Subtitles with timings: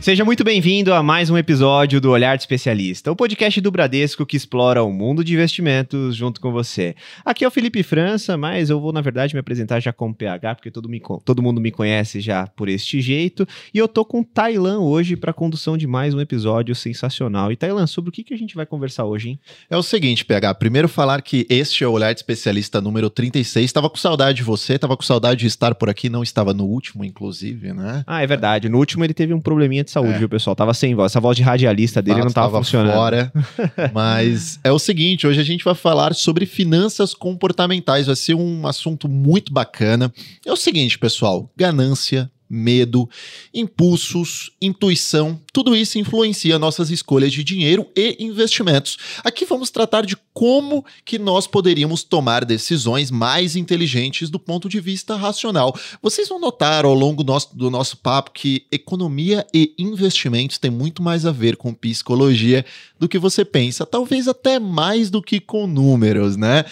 [0.00, 4.24] Seja muito bem-vindo a mais um episódio do Olhar de Especialista, o podcast do Bradesco
[4.24, 6.94] que explora o mundo de investimentos junto com você.
[7.22, 10.54] Aqui é o Felipe França, mas eu vou, na verdade, me apresentar já como PH,
[10.54, 13.46] porque todo, me, todo mundo me conhece já por este jeito.
[13.74, 17.52] E eu tô com Tailan hoje para a condução de mais um episódio sensacional.
[17.52, 19.40] E Tailan, sobre o que, que a gente vai conversar hoje, hein?
[19.68, 23.66] É o seguinte, PH, primeiro falar que este é o Olhar de Especialista número 36.
[23.66, 26.64] Estava com saudade de você, estava com saudade de estar por aqui, não estava no
[26.64, 28.02] último, inclusive, né?
[28.06, 28.66] Ah, é verdade.
[28.70, 30.18] No último ele teve um probleminha de saúde, é.
[30.18, 30.56] viu, pessoal?
[30.56, 31.12] Tava sem voz.
[31.12, 32.94] Essa voz de radialista dele não tava, funcionando.
[32.94, 33.32] fora.
[33.92, 38.06] Mas é o seguinte, hoje a gente vai falar sobre finanças comportamentais.
[38.06, 40.12] Vai ser um assunto muito bacana.
[40.44, 43.08] É o seguinte, pessoal, ganância medo,
[43.54, 48.98] impulsos, intuição, tudo isso influencia nossas escolhas de dinheiro e investimentos.
[49.22, 54.80] Aqui vamos tratar de como que nós poderíamos tomar decisões mais inteligentes do ponto de
[54.80, 55.74] vista racional.
[56.02, 61.24] Vocês vão notar ao longo do nosso, papo que economia e investimentos têm muito mais
[61.24, 62.64] a ver com psicologia
[62.98, 66.64] do que você pensa, talvez até mais do que com números, né?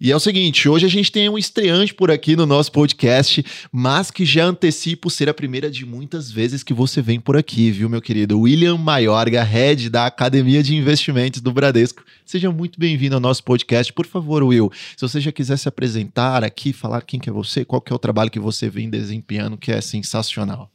[0.00, 3.44] E é o seguinte, hoje a gente tem um estreante por aqui no nosso podcast,
[3.70, 7.70] mas que já antecipo ser a primeira de muitas vezes que você vem por aqui,
[7.70, 8.40] viu, meu querido?
[8.40, 12.02] William Maiorga, head da Academia de Investimentos do Bradesco.
[12.26, 13.92] Seja muito bem-vindo ao nosso podcast.
[13.92, 17.64] Por favor, Will, se você já quiser se apresentar aqui, falar quem que é você,
[17.64, 20.72] qual que é o trabalho que você vem desempenhando, que é sensacional.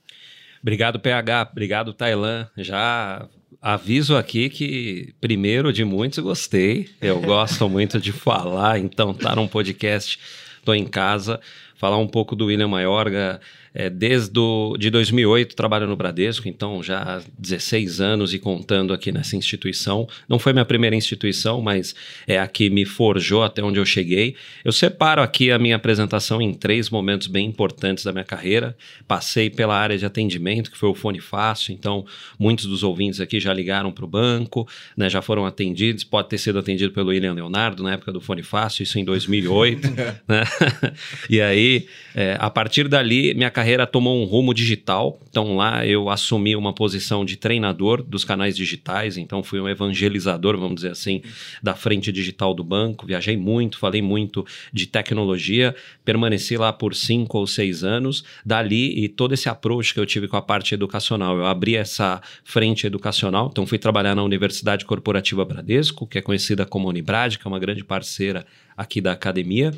[0.62, 1.50] Obrigado, PH.
[1.52, 2.48] Obrigado, Tailan.
[2.58, 3.28] Já
[3.62, 6.90] aviso aqui que, primeiro de muitos, gostei.
[7.02, 10.20] Eu gosto muito de falar, então tá num podcast,
[10.64, 11.40] tô em casa,
[11.76, 13.40] falar um pouco do William Maiorga,
[13.74, 18.94] é, desde do, de 2008 trabalho no Bradesco, então já há 16 anos e contando
[18.94, 20.08] aqui nessa instituição.
[20.28, 21.96] Não foi minha primeira instituição, mas
[22.28, 24.36] é a que me forjou até onde eu cheguei.
[24.64, 28.76] Eu separo aqui a minha apresentação em três momentos bem importantes da minha carreira.
[29.08, 32.06] Passei pela área de atendimento, que foi o Fone Fácil, então
[32.38, 36.38] muitos dos ouvintes aqui já ligaram para o banco, né, já foram atendidos, pode ter
[36.38, 39.88] sido atendido pelo William Leonardo na época do Fone Fácil, isso em 2008.
[40.28, 40.44] né?
[41.30, 45.20] e aí, é, a partir dali, minha carreira tomou um rumo digital.
[45.30, 50.58] Então lá eu assumi uma posição de treinador dos canais digitais, então fui um evangelizador,
[50.58, 51.22] vamos dizer assim,
[51.62, 53.06] da frente digital do banco.
[53.06, 55.76] Viajei muito, falei muito de tecnologia,
[56.06, 58.24] permaneci lá por cinco ou seis anos.
[58.46, 62.22] Dali e todo esse approach que eu tive com a parte educacional, eu abri essa
[62.46, 67.46] frente educacional, então fui trabalhar na Universidade Corporativa Bradesco, que é conhecida como Unibrad, que
[67.46, 68.46] é uma grande parceira
[68.80, 69.74] aqui da academia.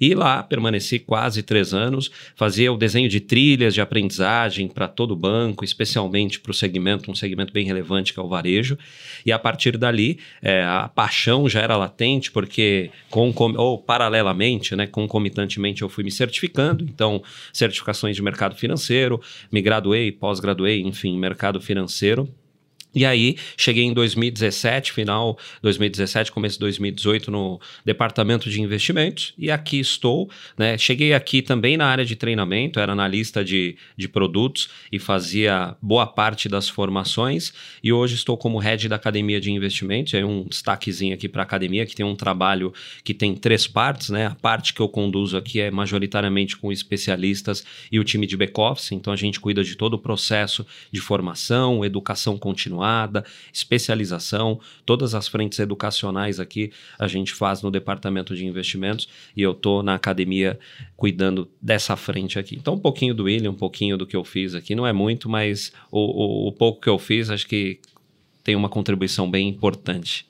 [0.00, 5.10] E lá permaneci quase três anos, fazia o desenho de trilhas de aprendizagem para todo
[5.10, 8.78] o banco, especialmente para o segmento, um segmento bem relevante que é o varejo.
[9.26, 14.86] E a partir dali, é, a paixão já era latente, porque com, ou paralelamente, né,
[14.86, 16.84] concomitantemente, eu fui me certificando.
[16.84, 17.22] Então,
[17.52, 22.32] certificações de mercado financeiro, me graduei, pós-graduei, enfim, mercado financeiro.
[22.94, 29.50] E aí, cheguei em 2017, final 2017, começo de 2018, no departamento de investimentos, e
[29.50, 30.30] aqui estou.
[30.56, 30.78] Né?
[30.78, 36.06] Cheguei aqui também na área de treinamento, era analista de, de produtos e fazia boa
[36.06, 37.52] parte das formações,
[37.82, 40.14] e hoje estou como head da academia de investimentos.
[40.14, 42.72] É um destaquezinho aqui para a academia, que tem um trabalho
[43.02, 44.10] que tem três partes.
[44.10, 44.26] Né?
[44.26, 48.92] A parte que eu conduzo aqui é majoritariamente com especialistas e o time de back-office,
[48.92, 55.14] então a gente cuida de todo o processo de formação, educação continuada continuada, especialização, todas
[55.14, 59.94] as frentes educacionais aqui a gente faz no departamento de investimentos e eu estou na
[59.94, 60.58] academia
[60.96, 62.56] cuidando dessa frente aqui.
[62.56, 65.28] Então, um pouquinho do William, um pouquinho do que eu fiz aqui, não é muito,
[65.28, 67.80] mas o, o, o pouco que eu fiz acho que
[68.42, 70.26] tem uma contribuição bem importante.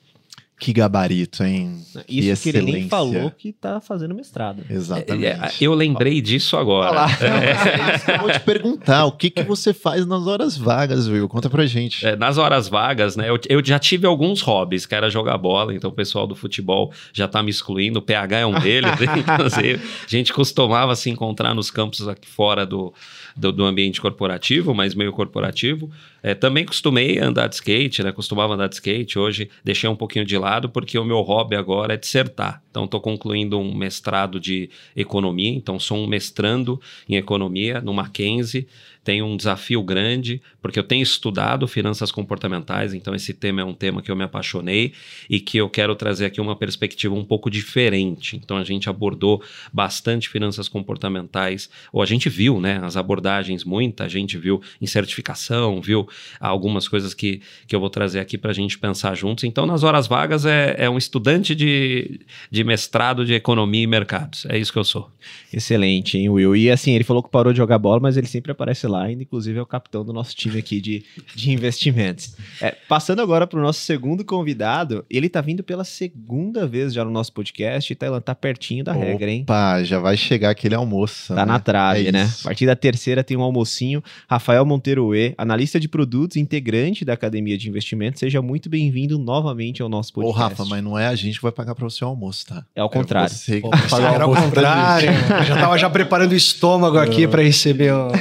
[0.57, 1.81] Que gabarito, hein?
[2.07, 4.63] Isso que, que ele nem falou que tá fazendo mestrado.
[4.69, 5.25] Exatamente.
[5.25, 7.05] É, é, eu lembrei disso agora.
[7.25, 7.91] É.
[7.91, 9.05] é isso que eu vou te perguntar.
[9.05, 11.27] O que, que você faz nas horas vagas, viu?
[11.27, 12.05] Conta pra gente.
[12.05, 13.29] É, nas horas vagas, né?
[13.29, 16.91] Eu, eu, já tive alguns hobbies, que era jogar bola, então o pessoal do futebol
[17.13, 17.99] já tá me excluindo.
[17.99, 18.91] O PH é um deles.
[18.95, 22.93] a gente costumava se encontrar nos campos aqui fora do,
[23.35, 25.91] do, do ambiente corporativo, mas meio corporativo.
[26.23, 28.11] É, também costumei andar de skate, né?
[28.11, 29.19] Costumava andar de skate.
[29.19, 32.63] Hoje deixei um pouquinho de lado porque o meu hobby agora é dissertar.
[32.71, 35.49] Então estou concluindo um mestrado de economia.
[35.49, 36.79] Então sou um mestrando
[37.09, 38.67] em economia no Mackenzie
[39.05, 43.73] tenho um desafio grande, porque eu tenho estudado finanças comportamentais, então esse tema é um
[43.73, 44.91] tema que eu me apaixonei
[45.29, 48.35] e que eu quero trazer aqui uma perspectiva um pouco diferente.
[48.35, 49.41] Então a gente abordou
[49.71, 55.79] bastante finanças comportamentais, ou a gente viu, né, as abordagens, muita gente viu em certificação,
[55.79, 56.09] viu
[56.41, 59.45] algumas coisas que, que eu vou trazer aqui para a gente pensar juntos.
[59.45, 62.19] Então nas horas vagas Vagas é, é um estudante de,
[62.49, 64.45] de mestrado de economia e mercados.
[64.49, 65.07] É isso que eu sou.
[65.53, 66.55] Excelente, hein, Will?
[66.55, 69.23] E assim, ele falou que parou de jogar bola, mas ele sempre aparece lá, ainda
[69.23, 71.03] inclusive é o capitão do nosso time aqui de,
[71.35, 72.35] de investimentos.
[72.61, 77.03] É, passando agora para o nosso segundo convidado, ele tá vindo pela segunda vez já
[77.03, 79.43] no nosso podcast e Tailan tá pertinho da Opa, regra, hein?
[79.45, 81.33] Pá, já vai chegar aquele almoço.
[81.33, 81.51] Tá né?
[81.51, 82.29] na trave, É né?
[82.41, 84.03] A partir da terceira tem um almocinho.
[84.29, 88.19] Rafael Monteiro E, analista de produtos, integrante da Academia de Investimentos.
[88.19, 90.49] Seja muito bem-vindo novamente ao nosso Ô, podcast.
[90.49, 92.65] Rafa, mas não é a gente que vai pagar para você o almoço, tá?
[92.75, 93.33] É ao contrário.
[93.33, 95.09] você que vai pagar o almoço pra contrário.
[95.39, 98.11] Eu já tava já preparando o estômago aqui para receber o...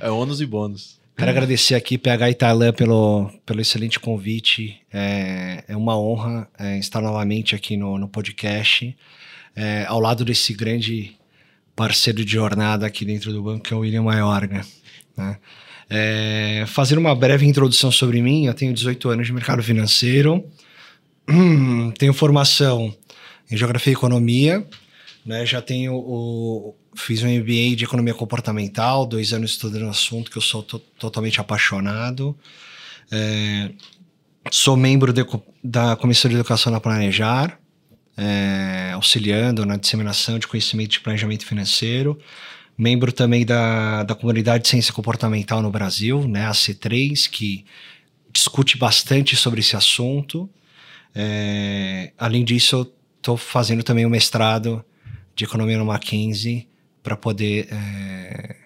[0.00, 1.00] É ônus e bônus.
[1.16, 4.80] Quero agradecer aqui, PH Thailand, pelo, pelo excelente convite.
[4.90, 8.96] É, é uma honra é, estar novamente aqui no, no podcast,
[9.54, 11.14] é, ao lado desse grande
[11.76, 14.64] parceiro de jornada aqui dentro do banco, que é o William Maiorga.
[15.16, 15.36] Né?
[15.90, 20.42] É, fazer uma breve introdução sobre mim, eu tenho 18 anos de mercado financeiro,
[21.98, 22.94] tenho formação
[23.50, 24.66] em Geografia e Economia,
[25.24, 25.44] né?
[25.46, 30.38] já tenho o, fiz um MBA de Economia Comportamental, dois anos estudando o assunto que
[30.38, 32.36] eu sou to- totalmente apaixonado.
[33.10, 33.70] É,
[34.50, 35.24] sou membro de
[35.62, 37.58] da Comissão de Educação na Planejar,
[38.16, 42.18] é, auxiliando na disseminação de conhecimento de planejamento financeiro.
[42.76, 47.64] Membro também da, da Comunidade de Ciência Comportamental no Brasil, né, a C3, que
[48.32, 50.48] discute bastante sobre esse assunto.
[51.14, 54.84] É, além disso, eu estou fazendo também um mestrado
[55.40, 56.68] de Economia no Mackenzie
[57.02, 58.56] para poder é,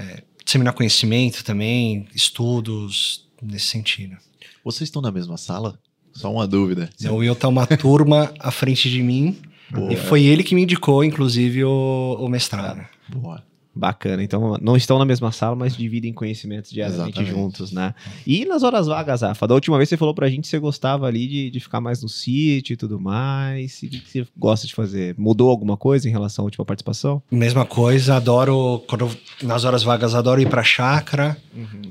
[0.00, 4.16] é, disseminar conhecimento também, estudos nesse sentido.
[4.64, 5.78] Vocês estão na mesma sala?
[6.12, 6.90] Só uma dúvida.
[7.08, 9.40] O Will tá uma turma à frente de mim
[9.70, 9.92] Boa.
[9.92, 12.84] e foi ele que me indicou, inclusive, o, o mestrado.
[13.08, 13.44] Boa.
[13.74, 14.22] Bacana.
[14.22, 17.42] Então, não estão na mesma sala, mas dividem conhecimentos diariamente Exatamente.
[17.42, 17.94] juntos, né?
[18.26, 19.48] E nas horas vagas, Rafa?
[19.48, 22.02] Da última vez você falou pra gente que você gostava ali de, de ficar mais
[22.02, 23.82] no sítio e tudo mais.
[23.82, 25.14] E o que, que você gosta de fazer?
[25.18, 27.22] Mudou alguma coisa em relação à última participação?
[27.30, 29.10] Mesma coisa, adoro, quando
[29.42, 31.36] nas horas vagas, adoro ir pra chácara,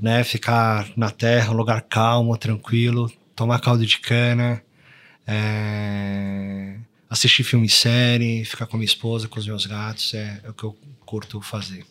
[0.01, 0.23] né?
[0.23, 4.61] Ficar na terra, um lugar calmo, tranquilo, tomar caldo de cana,
[5.27, 6.75] é,
[7.13, 10.53] assistir filme e série, ficar com minha esposa, com os meus gatos, é, é o
[10.53, 10.75] que eu
[11.05, 11.85] curto fazer.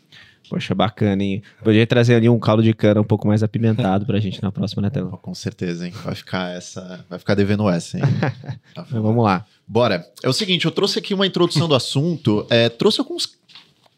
[0.51, 1.43] Poxa, bacana, hein?
[1.63, 4.83] Podia trazer ali um caldo de cana um pouco mais apimentado pra gente na próxima,
[4.83, 5.13] né, Telão?
[5.23, 5.95] Com certeza, hein?
[6.05, 7.07] Vai ficar essa.
[7.09, 8.05] Vai ficar devendo essa, hein?
[8.75, 9.47] Tá vamos lá.
[9.67, 10.05] Bora.
[10.23, 13.27] É o seguinte, eu trouxe aqui uma introdução do assunto, é, trouxe alguns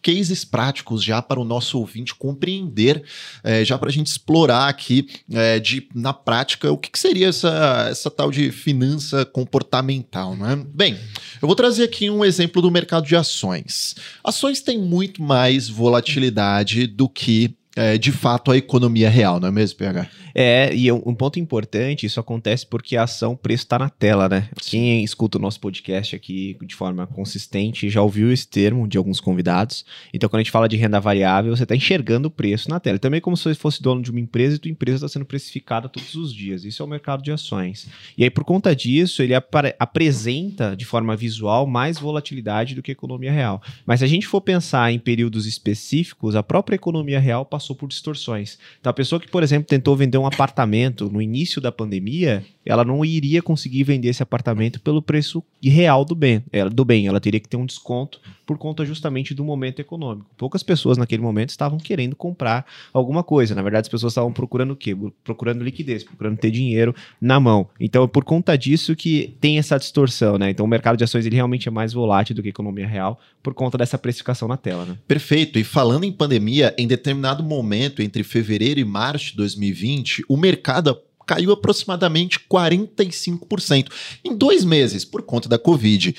[0.05, 3.03] cases práticos já para o nosso ouvinte compreender,
[3.43, 7.29] é, já para a gente explorar aqui é, de, na prática o que, que seria
[7.29, 10.63] essa, essa tal de finança comportamental, né?
[10.75, 10.99] Bem,
[11.41, 13.95] eu vou trazer aqui um exemplo do mercado de ações.
[14.23, 19.51] Ações têm muito mais volatilidade do que é, de fato a economia real, não é
[19.51, 20.09] mesmo, PH?
[20.35, 23.89] É, e um, um ponto importante, isso acontece porque a ação, o preço tá na
[23.89, 24.49] tela, né?
[24.61, 29.21] Quem escuta o nosso podcast aqui de forma consistente já ouviu esse termo de alguns
[29.21, 29.85] convidados.
[30.13, 32.99] Então, quando a gente fala de renda variável, você tá enxergando o preço na tela.
[32.99, 35.89] Também como se você fosse dono de uma empresa e tua empresa está sendo precificada
[35.89, 36.65] todos os dias.
[36.65, 37.87] Isso é o mercado de ações.
[38.19, 42.93] E aí, por conta disso, ele apresenta de forma visual mais volatilidade do que a
[42.93, 43.63] economia real.
[43.87, 47.89] Mas se a gente for pensar em períodos específicos, a própria economia real passou por
[47.89, 48.59] distorções.
[48.81, 52.85] Então, a pessoa que, por exemplo, tentou vender um apartamento no início da pandemia, ela
[52.85, 56.43] não iria conseguir vender esse apartamento pelo preço real do bem.
[56.51, 57.07] Ela, do bem.
[57.07, 60.31] Ela teria que ter um desconto por conta justamente do momento econômico.
[60.37, 63.55] Poucas pessoas naquele momento estavam querendo comprar alguma coisa.
[63.55, 64.97] Na verdade, as pessoas estavam procurando o quê?
[65.23, 67.69] Procurando liquidez, procurando ter dinheiro na mão.
[67.79, 70.51] Então, é por conta disso que tem essa distorção, né?
[70.51, 73.21] Então, o mercado de ações ele realmente é mais volátil do que a economia real
[73.43, 74.99] por conta dessa precificação na tela, né?
[75.07, 75.59] Perfeito.
[75.59, 77.54] E falando em pandemia, em determinado momento
[77.99, 83.89] entre fevereiro e março de 2020, o mercado caiu aproximadamente 45%
[84.25, 86.15] em dois meses por conta da Covid.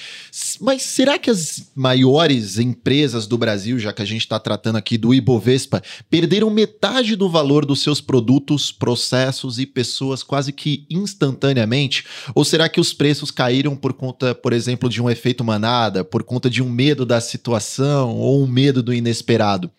[0.59, 4.97] Mas será que as maiores empresas do Brasil, já que a gente está tratando aqui
[4.97, 12.05] do Ibovespa, perderam metade do valor dos seus produtos, processos e pessoas quase que instantaneamente?
[12.33, 16.23] Ou será que os preços caíram por conta, por exemplo, de um efeito manada, por
[16.23, 19.69] conta de um medo da situação ou um medo do inesperado?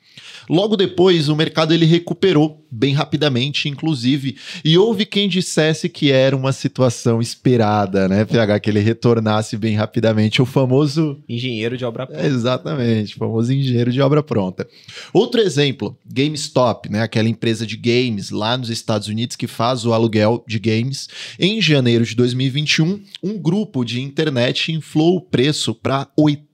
[0.49, 6.37] Logo depois, o mercado ele recuperou bem rapidamente, inclusive, e houve quem dissesse que era
[6.37, 12.09] uma situação esperada, né, PH, que ele retornasse bem rapidamente, o famoso Engenheiro de obra
[12.11, 14.67] é, exatamente, o famoso engenheiro de obra pronta.
[15.13, 19.93] Outro exemplo, GameStop, né, aquela empresa de games lá nos Estados Unidos que faz o
[19.93, 21.09] aluguel de games.
[21.39, 26.46] Em janeiro de 2021, um grupo de internet inflou o preço para 80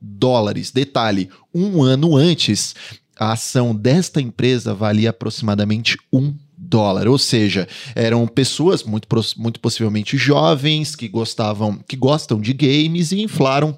[0.00, 0.70] dólares.
[0.70, 2.74] Detalhe, um ano antes,
[3.18, 7.08] a ação desta empresa valia aproximadamente um dólar.
[7.08, 13.20] Ou seja, eram pessoas muito, muito possivelmente jovens que gostavam, que gostam de games e
[13.22, 13.76] inflaram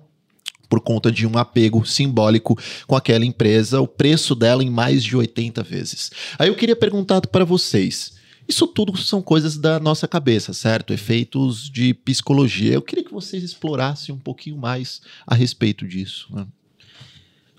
[0.69, 5.17] por conta de um apego simbólico com aquela empresa, o preço dela em mais de
[5.17, 6.11] 80 vezes.
[6.39, 8.20] Aí eu queria perguntar para vocês.
[8.50, 10.92] Isso tudo são coisas da nossa cabeça, certo?
[10.92, 12.75] Efeitos de psicologia.
[12.75, 16.26] Eu queria que vocês explorassem um pouquinho mais a respeito disso.
[16.35, 16.45] Né?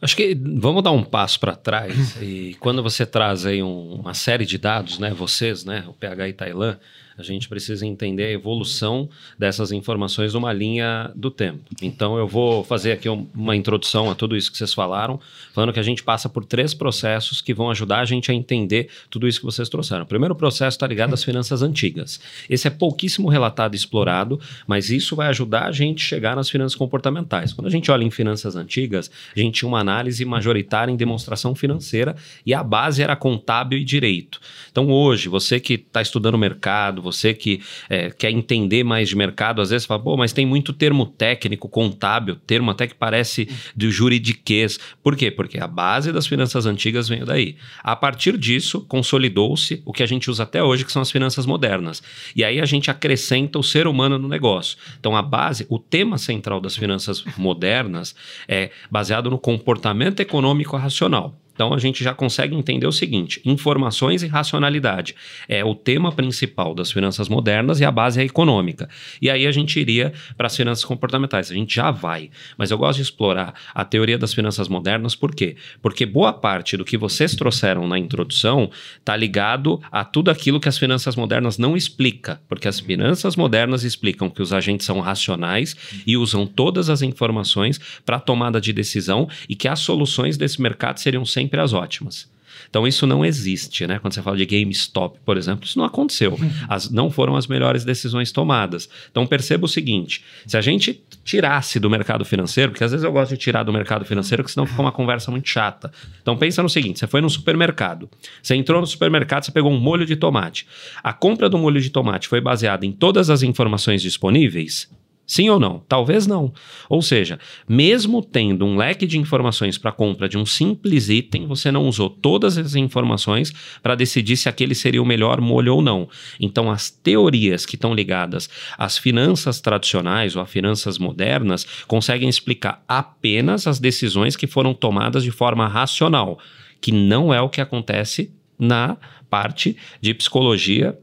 [0.02, 4.14] Acho que vamos dar um passo para trás e quando você traz aí um, uma
[4.14, 6.78] série de dados, né, vocês, né, o PH e Tailã,
[7.18, 11.64] a gente precisa entender a evolução dessas informações numa linha do tempo.
[11.82, 15.20] Então, eu vou fazer aqui uma introdução a tudo isso que vocês falaram,
[15.54, 18.90] falando que a gente passa por três processos que vão ajudar a gente a entender
[19.10, 20.04] tudo isso que vocês trouxeram.
[20.04, 22.20] O primeiro processo está ligado às finanças antigas.
[22.50, 26.50] Esse é pouquíssimo relatado e explorado, mas isso vai ajudar a gente a chegar nas
[26.50, 27.54] finanças comportamentais.
[27.54, 31.54] Quando a gente olha em finanças antigas, a gente tinha uma análise majoritária em demonstração
[31.56, 32.16] financeira
[32.46, 34.40] e a base era contábil e direito.
[34.72, 39.62] Então, hoje, você que está estudando o você que é, quer entender mais de mercado,
[39.62, 43.92] às vezes fala, pô, mas tem muito termo técnico, contábil, termo até que parece do
[43.92, 44.80] juridiquês.
[45.04, 45.30] Por quê?
[45.30, 47.58] Porque a base das finanças antigas veio daí.
[47.84, 51.46] A partir disso, consolidou-se o que a gente usa até hoje, que são as finanças
[51.46, 52.02] modernas.
[52.36, 54.78] E aí a gente acrescenta o ser humano no negócio.
[55.00, 58.16] Então, a base, o tema central das finanças modernas
[58.48, 61.41] é baseado no comportamento econômico racional.
[61.54, 65.16] Então a gente já consegue entender o seguinte: informações e racionalidade
[65.48, 68.90] é o tema principal das finanças modernas e a base é econômica.
[69.22, 71.52] E aí a gente iria para as finanças comportamentais.
[71.52, 75.36] A gente já vai, mas eu gosto de explorar a teoria das finanças modernas por
[75.36, 75.56] quê?
[75.82, 80.70] Porque boa parte do que vocês trouxeram na introdução está ligado a tudo aquilo que
[80.70, 85.76] as finanças modernas não explica, porque as finanças modernas explicam que os agentes são racionais
[86.08, 90.62] e usam todas as informações para a tomada de decisão e que as soluções desse
[90.62, 92.30] mercado seriam sempre sempre as ótimas.
[92.70, 94.00] Então isso não existe, né?
[94.00, 96.38] Quando você fala de GameStop, por exemplo, isso não aconteceu.
[96.70, 98.88] As, não foram as melhores decisões tomadas.
[99.10, 103.12] Então perceba o seguinte: se a gente tirasse do mercado financeiro, porque às vezes eu
[103.12, 105.92] gosto de tirar do mercado financeiro, porque senão fica uma conversa muito chata.
[106.22, 108.10] Então pensa no seguinte: você foi no supermercado,
[108.42, 110.68] você entrou no supermercado, você pegou um molho de tomate.
[111.04, 114.90] A compra do molho de tomate foi baseada em todas as informações disponíveis?
[115.32, 115.82] Sim ou não?
[115.88, 116.52] Talvez não.
[116.90, 121.72] Ou seja, mesmo tendo um leque de informações para compra de um simples item, você
[121.72, 126.10] não usou todas as informações para decidir se aquele seria o melhor molho ou não.
[126.38, 132.84] Então, as teorias que estão ligadas às finanças tradicionais ou às finanças modernas conseguem explicar
[132.86, 136.40] apenas as decisões que foram tomadas de forma racional,
[136.82, 138.98] que não é o que acontece na
[139.30, 141.00] parte de psicologia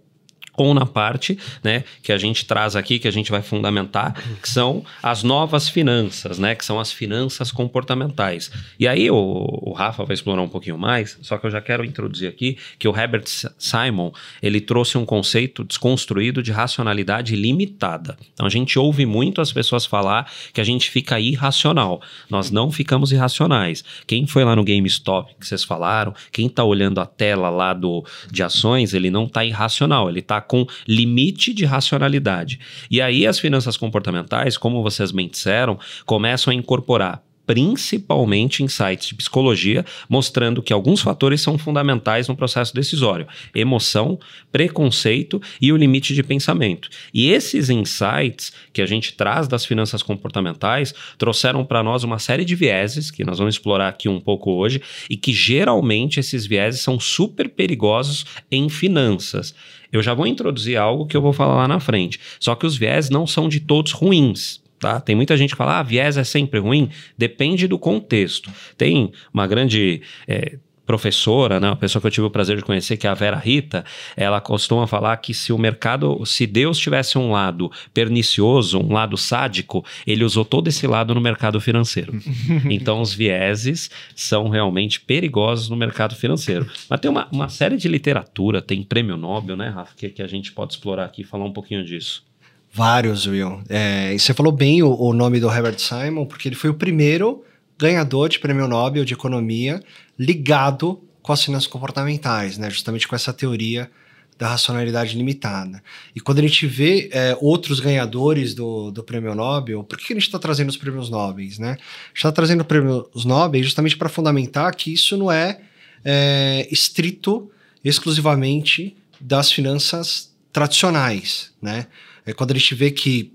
[0.58, 4.48] ou na parte né, que a gente traz aqui, que a gente vai fundamentar, que
[4.48, 8.50] são as novas finanças, né, que são as finanças comportamentais.
[8.78, 11.84] E aí o, o, Rafa vai explorar um pouquinho mais, só que eu já quero
[11.84, 13.24] introduzir aqui que o Herbert
[13.58, 14.10] Simon
[14.42, 18.16] ele trouxe um conceito desconstruído de racionalidade limitada.
[18.34, 22.02] Então a gente ouve muito as pessoas falar que a gente fica irracional.
[22.28, 23.84] Nós não ficamos irracionais.
[24.06, 28.04] Quem foi lá no GameStop que vocês falaram, quem está olhando a tela lá do,
[28.30, 32.58] de ações, ele não está irracional, ele está com limite de racionalidade.
[32.90, 39.14] E aí as finanças comportamentais, como vocês bem disseram, começam a incorporar principalmente sites de
[39.14, 44.20] psicologia, mostrando que alguns fatores são fundamentais no processo decisório: emoção,
[44.52, 46.90] preconceito e o limite de pensamento.
[47.12, 52.44] E esses insights que a gente traz das finanças comportamentais trouxeram para nós uma série
[52.44, 56.82] de vieses que nós vamos explorar aqui um pouco hoje e que geralmente esses vieses
[56.82, 59.54] são super perigosos em finanças.
[59.92, 62.20] Eu já vou introduzir algo que eu vou falar lá na frente.
[62.38, 64.60] Só que os viés não são de todos ruins.
[64.78, 65.00] Tá?
[65.00, 66.90] Tem muita gente que fala, ah, viés é sempre ruim.
[67.16, 68.50] Depende do contexto.
[68.76, 72.96] Tem uma grande é, professora, né, uma pessoa que eu tive o prazer de conhecer,
[72.96, 73.84] que é a Vera Rita,
[74.16, 79.14] ela costuma falar que se o mercado, se Deus tivesse um lado pernicioso, um lado
[79.18, 82.18] sádico, ele usou todo esse lado no mercado financeiro.
[82.70, 86.66] então, os vieses são realmente perigosos no mercado financeiro.
[86.88, 90.26] Mas tem uma, uma série de literatura, tem prêmio Nobel, né, Rafa, que, que a
[90.26, 92.24] gente pode explorar aqui e falar um pouquinho disso.
[92.72, 93.60] Vários, Will.
[93.68, 96.74] É, e você falou bem o, o nome do Herbert Simon, porque ele foi o
[96.74, 97.44] primeiro
[97.78, 99.82] ganhador de prêmio Nobel de Economia
[100.18, 102.70] ligado com as finanças comportamentais, né?
[102.70, 103.90] justamente com essa teoria
[104.38, 105.82] da racionalidade limitada.
[106.14, 110.16] E quando a gente vê é, outros ganhadores do, do prêmio Nobel, por que a
[110.16, 111.48] gente está trazendo os prêmios Nobel?
[111.58, 111.70] Né?
[111.70, 115.60] A gente está trazendo os prêmios Nobel justamente para fundamentar que isso não é,
[116.04, 117.50] é estrito
[117.84, 121.52] exclusivamente das finanças tradicionais.
[121.60, 121.88] Né?
[122.24, 123.32] É quando a gente vê que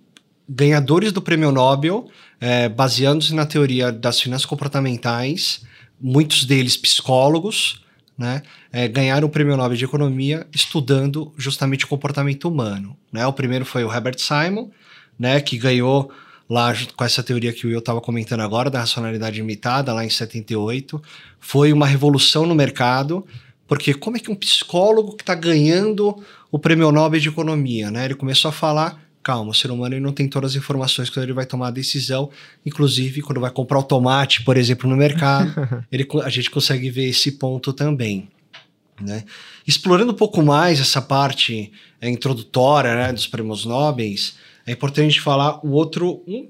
[0.48, 2.10] ganhadores do prêmio Nobel,
[2.40, 5.62] é, baseando-se na teoria das finanças comportamentais,
[6.00, 7.84] muitos deles psicólogos,
[8.18, 12.96] né, é, ganharam o Prêmio Nobel de Economia estudando justamente o comportamento humano.
[13.12, 13.26] Né?
[13.26, 14.70] O primeiro foi o Herbert Simon,
[15.18, 16.12] né, que ganhou
[16.50, 20.10] lá com essa teoria que o Will estava comentando agora, da racionalidade limitada, lá em
[20.10, 21.02] 78.
[21.40, 23.26] Foi uma revolução no mercado,
[23.68, 28.06] porque como é que um psicólogo que está ganhando o Prêmio Nobel de Economia, né,
[28.06, 31.24] ele começou a falar calma, o ser humano ele não tem todas as informações quando
[31.24, 32.30] ele vai tomar a decisão,
[32.66, 35.54] inclusive quando vai comprar o tomate, por exemplo, no mercado,
[35.92, 38.28] ele, a gente consegue ver esse ponto também.
[39.02, 39.24] Né?
[39.66, 44.14] Explorando um pouco mais essa parte é, introdutória né, dos prêmios Nobel,
[44.66, 46.50] é importante falar o outro, um,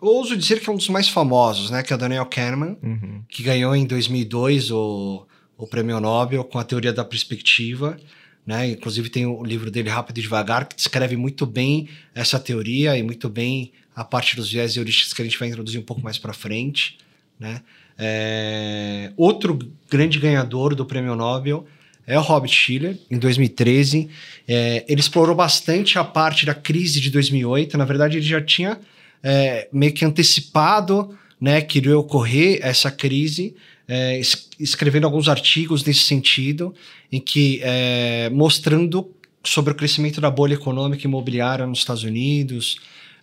[0.00, 3.22] ouso dizer que é um dos mais famosos, né, que é o Daniel Kahneman, uhum.
[3.28, 5.26] que ganhou em 2002 o,
[5.56, 7.96] o prêmio Nobel com a teoria da perspectiva.
[8.46, 8.70] Né?
[8.70, 13.02] Inclusive tem o livro dele Rápido e Devagar, que descreve muito bem essa teoria e
[13.02, 16.18] muito bem a parte dos viés heurísticos que a gente vai introduzir um pouco mais
[16.18, 16.98] para frente.
[17.38, 17.62] Né?
[17.98, 19.12] É...
[19.16, 19.58] Outro
[19.90, 21.66] grande ganhador do Prêmio Nobel
[22.06, 24.08] é o Robert Schiller, em 2013.
[24.48, 24.84] É...
[24.88, 27.78] ele explorou bastante a parte da crise de 2008.
[27.78, 28.80] Na verdade, ele já tinha
[29.22, 33.54] é, meio que antecipado né, que iria ocorrer essa crise,
[33.88, 34.20] é,
[34.58, 36.74] escrevendo alguns artigos nesse sentido,
[37.12, 39.14] em que é, mostrando
[39.44, 42.78] sobre o crescimento da bolha econômica imobiliária nos Estados Unidos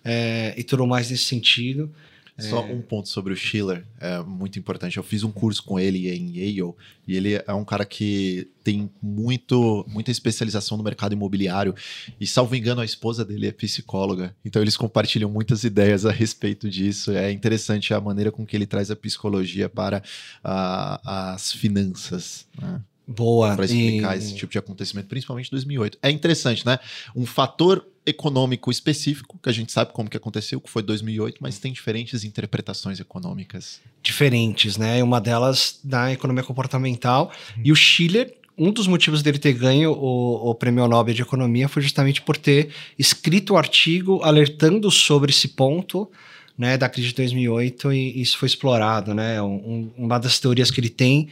[0.05, 1.91] é, e tudo mais nesse sentido.
[2.39, 2.71] Só é.
[2.71, 4.95] um ponto sobre o Schiller, é muito importante.
[4.95, 6.73] Eu fiz um curso com ele em Yale
[7.05, 11.75] e ele é um cara que tem muito, muita especialização no mercado imobiliário
[12.19, 14.33] e, salvo engano, a esposa dele é psicóloga.
[14.45, 17.11] Então eles compartilham muitas ideias a respeito disso.
[17.11, 20.01] É interessante a maneira com que ele traz a psicologia para
[20.41, 22.47] as finanças.
[22.57, 22.81] Né?
[23.09, 23.55] Boa.
[23.55, 24.19] Para explicar e...
[24.19, 25.97] esse tipo de acontecimento, principalmente em 2008.
[25.99, 26.77] É interessante, né?
[27.15, 31.57] Um fator econômico específico, que a gente sabe como que aconteceu, que foi 2008, mas
[31.57, 33.81] tem diferentes interpretações econômicas.
[34.03, 35.03] Diferentes, né?
[35.03, 37.31] Uma delas da economia comportamental.
[37.57, 37.61] Hum.
[37.65, 41.67] E o Schiller, um dos motivos dele ter ganho o, o, Prêmio Nobel de Economia
[41.67, 46.07] foi justamente por ter escrito o um artigo alertando sobre esse ponto
[46.55, 49.15] né, da crise de 2008 e isso foi explorado.
[49.15, 49.41] Né?
[49.41, 51.29] Um, uma das teorias que ele tem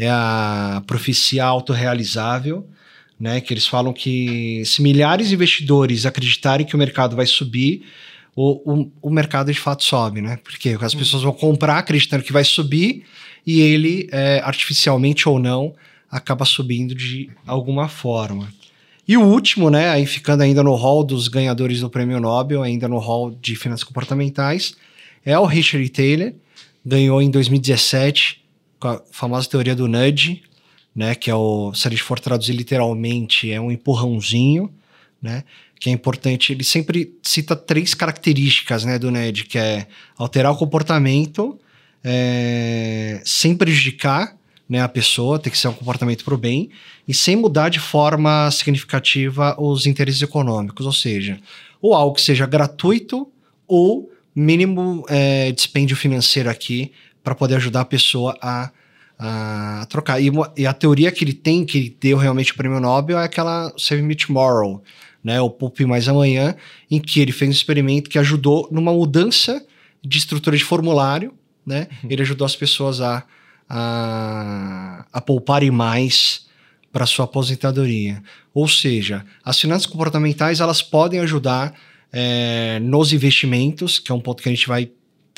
[0.00, 2.66] é a profecia autorrealizável,
[3.18, 7.82] né, que eles falam que se milhares de investidores acreditarem que o mercado vai subir,
[8.34, 10.38] o, o, o mercado de fato sobe, né?
[10.42, 13.04] Porque as pessoas vão comprar acreditando que vai subir
[13.46, 15.74] e ele, é, artificialmente ou não,
[16.10, 18.48] acaba subindo de alguma forma.
[19.06, 22.88] E o último, né, aí ficando ainda no hall dos ganhadores do Prêmio Nobel, ainda
[22.88, 24.74] no hall de finanças comportamentais,
[25.26, 26.32] é o Richard Taylor,
[26.86, 28.39] ganhou em 2017
[28.80, 30.42] com a famosa teoria do nudge,
[30.96, 34.72] né, que é o, se a gente for traduzir literalmente, é um empurrãozinho,
[35.22, 35.44] né,
[35.78, 40.56] que é importante, ele sempre cita três características, né, do nudge, que é alterar o
[40.56, 41.58] comportamento,
[42.02, 44.36] é, sem prejudicar,
[44.68, 46.70] né, a pessoa, tem que ser um comportamento para o bem,
[47.06, 51.38] e sem mudar de forma significativa os interesses econômicos, ou seja,
[51.82, 53.28] ou algo que seja gratuito
[53.66, 58.70] ou mínimo é, dispêndio financeiro aqui para poder ajudar a pessoa a,
[59.18, 60.20] a trocar.
[60.20, 63.72] E, e, a teoria que ele tem, que deu realmente o prêmio Nobel, é aquela
[63.76, 64.82] Save Me Tomorrow,
[65.22, 66.56] né, o Poupe Mais Amanhã,
[66.90, 69.64] em que ele fez um experimento que ajudou numa mudança
[70.02, 71.34] de estrutura de formulário,
[71.66, 71.88] né?
[72.02, 72.10] Uhum.
[72.10, 73.22] Ele ajudou as pessoas a,
[73.68, 76.48] a, a pouparem mais
[76.90, 78.22] para sua aposentadoria.
[78.52, 81.74] Ou seja, as finanças comportamentais elas podem ajudar
[82.12, 84.90] é, nos investimentos, que é um ponto que a gente vai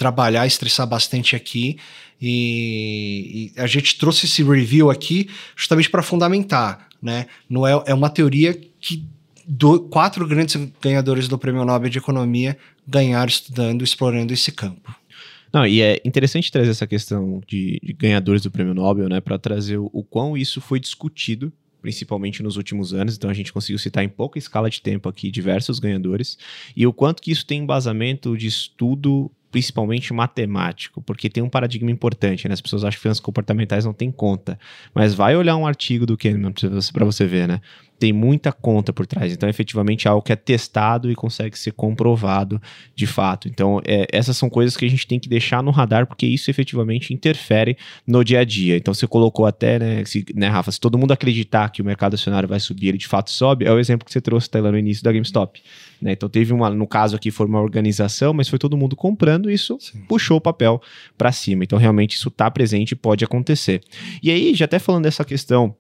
[0.03, 1.79] trabalhar, estressar bastante aqui.
[2.21, 7.27] E, e a gente trouxe esse review aqui justamente para fundamentar, né?
[7.49, 9.07] Não é, é uma teoria que
[9.47, 14.95] do, quatro grandes ganhadores do Prêmio Nobel de Economia ganharam estudando, explorando esse campo.
[15.53, 19.39] Não, e é interessante trazer essa questão de, de ganhadores do Prêmio Nobel, né, para
[19.39, 23.79] trazer o, o quão isso foi discutido principalmente nos últimos anos, então a gente conseguiu
[23.79, 26.39] citar em pouca escala de tempo aqui diversos ganhadores,
[26.77, 31.91] e o quanto que isso tem embasamento de estudo principalmente matemático, porque tem um paradigma
[31.91, 32.55] importante, né?
[32.55, 34.59] As pessoas acham que finanças comportamentais não tem conta,
[34.95, 36.53] mas vai olhar um artigo do Kahneman
[36.93, 37.61] para você ver, né?
[38.03, 39.33] Tem muita conta por trás.
[39.33, 42.61] Então, efetivamente, é algo que é testado e consegue ser comprovado
[42.97, 43.47] de fato.
[43.47, 46.51] Então, é, essas são coisas que a gente tem que deixar no radar, porque isso
[46.51, 48.77] efetivamente interfere no dia a dia.
[48.77, 52.15] Então, você colocou até, né, se, né Rafa, se todo mundo acreditar que o mercado
[52.15, 54.73] acionário vai subir, ele de fato sobe, é o exemplo que você trouxe, tá, lá
[54.73, 55.63] no início da GameStop.
[56.01, 56.11] Né?
[56.11, 59.55] Então, teve uma, no caso aqui, foi uma organização, mas foi todo mundo comprando e
[59.55, 60.01] isso Sim.
[60.09, 60.83] puxou o papel
[61.17, 61.63] para cima.
[61.63, 63.81] Então, realmente, isso está presente e pode acontecer.
[64.21, 65.77] E aí, já até falando dessa questão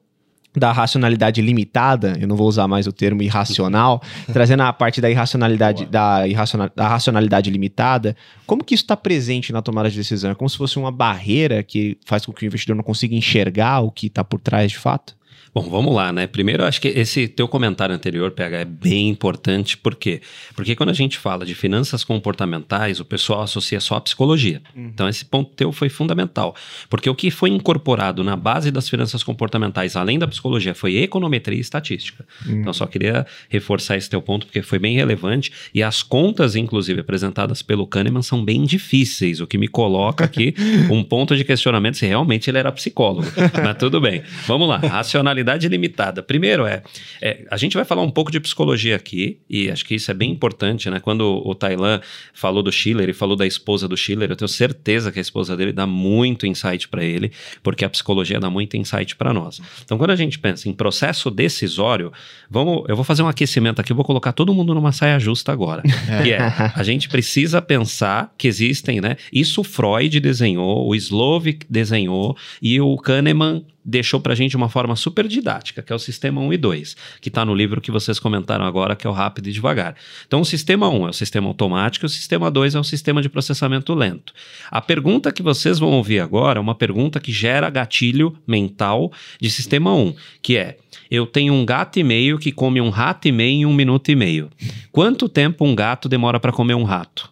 [0.54, 5.10] da racionalidade limitada, eu não vou usar mais o termo irracional, trazendo a parte da
[5.10, 8.14] irracionalidade, da, irracional, da racionalidade limitada,
[8.46, 10.30] como que isso está presente na tomada de decisão?
[10.30, 13.80] É como se fosse uma barreira que faz com que o investidor não consiga enxergar
[13.80, 15.16] o que está por trás de fato?
[15.54, 16.26] Bom, vamos lá, né?
[16.26, 19.76] Primeiro, eu acho que esse teu comentário anterior, PH, é bem importante.
[19.76, 20.22] Por quê?
[20.56, 24.62] Porque quando a gente fala de finanças comportamentais, o pessoal associa só a psicologia.
[24.74, 24.86] Uhum.
[24.86, 26.56] Então, esse ponto teu foi fundamental.
[26.88, 31.58] Porque o que foi incorporado na base das finanças comportamentais, além da psicologia, foi econometria
[31.58, 32.24] e estatística.
[32.46, 32.60] Uhum.
[32.60, 35.52] Então, só queria reforçar esse teu ponto, porque foi bem relevante.
[35.74, 40.54] E as contas, inclusive, apresentadas pelo Kahneman são bem difíceis, o que me coloca aqui
[40.90, 43.28] um ponto de questionamento se realmente ele era psicólogo.
[43.62, 44.22] Mas tudo bem.
[44.46, 44.78] Vamos lá.
[44.78, 46.22] Racionalidade realidade limitada.
[46.22, 46.82] Primeiro é,
[47.20, 50.14] é, a gente vai falar um pouco de psicologia aqui, e acho que isso é
[50.14, 51.00] bem importante, né?
[51.00, 52.00] Quando o Tailan
[52.32, 55.56] falou do Schiller e falou da esposa do Schiller, eu tenho certeza que a esposa
[55.56, 59.60] dele dá muito insight para ele, porque a psicologia dá muito insight para nós.
[59.84, 62.12] Então, quando a gente pensa em processo decisório,
[62.48, 65.82] vamos, eu vou fazer um aquecimento aqui, vou colocar todo mundo numa saia justa agora.
[66.08, 66.22] É.
[66.22, 66.38] Que é,
[66.74, 69.16] a gente precisa pensar que existem, né?
[69.32, 74.94] Isso Freud desenhou, o Slovic desenhou e o Kahneman deixou para a gente uma forma
[74.96, 78.18] super didática, que é o sistema 1 e 2, que está no livro que vocês
[78.18, 79.94] comentaram agora, que é o rápido e devagar.
[80.26, 83.20] Então, o sistema 1 é o sistema automático, e o sistema 2 é o sistema
[83.20, 84.32] de processamento lento.
[84.70, 89.50] A pergunta que vocês vão ouvir agora é uma pergunta que gera gatilho mental de
[89.50, 90.78] sistema 1, que é:
[91.10, 94.10] eu tenho um gato e meio que come um rato e meio em um minuto
[94.10, 94.50] e meio.
[94.90, 97.30] Quanto tempo um gato demora para comer um rato?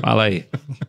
[0.00, 0.44] Fala aí.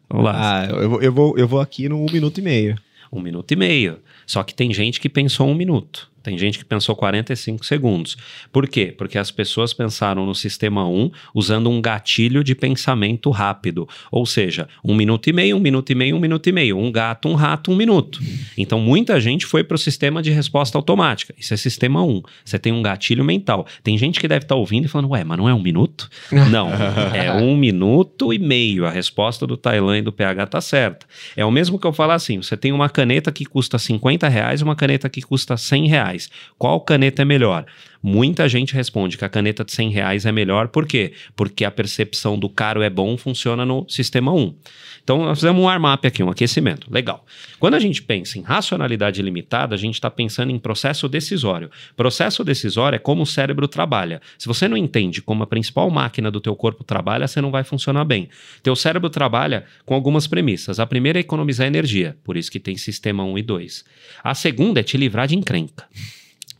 [0.10, 0.62] Vamos lá.
[0.62, 2.76] Ah, eu, eu, vou, eu vou aqui no um minuto e meio.
[3.12, 4.00] Um minuto e meio.
[4.26, 6.10] Só que tem gente que pensou um minuto.
[6.24, 8.16] Tem gente que pensou 45 segundos.
[8.52, 8.94] Por quê?
[8.96, 13.88] Porque as pessoas pensaram no sistema 1 usando um gatilho de pensamento rápido.
[14.12, 16.78] Ou seja, um minuto e meio, um minuto e meio, um minuto e meio.
[16.78, 18.20] Um gato, um rato, um minuto.
[18.58, 21.34] Então muita gente foi para o sistema de resposta automática.
[21.38, 22.22] Isso é sistema 1.
[22.46, 23.66] Você tem um gatilho mental.
[23.84, 26.10] Tem gente que deve estar tá ouvindo e falando, ué, mas não é um minuto?
[26.52, 26.70] não,
[27.14, 28.86] é um minuto e meio.
[28.86, 31.06] A resposta do Tailã e do PH tá certa.
[31.36, 34.62] É o mesmo que eu falar assim: você tem uma caneta que custa 50 reais
[34.62, 36.11] e uma caneta que custa 100 reais
[36.58, 37.66] Qual caneta é melhor?
[38.02, 40.70] Muita gente responde que a caneta de 100 reais é melhor.
[40.70, 41.14] Por quê?
[41.36, 44.56] Porque a percepção do caro é bom funciona no sistema 1.
[45.04, 46.88] Então, nós fizemos um warm-up aqui, um aquecimento.
[46.92, 47.26] Legal.
[47.60, 51.70] Quando a gente pensa em racionalidade limitada, a gente está pensando em processo decisório.
[51.96, 54.22] Processo decisório é como o cérebro trabalha.
[54.38, 57.64] Se você não entende como a principal máquina do teu corpo trabalha, você não vai
[57.64, 58.30] funcionar bem.
[58.64, 60.80] Teu cérebro trabalha com algumas premissas.
[60.80, 63.86] A primeira é economizar energia, por isso que tem sistema 1 e 2.
[64.24, 65.86] A segunda é te livrar de encrenca.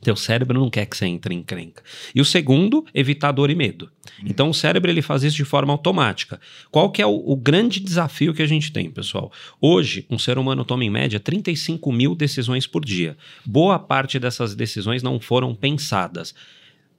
[0.02, 1.84] Teu cérebro não quer que você entre em crenca.
[2.14, 3.90] E o segundo, evitar dor e medo.
[4.26, 6.40] Então o cérebro ele faz isso de forma automática.
[6.72, 9.32] Qual que é o, o, grande desafio que a gente tem, pessoal?
[9.60, 13.16] Hoje, um ser humano toma em média 35 mil decisões por dia.
[13.46, 16.34] Boa parte dessas decisões não foram pensadas.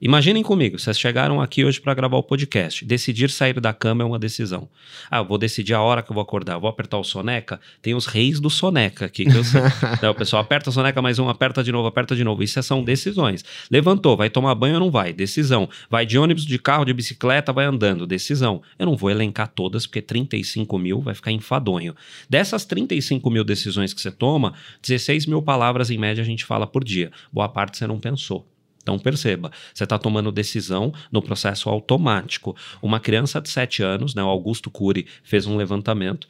[0.04, 2.84] Imaginem comigo, vocês chegaram aqui hoje para gravar o podcast.
[2.84, 4.68] Decidir sair da cama é uma decisão.
[5.08, 6.54] Ah, eu vou decidir a hora que eu vou acordar.
[6.54, 7.60] Eu vou apertar o soneca.
[7.80, 9.24] Tem os reis do soneca aqui.
[9.24, 9.60] Que eu sei.
[9.94, 12.42] então, o pessoal aperta o soneca mais um, aperta de novo, aperta de novo.
[12.42, 13.44] Isso são decisões.
[13.70, 15.12] Levantou, vai tomar banho ou não vai?
[15.12, 15.68] Decisão.
[15.88, 18.04] Vai de ônibus, de carro, de bicicleta, vai andando.
[18.04, 18.60] Decisão.
[18.76, 21.94] Eu não vou elencar todas, porque 35 mil vai ficar enfadonho.
[22.28, 26.66] Dessas 35 mil decisões que você toma, 16 mil palavras em média a gente fala
[26.66, 27.12] por dia.
[27.32, 28.51] Boa parte você não pensou.
[28.82, 32.56] Então perceba, você está tomando decisão no processo automático.
[32.82, 36.26] Uma criança de 7 anos, né, o Augusto Cury fez um levantamento,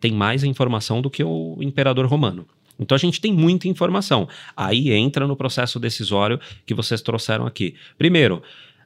[0.00, 2.46] tem mais informação do que o imperador romano.
[2.78, 4.28] Então a gente tem muita informação.
[4.56, 7.74] Aí entra no processo decisório que vocês trouxeram aqui.
[7.98, 8.42] Primeiro,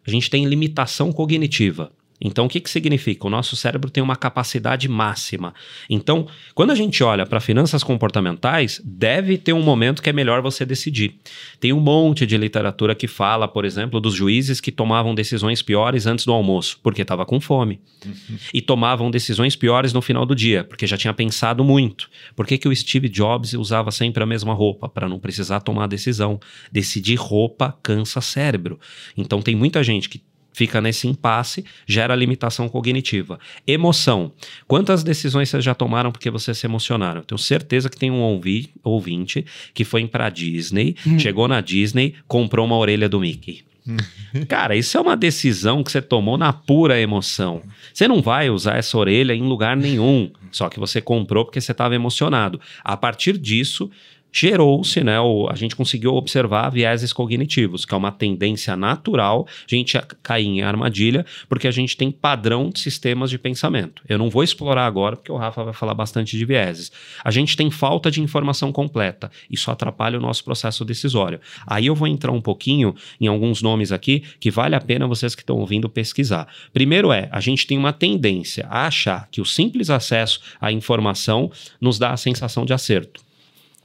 [0.06, 1.92] a gente tem limitação cognitiva.
[2.20, 3.26] Então, o que, que significa?
[3.26, 5.54] O nosso cérebro tem uma capacidade máxima.
[5.88, 10.42] Então, quando a gente olha para finanças comportamentais, deve ter um momento que é melhor
[10.42, 11.18] você decidir.
[11.59, 16.06] Tem um monte de literatura que fala, por exemplo, dos juízes que tomavam decisões piores
[16.06, 17.80] antes do almoço, porque estava com fome.
[18.04, 18.38] Uhum.
[18.52, 22.11] E tomavam decisões piores no final do dia, porque já tinha pensado muito.
[22.37, 24.88] Por que, que o Steve Jobs usava sempre a mesma roupa?
[24.88, 26.38] Para não precisar tomar decisão.
[26.70, 28.78] Decidir roupa cansa cérebro.
[29.16, 33.38] Então, tem muita gente que fica nesse impasse, gera limitação cognitiva.
[33.66, 34.32] Emoção.
[34.66, 37.22] Quantas decisões vocês já tomaram porque vocês se emocionaram?
[37.22, 41.18] tenho certeza que tem um ouvi, ouvinte que foi para Disney, hum.
[41.18, 43.64] chegou na Disney, comprou uma orelha do Mickey.
[43.86, 43.96] Hum.
[44.48, 47.62] Cara, isso é uma decisão que você tomou na pura emoção.
[47.92, 51.72] Você não vai usar essa orelha em lugar nenhum, só que você comprou porque você
[51.72, 52.60] estava emocionado.
[52.84, 53.90] A partir disso,
[54.33, 59.75] gerou-se, né, o, a gente conseguiu observar vieses cognitivos, que é uma tendência natural a
[59.75, 64.03] gente cair em armadilha, porque a gente tem padrão de sistemas de pensamento.
[64.09, 66.93] Eu não vou explorar agora, porque o Rafa vai falar bastante de vieses.
[67.25, 71.40] A gente tem falta de informação completa, isso atrapalha o nosso processo decisório.
[71.66, 75.35] Aí eu vou entrar um pouquinho em alguns nomes aqui que vale a pena vocês
[75.35, 76.49] que estão ouvindo pesquisar.
[76.73, 81.51] Primeiro é, a gente tem uma tendência a achar que o simples acesso à informação
[81.81, 83.30] nos dá a sensação de acerto.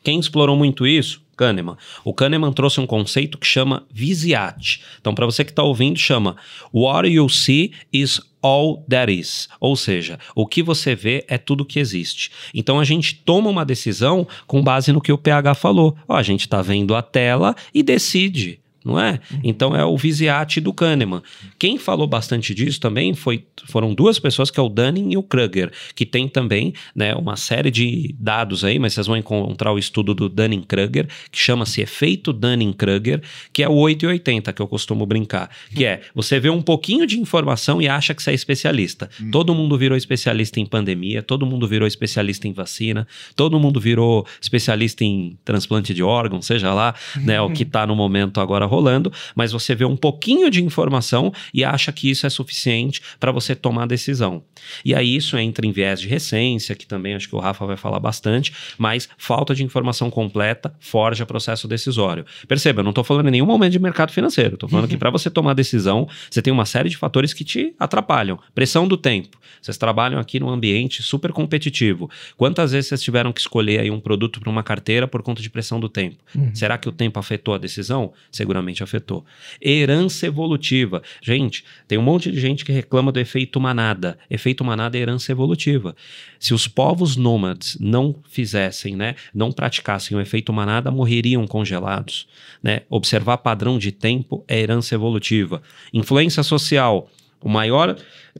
[0.05, 1.19] Quem explorou muito isso?
[1.35, 1.77] Kahneman.
[2.03, 4.83] O Kahneman trouxe um conceito que chama visiate.
[5.01, 6.37] Então, para você que está ouvindo, chama
[6.71, 9.49] What you see is all that is.
[9.59, 12.29] Ou seja, o que você vê é tudo que existe.
[12.53, 15.97] Então, a gente toma uma decisão com base no que o PH falou.
[16.07, 19.19] Ó, a gente está vendo a tela e decide não é?
[19.43, 21.23] Então é o Visiate do Kahneman.
[21.57, 25.23] Quem falou bastante disso também foi, foram duas pessoas, que é o Dunning e o
[25.23, 29.79] Kruger, que tem também né, uma série de dados aí, mas vocês vão encontrar o
[29.79, 33.21] estudo do Dunning-Kruger, que chama-se efeito Dunning-Kruger,
[33.51, 37.19] que é o 880, que eu costumo brincar, que é, você vê um pouquinho de
[37.19, 39.09] informação e acha que você é especialista.
[39.19, 39.31] Hum.
[39.31, 44.27] Todo mundo virou especialista em pandemia, todo mundo virou especialista em vacina, todo mundo virou
[44.39, 49.11] especialista em transplante de órgãos, seja lá, né, o que está no momento agora rolando,
[49.33, 53.55] mas você vê um pouquinho de informação e acha que isso é suficiente para você
[53.55, 54.43] tomar a decisão.
[54.83, 57.77] E aí isso entra em viés de recência, que também acho que o Rafa vai
[57.77, 62.25] falar bastante, mas falta de informação completa forja processo decisório.
[62.47, 65.09] Perceba, eu não estou falando em nenhum momento de mercado financeiro, estou falando que para
[65.09, 68.39] você tomar decisão, você tem uma série de fatores que te atrapalham.
[68.53, 69.37] Pressão do tempo.
[69.61, 72.09] Vocês trabalham aqui num ambiente super competitivo.
[72.37, 75.49] Quantas vezes vocês tiveram que escolher aí um produto para uma carteira por conta de
[75.49, 76.17] pressão do tempo?
[76.35, 76.53] Uhum.
[76.53, 78.13] Será que o tempo afetou a decisão?
[78.31, 79.25] Seguramente afetou.
[79.61, 81.01] Herança evolutiva.
[81.21, 84.17] Gente, tem um monte de gente que reclama do efeito manada.
[84.29, 85.95] Efeito manada é herança evolutiva.
[86.39, 92.27] Se os povos nômades não fizessem, né, não praticassem o efeito manada, morreriam congelados.
[92.61, 92.81] Né?
[92.89, 95.61] Observar padrão de tempo é herança evolutiva.
[95.93, 97.09] Influência social.
[97.41, 97.95] O maior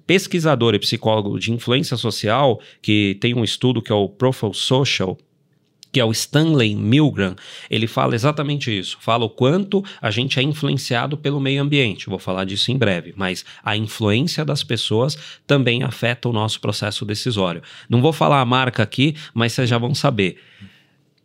[0.07, 5.17] pesquisador e psicólogo de influência social, que tem um estudo que é o Profile Social,
[5.95, 7.38] que é o Stanley Milgram,
[7.69, 8.97] ele fala exatamente isso.
[8.99, 12.10] Fala o quanto a gente é influenciado pelo meio ambiente.
[12.10, 17.05] Vou falar disso em breve, mas a influência das pessoas também afeta o nosso processo
[17.05, 17.62] decisório.
[17.88, 20.38] Não vou falar a marca aqui, mas vocês já vão saber.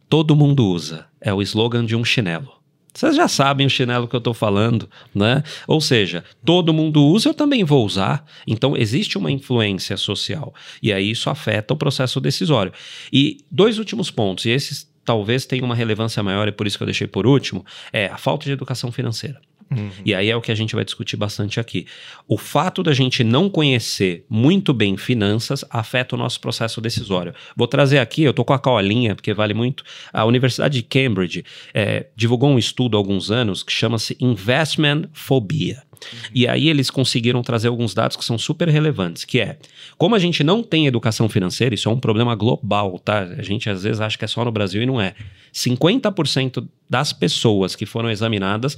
[0.09, 1.04] Todo mundo usa.
[1.20, 2.60] É o slogan de um chinelo.
[2.92, 5.42] Vocês já sabem o chinelo que eu estou falando, né?
[5.66, 8.24] Ou seja, todo mundo usa, eu também vou usar.
[8.46, 10.53] Então, existe uma influência social.
[10.83, 12.72] E aí isso afeta o processo decisório.
[13.12, 16.83] E dois últimos pontos, e esses talvez tenham uma relevância maior, e por isso que
[16.83, 19.40] eu deixei por último, é a falta de educação financeira.
[19.70, 19.90] Uhum.
[20.04, 21.87] E aí é o que a gente vai discutir bastante aqui.
[22.26, 27.33] O fato da gente não conhecer muito bem finanças afeta o nosso processo decisório.
[27.56, 29.85] Vou trazer aqui, eu tô com a colinha, porque vale muito.
[30.12, 35.83] A Universidade de Cambridge é, divulgou um estudo há alguns anos que chama-se Investment Phobia.
[36.00, 36.18] Uhum.
[36.35, 39.59] E aí eles conseguiram trazer alguns dados que são super relevantes, que é,
[39.98, 43.20] como a gente não tem educação financeira, isso é um problema global, tá?
[43.20, 45.14] A gente às vezes acha que é só no Brasil e não é.
[45.52, 48.76] 50% das pessoas que foram examinadas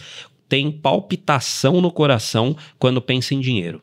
[0.53, 3.81] tem palpitação no coração quando pensa em dinheiro.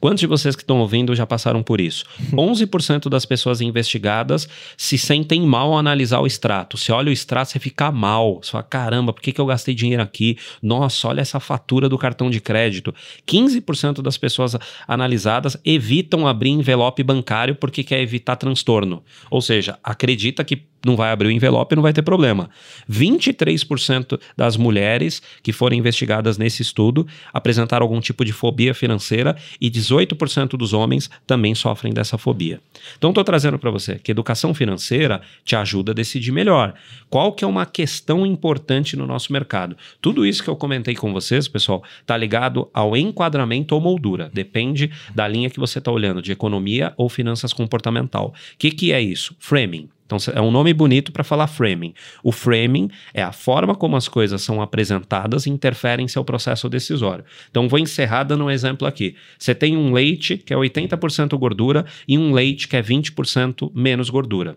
[0.00, 2.06] Quantos de vocês que estão ouvindo já passaram por isso?
[2.32, 6.78] 11% das pessoas investigadas se sentem mal ao analisar o extrato.
[6.78, 8.40] Você olha o extrato, você fica mal.
[8.42, 10.38] Você fala, caramba, por que, que eu gastei dinheiro aqui?
[10.62, 12.94] Nossa, olha essa fatura do cartão de crédito.
[13.26, 14.56] 15% das pessoas
[14.88, 19.04] analisadas evitam abrir envelope bancário porque quer evitar transtorno.
[19.30, 22.50] Ou seja, acredita que não vai abrir o envelope não vai ter problema.
[22.90, 29.70] 23% das mulheres que foram investigadas nesse estudo apresentaram algum tipo de fobia financeira e
[29.70, 32.60] 18% dos homens também sofrem dessa fobia.
[32.96, 36.74] Então estou trazendo para você que educação financeira te ajuda a decidir melhor.
[37.08, 39.76] Qual que é uma questão importante no nosso mercado?
[40.00, 44.30] Tudo isso que eu comentei com vocês, pessoal, está ligado ao enquadramento ou moldura.
[44.32, 48.28] Depende da linha que você está olhando, de economia ou finanças comportamental.
[48.28, 49.34] O que, que é isso?
[49.38, 49.88] Framing.
[50.10, 51.94] Então é um nome bonito para falar framing.
[52.24, 56.68] O framing é a forma como as coisas são apresentadas e interferem em seu processo
[56.68, 57.24] decisório.
[57.48, 59.14] Então vou encerrar dando um exemplo aqui.
[59.38, 64.10] Você tem um leite que é 80% gordura e um leite que é 20% menos
[64.10, 64.56] gordura.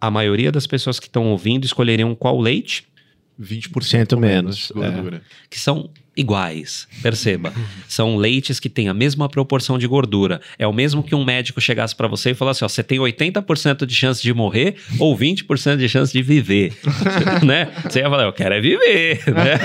[0.00, 2.86] A maioria das pessoas que estão ouvindo escolheriam qual leite?
[3.40, 5.16] 20% menos gordura.
[5.16, 5.20] É,
[5.50, 6.88] que são iguais.
[7.02, 7.52] Perceba,
[7.86, 10.40] são leites que têm a mesma proporção de gordura.
[10.58, 13.84] É o mesmo que um médico chegasse para você e falasse: ó, você tem 80%
[13.84, 16.72] de chance de morrer ou 20% de chance de viver.
[17.44, 17.70] né?
[17.84, 19.24] Você ia falar: eu quero é viver.
[19.36, 19.58] Né?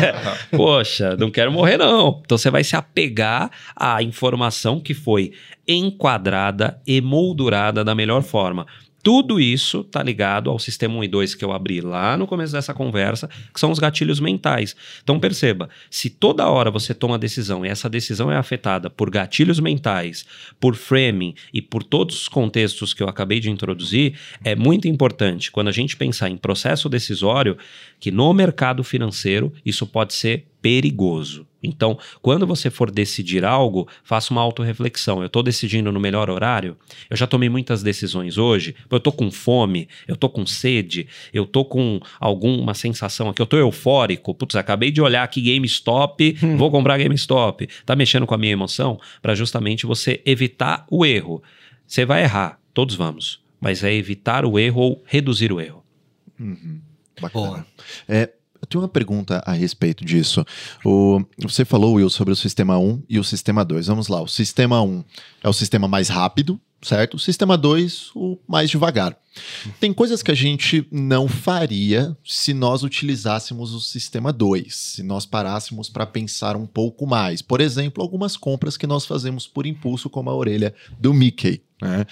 [0.51, 2.21] Poxa, não quero morrer, não.
[2.25, 5.31] Então você vai se apegar à informação que foi
[5.67, 8.65] enquadrada e moldurada da melhor forma.
[9.03, 12.53] Tudo isso está ligado ao sistema 1 e 2 que eu abri lá no começo
[12.53, 14.75] dessa conversa, que são os gatilhos mentais.
[15.03, 19.59] Então perceba, se toda hora você toma decisão e essa decisão é afetada por gatilhos
[19.59, 20.25] mentais,
[20.59, 25.51] por framing e por todos os contextos que eu acabei de introduzir, é muito importante
[25.51, 27.57] quando a gente pensar em processo decisório
[27.99, 31.50] que no mercado financeiro isso pode ser perigoso.
[31.63, 35.21] Então, quando você for decidir algo, faça uma autorreflexão.
[35.21, 36.77] Eu estou decidindo no melhor horário?
[37.09, 38.75] Eu já tomei muitas decisões hoje.
[38.89, 43.45] Eu estou com fome, eu estou com sede, eu estou com alguma sensação aqui, eu
[43.45, 44.33] estou eufórico.
[44.33, 46.57] Putz, acabei de olhar aqui GameStop, hum.
[46.57, 47.67] vou comprar GameStop.
[47.85, 48.99] Tá mexendo com a minha emoção?
[49.21, 51.43] Para justamente você evitar o erro.
[51.85, 53.41] Você vai errar, todos vamos.
[53.59, 55.83] Mas é evitar o erro ou reduzir o erro.
[56.39, 56.81] Uhum.
[57.21, 57.45] Bacana.
[57.45, 57.67] Boa.
[58.07, 58.31] É,
[58.71, 60.45] tenho uma pergunta a respeito disso.
[60.83, 63.87] O, você falou, Will, sobre o sistema 1 e o sistema 2.
[63.87, 64.21] Vamos lá.
[64.21, 65.03] O sistema 1
[65.43, 67.15] é o sistema mais rápido, certo?
[67.15, 69.17] O sistema 2, o mais devagar.
[69.79, 75.25] Tem coisas que a gente não faria se nós utilizássemos o sistema 2, se nós
[75.25, 77.41] parássemos para pensar um pouco mais.
[77.41, 81.61] Por exemplo, algumas compras que nós fazemos por impulso, como a orelha do Mickey.
[81.81, 82.05] Né?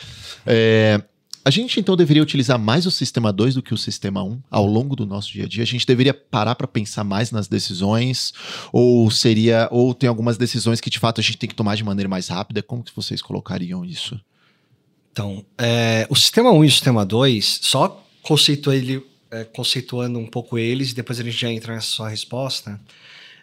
[0.45, 1.01] É,
[1.49, 4.39] a gente então deveria utilizar mais o sistema 2 do que o sistema 1 um,
[4.51, 5.63] ao longo do nosso dia a dia?
[5.63, 8.31] A gente deveria parar para pensar mais nas decisões?
[8.71, 9.67] Ou seria.
[9.71, 12.27] Ou tem algumas decisões que de fato a gente tem que tomar de maneira mais
[12.27, 12.61] rápida?
[12.61, 14.21] Como que vocês colocariam isso?
[15.11, 17.99] Então, é, o sistema 1 um e o sistema 2, só
[18.67, 22.79] ele, é, conceituando um pouco eles, e depois a gente já entra nessa sua resposta.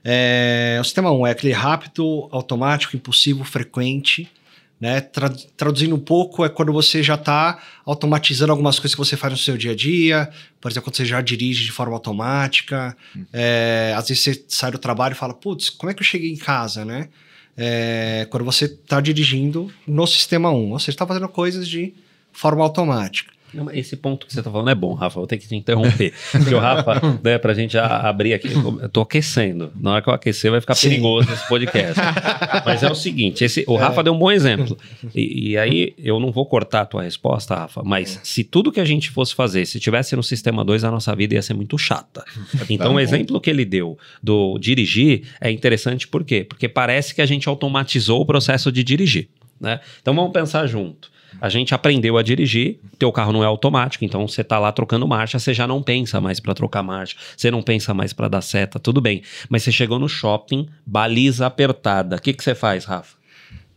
[0.05, 4.31] É, o sistema 1 um é aquele rápido, automático, impulsivo, frequente
[4.81, 5.01] né?
[5.01, 9.33] Tra traduzindo um pouco, é quando você já está automatizando algumas coisas que você faz
[9.33, 12.97] no seu dia a dia, por exemplo, quando você já dirige de forma automática.
[13.17, 13.25] Hum.
[13.33, 16.31] É, às vezes você sai do trabalho e fala, putz, como é que eu cheguei
[16.31, 17.09] em casa, né?
[17.57, 21.95] É, quando você está dirigindo no sistema 1, ou seja, está fazendo coisas de
[22.31, 23.33] forma automática.
[23.73, 25.19] Esse ponto que você está falando é bom, Rafa.
[25.19, 26.13] Vou ter que te interromper.
[26.33, 29.73] Porque o Rafa, né, pra gente abrir aqui, eu tô aquecendo.
[29.79, 30.91] Na hora que eu aquecer, vai ficar Sim.
[30.91, 32.01] perigoso esse podcast.
[32.65, 34.05] Mas é o seguinte: esse, o Rafa é.
[34.05, 34.77] deu um bom exemplo.
[35.15, 38.21] E, e, aí, eu não vou cortar a tua resposta, Rafa, mas é.
[38.23, 41.35] se tudo que a gente fosse fazer, se tivesse no sistema 2, a nossa vida
[41.35, 42.25] ia ser muito chata.
[42.69, 46.45] Então, tá o exemplo que ele deu do dirigir é interessante por quê?
[46.45, 49.29] Porque parece que a gente automatizou o processo de dirigir.
[49.61, 49.81] Né?
[50.01, 51.11] Então, vamos pensar junto.
[51.41, 55.07] A gente aprendeu a dirigir, teu carro não é automático, então você tá lá trocando
[55.07, 58.41] marcha, você já não pensa mais para trocar marcha, você não pensa mais para dar
[58.41, 59.23] seta, tudo bem.
[59.49, 62.17] Mas você chegou no shopping, baliza apertada.
[62.17, 63.17] O que que você faz, Rafa?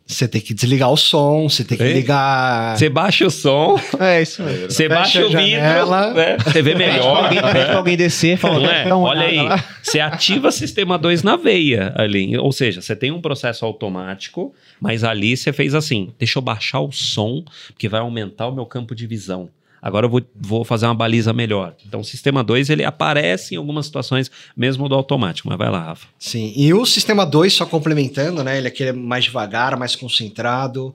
[0.09, 2.75] Você tem que desligar o som, você tem que ligar.
[2.75, 3.79] Você baixa o som.
[3.99, 4.71] É isso mesmo.
[4.71, 6.37] Você baixa o vidro, né?
[6.43, 7.29] Você vê melhor.
[7.29, 8.91] Pede pra alguém, alguém descer, fala, é?
[8.91, 9.37] Olha aí,
[9.83, 12.35] você ativa sistema 2 na veia ali.
[12.39, 16.79] Ou seja, você tem um processo automático, mas ali você fez assim: deixa eu baixar
[16.79, 19.47] o som, porque vai aumentar o meu campo de visão.
[19.81, 21.75] Agora eu vou, vou fazer uma baliza melhor.
[21.87, 25.47] Então, o sistema 2 ele aparece em algumas situações, mesmo do automático.
[25.47, 26.07] Mas vai lá, Rafa.
[26.17, 28.57] Sim, e o sistema 2, só complementando, né?
[28.57, 30.93] Ele é aquele mais devagar, mais concentrado,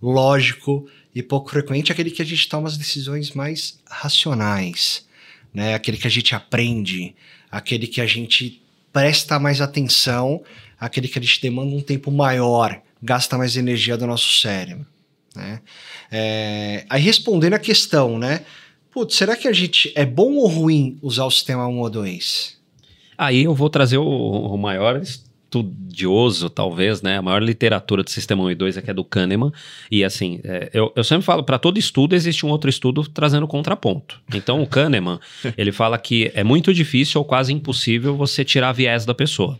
[0.00, 5.06] lógico e pouco frequente, aquele que a gente toma as decisões mais racionais,
[5.52, 5.74] né?
[5.74, 7.14] Aquele que a gente aprende,
[7.50, 8.60] aquele que a gente
[8.92, 10.42] presta mais atenção,
[10.78, 14.86] aquele que a gente demanda um tempo maior, gasta mais energia do nosso cérebro.
[15.36, 15.60] Né?
[16.10, 18.44] É, aí respondendo a questão, né?
[18.90, 22.56] Putz, será que a gente é bom ou ruim usar o sistema 1 ou 2?
[23.18, 25.00] Aí eu vou trazer o, o maior
[25.46, 27.18] estudioso, talvez, né?
[27.18, 29.52] A maior literatura do sistema 1 e 2 é que é do Kahneman.
[29.90, 33.46] E assim, é, eu, eu sempre falo, para todo estudo existe um outro estudo trazendo
[33.46, 34.20] contraponto.
[34.34, 35.18] Então o Kahneman,
[35.56, 39.58] ele fala que é muito difícil ou quase impossível você tirar viés da pessoa.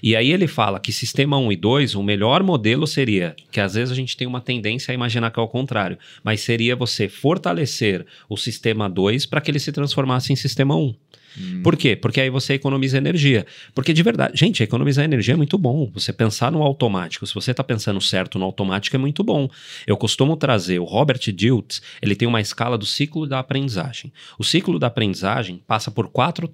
[0.00, 3.74] E aí ele fala que sistema 1 e 2, o melhor modelo seria, que às
[3.74, 7.08] vezes a gente tem uma tendência a imaginar que é o contrário, mas seria você
[7.08, 10.94] fortalecer o sistema 2 para que ele se transformasse em sistema 1.
[11.38, 11.62] Hum.
[11.62, 11.96] Por quê?
[11.96, 13.46] Porque aí você economiza energia.
[13.74, 15.90] Porque de verdade, gente, economizar energia é muito bom.
[15.94, 19.48] Você pensar no automático, se você está pensando certo no automático, é muito bom.
[19.86, 24.12] Eu costumo trazer o Robert Diltz, ele tem uma escala do ciclo da aprendizagem.
[24.38, 26.52] O ciclo da aprendizagem passa por quatro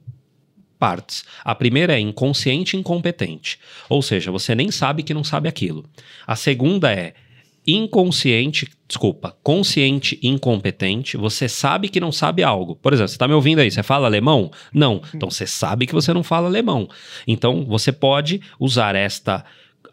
[0.78, 1.24] partes.
[1.42, 5.84] A primeira é inconsciente e incompetente, ou seja, você nem sabe que não sabe aquilo.
[6.26, 7.14] A segunda é
[7.66, 12.76] inconsciente, desculpa, consciente incompetente, você sabe que não sabe algo.
[12.76, 14.50] Por exemplo, você está me ouvindo aí, você fala alemão?
[14.72, 15.00] Não.
[15.14, 16.88] Então você sabe que você não fala alemão.
[17.26, 19.44] Então você pode usar esta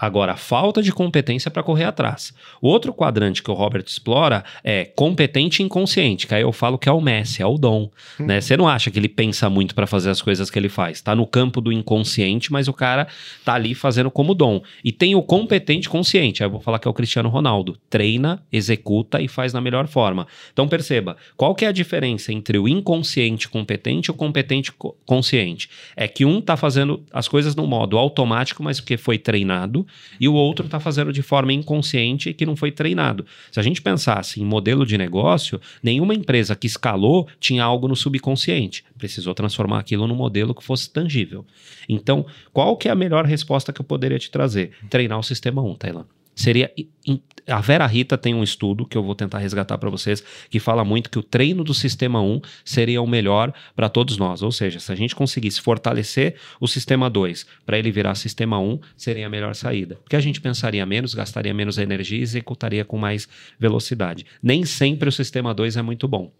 [0.02, 2.34] Agora, a falta de competência para correr atrás.
[2.60, 6.80] O outro quadrante que o Robert explora é competente e inconsciente, que aí eu falo
[6.80, 7.88] que é o Messi, é o dom.
[8.20, 8.26] Hum.
[8.26, 8.42] Né?
[8.42, 11.02] Você não acha que ele pensa muito para fazer as coisas que ele faz.
[11.02, 13.08] Tá no campo do inconsciente, mas o cara
[13.46, 14.64] tá ali fazendo como dom.
[14.84, 17.78] E tem o competente consciente, aí eu vou falar que é o Cristiano Ronaldo.
[17.88, 20.26] Treina, executa e faz na melhor forma.
[20.52, 24.98] Então perceba, qual que é a diferença entre o inconsciente competente e o competente co-
[25.06, 25.70] consciente?
[25.96, 29.86] É que um tá fazendo as coisas no modo automático, mas porque foi treinado,
[30.20, 33.26] e o outro está fazendo de forma inconsciente e que não foi treinado.
[33.52, 37.96] Se a gente pensasse em modelo de negócio, nenhuma empresa que escalou tinha algo no
[37.96, 38.84] subconsciente.
[38.98, 41.46] Precisou transformar aquilo num modelo que fosse tangível.
[41.88, 44.72] Então, qual que é a melhor resposta que eu poderia te trazer?
[44.90, 46.06] Treinar o sistema 1, Tailã.
[46.42, 46.72] Seria.
[47.48, 50.86] A Vera Rita tem um estudo que eu vou tentar resgatar para vocês, que fala
[50.86, 54.42] muito que o treino do sistema 1 seria o melhor para todos nós.
[54.42, 58.80] Ou seja, se a gente conseguisse fortalecer o sistema 2 para ele virar sistema 1,
[58.96, 59.96] seria a melhor saída.
[60.04, 63.28] Porque a gente pensaria menos, gastaria menos energia e executaria com mais
[63.60, 64.26] velocidade.
[64.42, 66.32] Nem sempre o sistema 2 é muito bom.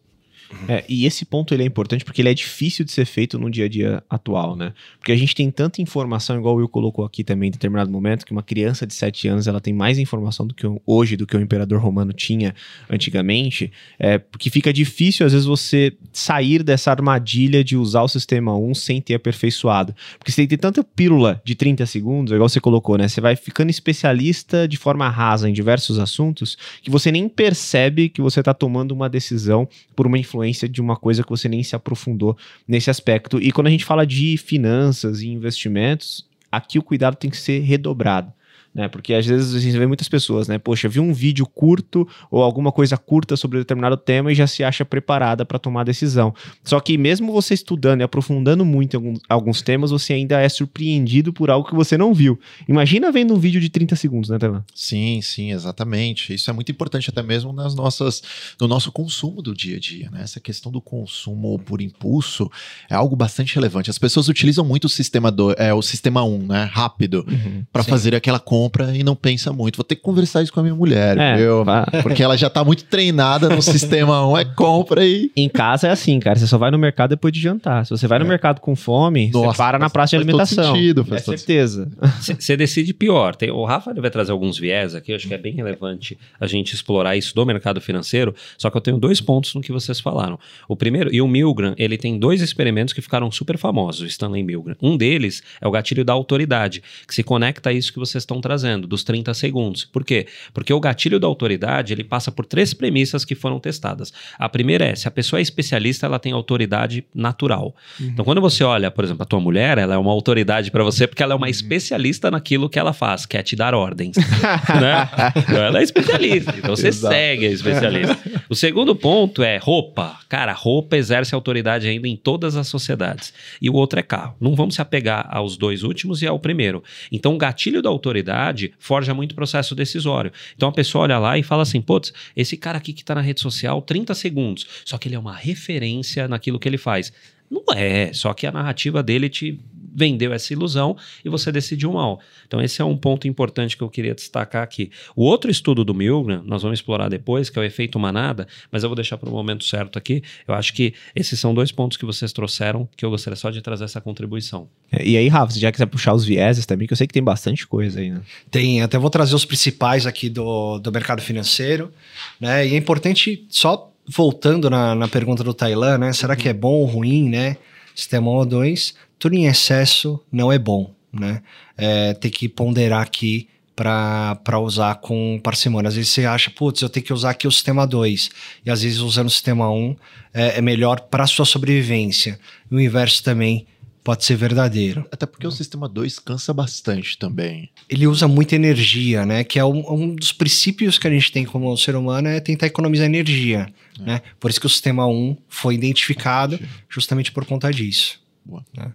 [0.68, 3.50] É, e esse ponto ele é importante porque ele é difícil de ser feito no
[3.50, 4.74] dia a dia atual, né?
[5.00, 8.26] Porque a gente tem tanta informação, igual o Will colocou aqui também em determinado momento,
[8.26, 11.36] que uma criança de 7 anos ela tem mais informação do que hoje do que
[11.36, 12.54] o imperador romano tinha
[12.90, 18.56] antigamente, é, porque fica difícil às vezes você sair dessa armadilha de usar o sistema
[18.58, 19.96] 1 sem ter aperfeiçoado.
[20.18, 23.08] Porque você tem tanta pílula de 30 segundos, igual você colocou, né?
[23.08, 28.22] Você vai ficando especialista de forma rasa em diversos assuntos que você nem percebe que
[28.22, 31.76] você está tomando uma decisão por uma influência de uma coisa que você nem se
[31.76, 32.38] aprofundou
[32.68, 33.40] nesse aspecto.
[33.42, 37.60] E quando a gente fala de finanças e investimentos, aqui o cuidado tem que ser
[37.60, 38.34] redobrado.
[38.74, 40.58] Né, porque às vezes a gente vê muitas pessoas, né?
[40.58, 44.64] Poxa, viu um vídeo curto ou alguma coisa curta sobre determinado tema e já se
[44.64, 46.34] acha preparada para tomar decisão.
[46.64, 51.34] Só que mesmo você estudando e aprofundando muito alguns, alguns temas, você ainda é surpreendido
[51.34, 52.40] por algo que você não viu.
[52.66, 54.64] Imagina vendo um vídeo de 30 segundos, né, Taylor?
[54.74, 56.34] Sim, sim, exatamente.
[56.34, 58.24] Isso é muito importante até mesmo nas nossas,
[58.58, 60.22] no nosso consumo do dia a dia, né?
[60.22, 62.50] Essa questão do consumo por impulso
[62.90, 63.90] é algo bastante relevante.
[63.90, 66.70] As pessoas utilizam muito o sistema do, é, o sistema 1, né?
[66.72, 67.26] Rápido,
[67.74, 67.90] para Sim.
[67.90, 68.61] fazer aquela compra
[68.94, 69.76] e não pensa muito.
[69.78, 71.64] Vou ter que conversar isso com a minha mulher, É, viu?
[72.04, 75.92] Porque ela já tá muito treinada no sistema 1, é compra e Em casa é
[75.92, 76.38] assim, cara.
[76.38, 77.86] Você só vai no mercado depois de jantar.
[77.86, 78.28] Se você vai no É.
[78.28, 80.76] mercado com fome, Nossa, você para na faz- praça de faz todo alimentação.
[80.76, 81.92] sentido, é faz todo certeza.
[82.40, 83.36] Você decide pior.
[83.36, 86.48] Tem- o Rafa vai trazer alguns viés aqui, eu acho que é bem relevante a
[86.48, 88.34] gente explorar isso do mercado financeiro.
[88.58, 90.40] Só que eu tenho dois pontos no que vocês falaram.
[90.68, 94.44] O primeiro, e o Milgram, ele tem dois experimentos que ficaram super famosos, o Stanley
[94.44, 94.76] Milgram.
[94.82, 98.40] Um deles é o gatilho da autoridade, que se conecta a isso que vocês estão
[98.42, 98.51] trazendo,
[98.88, 99.86] dos 30 segundos.
[99.86, 100.28] Por quê?
[100.54, 104.12] Porque o gatilho da autoridade, ele passa por três premissas que foram testadas.
[104.38, 107.76] A primeira é, se a pessoa é especialista, ela tem autoridade natural.
[108.00, 111.08] Então, quando você olha, por exemplo, a tua mulher, ela é uma autoridade para você
[111.08, 114.16] porque ela é uma especialista naquilo que ela faz, que é te dar ordens.
[114.82, 115.10] né?
[115.38, 117.14] Então, ela é especialista, então você Exato.
[117.14, 118.18] segue a especialista.
[118.50, 120.18] O segundo ponto é roupa.
[120.28, 123.34] Cara, roupa exerce autoridade ainda em todas as sociedades.
[123.62, 124.36] E o outro é carro.
[124.40, 126.84] Não vamos se apegar aos dois últimos e ao primeiro.
[127.12, 128.41] Então, o gatilho da autoridade
[128.80, 130.32] forja muito processo decisório.
[130.56, 133.22] Então, a pessoa olha lá e fala assim: putz, esse cara aqui que tá na
[133.22, 134.68] rede social, 30 segundos.
[134.86, 137.12] Só que ele é uma referência naquilo que ele faz.
[137.50, 139.60] Não é, só que a narrativa dele te
[139.94, 142.20] vendeu essa ilusão e você decidiu mal.
[142.48, 144.92] Então esse é um ponto importante que eu queria destacar aqui.
[145.16, 148.84] O outro estudo do Milgram, nós vamos explorar depois, que é o efeito manada, mas
[148.84, 150.24] eu vou deixar para o momento certo aqui.
[150.48, 153.62] Eu acho que esses são dois pontos que vocês trouxeram que eu gostaria só de
[153.62, 154.68] trazer essa contribuição.
[154.92, 157.14] É, E aí, Rafa, se já quiser puxar os vieses também, que eu sei que
[157.14, 158.22] tem bastante coisa aí, né?
[158.50, 161.92] Tem, até vou trazer os principais aqui do, do mercado financeiro,
[162.40, 162.68] né?
[162.68, 166.14] E é importante, só voltando na, na pergunta do Tailan, né?
[166.14, 167.58] Será que é bom ou ruim, né?
[167.96, 171.44] Sistema 1 ou 2, tudo em excesso não é bom, né?
[171.78, 175.90] É, tem que ponderar aqui para usar com parcimônia.
[175.90, 178.30] Às vezes você acha, putz, eu tenho que usar aqui o sistema 2,
[178.66, 179.96] e às vezes usando o sistema 1
[180.34, 182.40] é, é melhor para sua sobrevivência.
[182.70, 183.68] E o inverso também
[184.04, 187.70] pode ser verdadeiro Até porque o sistema 2 cansa bastante também.
[187.88, 189.44] ele usa muita energia, né?
[189.44, 192.66] Que é um, um dos princípios que a gente tem como ser humano é tentar
[192.66, 194.24] economizar energia, né?
[194.40, 196.60] Por isso que o sistema 1 foi identificado
[196.90, 198.20] justamente por conta disso.
[198.44, 198.66] Boa.
[198.76, 198.92] né?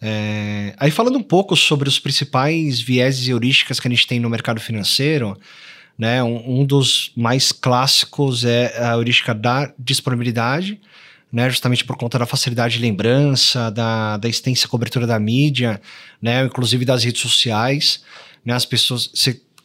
[0.00, 4.20] É, aí falando um pouco sobre os principais vieses e heurísticas que a gente tem
[4.20, 5.38] no mercado financeiro,
[5.98, 6.22] né?
[6.22, 10.78] Um, um dos mais clássicos é a heurística da disponibilidade,
[11.32, 15.80] né, justamente por conta da facilidade de lembrança, da, da extensa cobertura da mídia,
[16.22, 18.02] né, inclusive das redes sociais,
[18.44, 19.10] né, as pessoas,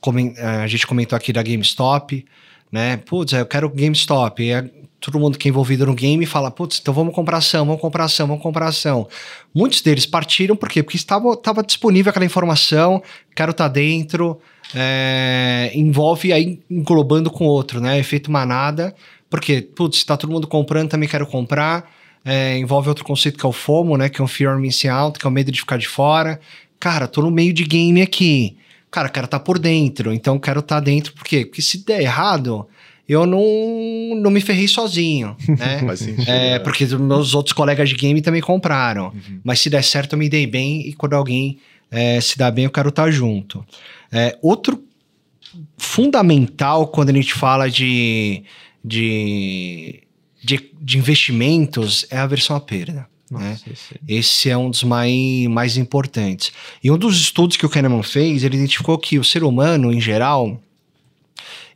[0.01, 2.25] comen- a gente comentou aqui da GameStop,
[2.71, 4.65] né, putz, eu quero GameStop, a
[5.01, 8.05] todo mundo que é envolvido no game fala, putz, então vamos comprar ação, vamos comprar
[8.05, 9.07] ação, vamos comprar ação.
[9.53, 10.83] Muitos deles partiram, por quê?
[10.83, 13.01] Porque estava, estava disponível aquela informação,
[13.35, 14.39] quero estar tá dentro,
[14.75, 17.97] é, envolve aí englobando com outro, né?
[17.97, 18.95] Efeito manada,
[19.27, 21.89] porque, putz, está todo mundo comprando, também quero comprar.
[22.23, 24.07] É, envolve outro conceito que é o FOMO, né?
[24.07, 26.39] Que é o Fear of Missing Out, que é o medo de ficar de fora.
[26.79, 28.55] Cara, tô no meio de game aqui.
[28.91, 31.45] Cara, quero estar tá por dentro, então quero estar tá dentro, por quê?
[31.45, 32.67] Porque se der errado,
[33.07, 33.43] eu não,
[34.15, 35.81] não me ferrei sozinho, né?
[36.27, 39.07] é, porque meus outros colegas de game também compraram.
[39.07, 39.41] Uhum.
[39.43, 42.65] Mas se der certo, eu me dei bem e quando alguém é, se dá bem,
[42.65, 43.65] eu quero estar tá junto.
[44.11, 44.81] É, outro
[45.77, 48.43] fundamental quando a gente fala de,
[48.83, 50.03] de,
[50.41, 53.07] de, de investimentos é a aversão à perda.
[53.29, 53.57] Nossa, né?
[53.71, 53.99] esse...
[54.07, 54.49] esse...
[54.49, 56.51] é um dos mais, mais importantes.
[56.83, 60.01] E um dos estudos que o Kahneman fez, ele identificou que o ser humano, em
[60.01, 60.61] geral,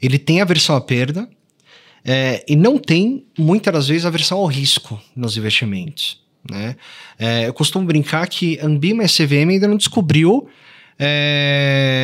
[0.02, 1.30] ele tem aversão à perda
[2.04, 6.24] é, e não tem, muitas das vezes, aversão ao risco nos investimentos.
[6.50, 6.76] Né?
[7.18, 10.48] É, eu costumo brincar que a Ambima e a CVM ainda não descobriu
[11.00, 11.96] é,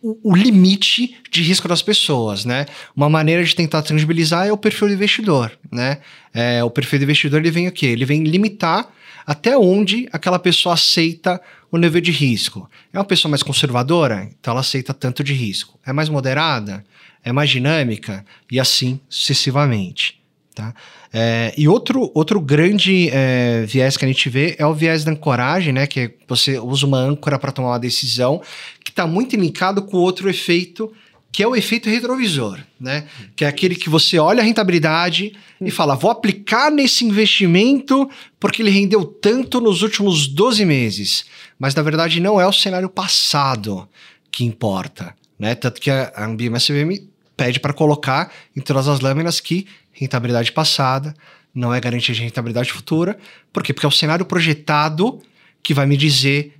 [0.00, 2.64] o, o, limite de risco das pessoas, né?
[2.96, 5.98] Uma maneira de tentar tangibilizar é o perfil do investidor, né?
[6.32, 7.86] É, o perfil do investidor ele vem o quê?
[7.86, 8.88] Ele vem limitar
[9.26, 11.40] até onde aquela pessoa aceita
[11.70, 12.68] o nível de risco.
[12.92, 15.78] É uma pessoa mais conservadora, então ela aceita tanto de risco.
[15.84, 16.84] É mais moderada,
[17.22, 20.18] é mais dinâmica e assim sucessivamente.
[20.54, 20.74] Tá?
[21.12, 25.12] É, e outro, outro grande é, viés que a gente vê é o viés da
[25.12, 25.86] ancoragem, né?
[25.86, 28.42] Que você usa uma âncora para tomar uma decisão,
[28.84, 30.92] que está muito linkado com outro efeito
[31.30, 33.04] que é o efeito retrovisor, né?
[33.36, 38.08] Que é aquele que você olha a rentabilidade e fala, vou aplicar nesse investimento
[38.40, 41.26] porque ele rendeu tanto nos últimos 12 meses.
[41.58, 43.88] Mas na verdade não é o cenário passado
[44.30, 45.54] que importa, né?
[45.54, 51.14] Tanto que a Ambima SVM pede para colocar em todas as lâminas que rentabilidade passada
[51.54, 53.18] não é garantia de rentabilidade futura.
[53.52, 53.72] Por quê?
[53.72, 55.20] Porque é o cenário projetado
[55.62, 56.54] que vai me dizer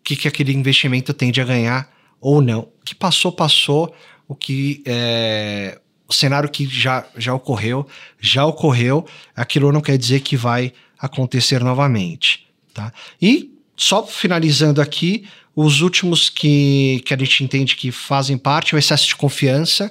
[0.00, 1.90] o que, que aquele investimento tende a ganhar
[2.20, 2.60] ou não.
[2.60, 3.94] O que passou, passou
[4.28, 7.86] o que é, o cenário que já, já ocorreu,
[8.20, 12.46] já ocorreu, aquilo não quer dizer que vai acontecer novamente.
[12.72, 12.92] Tá?
[13.20, 18.78] E só finalizando aqui, os últimos que, que a gente entende que fazem parte, o
[18.78, 19.90] excesso de confiança,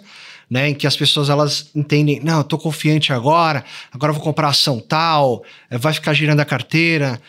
[0.49, 4.49] né, em que as pessoas elas entendem, não, eu tô confiante agora, agora vou comprar
[4.49, 7.19] ação tal, vai ficar girando a carteira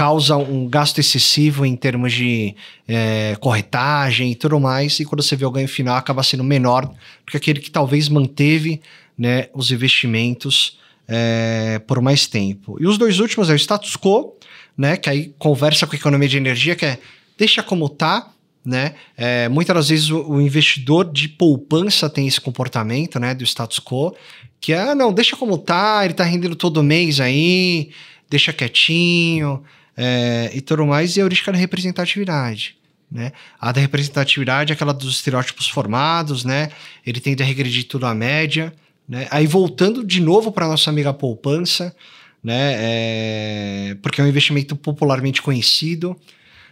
[0.00, 2.54] causa um gasto excessivo em termos de
[2.88, 6.86] é, corretagem e tudo mais, e quando você vê o ganho final acaba sendo menor
[6.86, 6.96] do
[7.30, 8.80] que aquele que talvez manteve
[9.18, 12.78] né, os investimentos é, por mais tempo.
[12.80, 14.34] E os dois últimos é o status quo,
[14.80, 16.98] né, que aí conversa com a economia de energia, que é
[17.36, 18.30] deixa como tá,
[18.64, 18.94] né?
[19.14, 23.78] É, muitas das vezes o, o, investidor de poupança tem esse comportamento, né, do status
[23.78, 24.16] quo,
[24.58, 27.90] que é, ah, não, deixa como tá, ele tá rendendo todo mês aí,
[28.30, 29.62] deixa quietinho,
[29.94, 32.74] é, e tudo mais, e a heurística da representatividade.
[33.12, 33.32] Né?
[33.60, 36.70] A da representatividade é aquela dos estereótipos formados, né?
[37.04, 38.72] Ele tende a regredir tudo à média,
[39.06, 39.26] né?
[39.30, 41.94] Aí voltando de novo para nossa amiga poupança,
[42.42, 42.74] né?
[42.76, 43.96] É...
[44.02, 46.16] Porque é um investimento popularmente conhecido,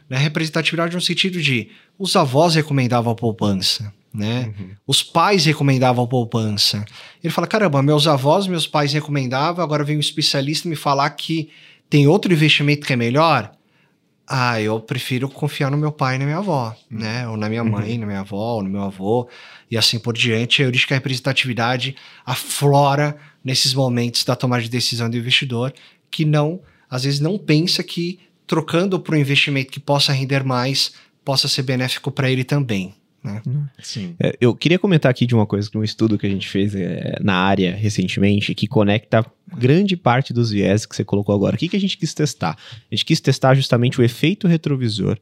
[0.09, 0.17] né?
[0.17, 4.53] Representatividade no sentido de os avós recomendavam a poupança, né?
[4.59, 4.71] Uhum.
[4.87, 6.85] Os pais recomendavam a poupança.
[7.23, 11.51] Ele fala: caramba, meus avós, meus pais recomendavam, agora vem um especialista me falar que
[11.91, 13.53] tem outro investimento que é melhor?
[14.31, 16.99] Ah, eu prefiro confiar no meu pai e na minha avó, uhum.
[16.99, 17.27] né?
[17.29, 18.01] Ou na minha mãe, uhum.
[18.01, 19.29] na minha avó, ou no meu avô,
[19.71, 20.63] e assim por diante.
[20.63, 21.97] A heurística representatividade
[22.27, 25.73] aflora nesses momentos da tomada de decisão do investidor,
[26.11, 26.61] que não,
[26.91, 30.93] às vezes não pensa que trocando para um investimento que possa render mais,
[31.25, 32.95] possa ser benéfico para ele também.
[33.23, 33.43] Né?
[33.83, 34.15] Sim.
[34.19, 36.75] É, eu queria comentar aqui de uma coisa, de um estudo que a gente fez
[36.75, 39.25] é, na área recentemente, que conecta
[39.57, 41.57] grande parte dos viés que você colocou agora.
[41.57, 42.57] O que, que a gente quis testar?
[42.91, 45.19] A gente quis testar justamente o efeito retrovisor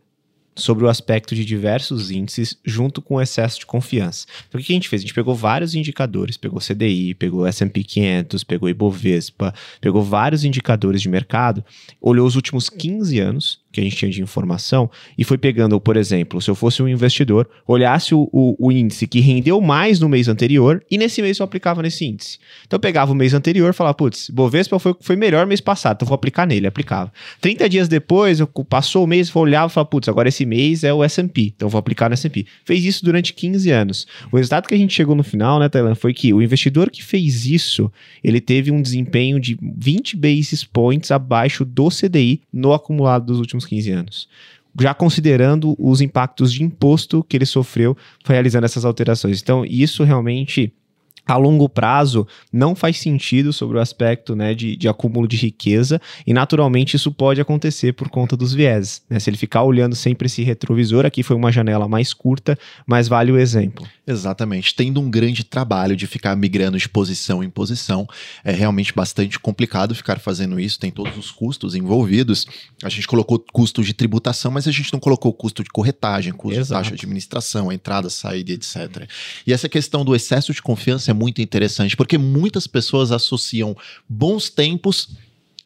[0.56, 4.26] sobre o aspecto de diversos índices junto com o excesso de confiança.
[4.48, 5.02] Então, o que a gente fez?
[5.02, 11.02] A gente pegou vários indicadores, pegou CDI, pegou S&P 500, pegou Ibovespa, pegou vários indicadores
[11.02, 11.62] de mercado,
[12.00, 15.96] olhou os últimos 15 anos que a gente tinha de informação e foi pegando, por
[15.96, 20.08] exemplo, se eu fosse um investidor, olhasse o, o, o, índice que rendeu mais no
[20.08, 22.38] mês anterior e nesse mês eu aplicava nesse índice.
[22.66, 25.96] Então eu pegava o mês anterior e falava, putz, Bovespa foi, foi melhor mês passado,
[25.96, 27.12] então vou aplicar nele, aplicava.
[27.40, 30.82] 30 dias depois, eu, passou o mês, eu olhava e falava, putz, agora esse mês
[30.82, 32.46] é o S&P, então vou aplicar no S&P.
[32.64, 34.06] Fez isso durante 15 anos.
[34.32, 37.04] O resultado que a gente chegou no final, né, Thailand, foi que o investidor que
[37.04, 37.92] fez isso,
[38.24, 43.65] ele teve um desempenho de 20 basis points abaixo do CDI no acumulado dos últimos
[43.66, 44.28] 15 anos.
[44.80, 49.40] Já considerando os impactos de imposto que ele sofreu realizando essas alterações.
[49.40, 50.72] Então, isso realmente
[51.26, 56.00] a longo prazo não faz sentido sobre o aspecto né, de, de acúmulo de riqueza
[56.26, 59.02] e naturalmente isso pode acontecer por conta dos vieses.
[59.10, 59.18] Né?
[59.18, 62.56] Se ele ficar olhando sempre esse retrovisor, aqui foi uma janela mais curta,
[62.86, 63.86] mas vale o exemplo.
[64.06, 64.74] Exatamente.
[64.74, 68.06] Tendo um grande trabalho de ficar migrando de posição em posição,
[68.44, 72.46] é realmente bastante complicado ficar fazendo isso, tem todos os custos envolvidos.
[72.84, 76.60] A gente colocou custo de tributação, mas a gente não colocou custo de corretagem, custo
[76.60, 76.82] Exato.
[76.82, 79.08] de taxa de administração, entrada, saída, etc.
[79.44, 83.76] E essa questão do excesso de confiança é muito interessante, porque muitas pessoas associam
[84.08, 85.16] bons tempos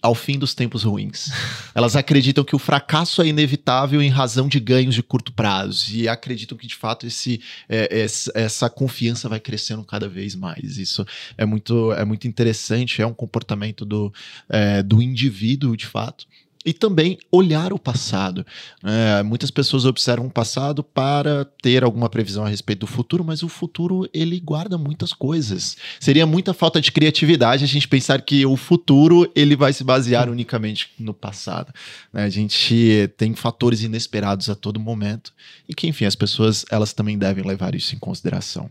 [0.02, 1.30] ao fim dos tempos ruins.
[1.74, 6.08] Elas acreditam que o fracasso é inevitável em razão de ganhos de curto prazo e
[6.08, 10.78] acreditam que de fato esse, é, essa, confiança vai crescendo cada vez mais.
[10.78, 11.04] Isso
[11.36, 14.12] é muito, é muito interessante, é um comportamento do,
[14.48, 16.26] é, do indivíduo de fato
[16.64, 18.44] e também olhar o passado.
[18.84, 23.42] É, muitas pessoas observam o passado para ter alguma previsão a respeito do futuro, mas
[23.42, 25.76] o futuro ele guarda muitas coisas.
[25.98, 30.28] Seria muita falta de criatividade a gente pensar que o futuro ele vai se basear
[30.28, 31.72] unicamente no passado.
[32.12, 32.24] né?
[32.24, 35.32] A gente tem fatores inesperados a todo momento
[35.68, 38.70] e que, enfim, as pessoas elas também devem levar isso em consideração.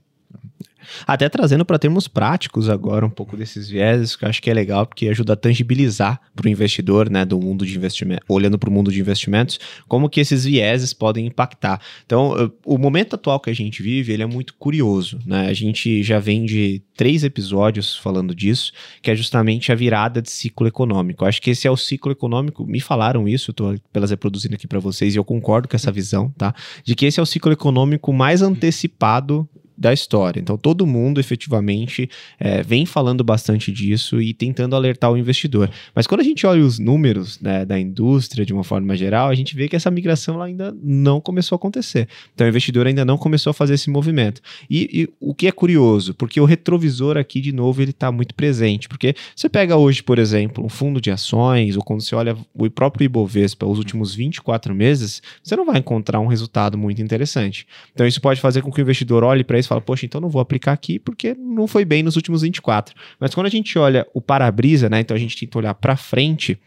[1.05, 4.53] Até trazendo para termos práticos agora um pouco desses vieses, que eu acho que é
[4.53, 8.69] legal, porque ajuda a tangibilizar para o investidor, né, do mundo de investimento, olhando para
[8.69, 11.81] o mundo de investimentos, como que esses vieses podem impactar.
[12.05, 15.47] Então, o momento atual que a gente vive, ele é muito curioso, né?
[15.47, 18.71] A gente já vem de três episódios falando disso,
[19.01, 21.23] que é justamente a virada de ciclo econômico.
[21.23, 24.67] Eu acho que esse é o ciclo econômico, me falaram isso, estou pelas reproduzindo aqui
[24.67, 26.53] para vocês, e eu concordo com essa visão, tá?
[26.83, 29.47] De que esse é o ciclo econômico mais antecipado
[29.80, 30.41] da história.
[30.41, 35.69] Então, todo mundo efetivamente é, vem falando bastante disso e tentando alertar o investidor.
[35.95, 39.36] Mas quando a gente olha os números né, da indústria de uma forma geral, a
[39.36, 42.09] gente vê que essa migração ainda não começou a acontecer.
[42.36, 44.41] Então, o investidor ainda não começou a fazer esse movimento.
[44.69, 48.36] E, e o que é curioso, porque o retrovisor aqui, de novo, ele está muito
[48.36, 48.89] presente.
[48.89, 52.69] Porque você pega hoje, por exemplo, um fundo de ações, ou quando você olha o
[52.69, 57.65] próprio Ibovespa, os últimos 24 meses, você não vai encontrar um resultado muito interessante.
[57.93, 60.30] Então, isso pode fazer com que o investidor olhe para isso fala, poxa, então não
[60.30, 62.95] vou aplicar aqui porque não foi bem nos últimos 24.
[63.20, 64.99] Mas quando a gente olha o para-brisa, né?
[64.99, 66.59] Então a gente tenta olhar para frente.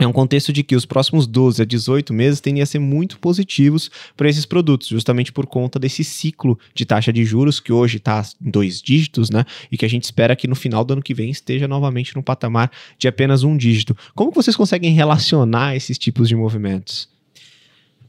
[0.00, 3.18] É um contexto de que os próximos 12 a 18 meses tendem a ser muito
[3.18, 7.96] positivos para esses produtos, justamente por conta desse ciclo de taxa de juros que hoje
[7.96, 9.44] está em dois dígitos, né?
[9.72, 12.22] E que a gente espera que no final do ano que vem esteja novamente no
[12.22, 13.96] patamar de apenas um dígito.
[14.14, 17.17] Como vocês conseguem relacionar esses tipos de movimentos?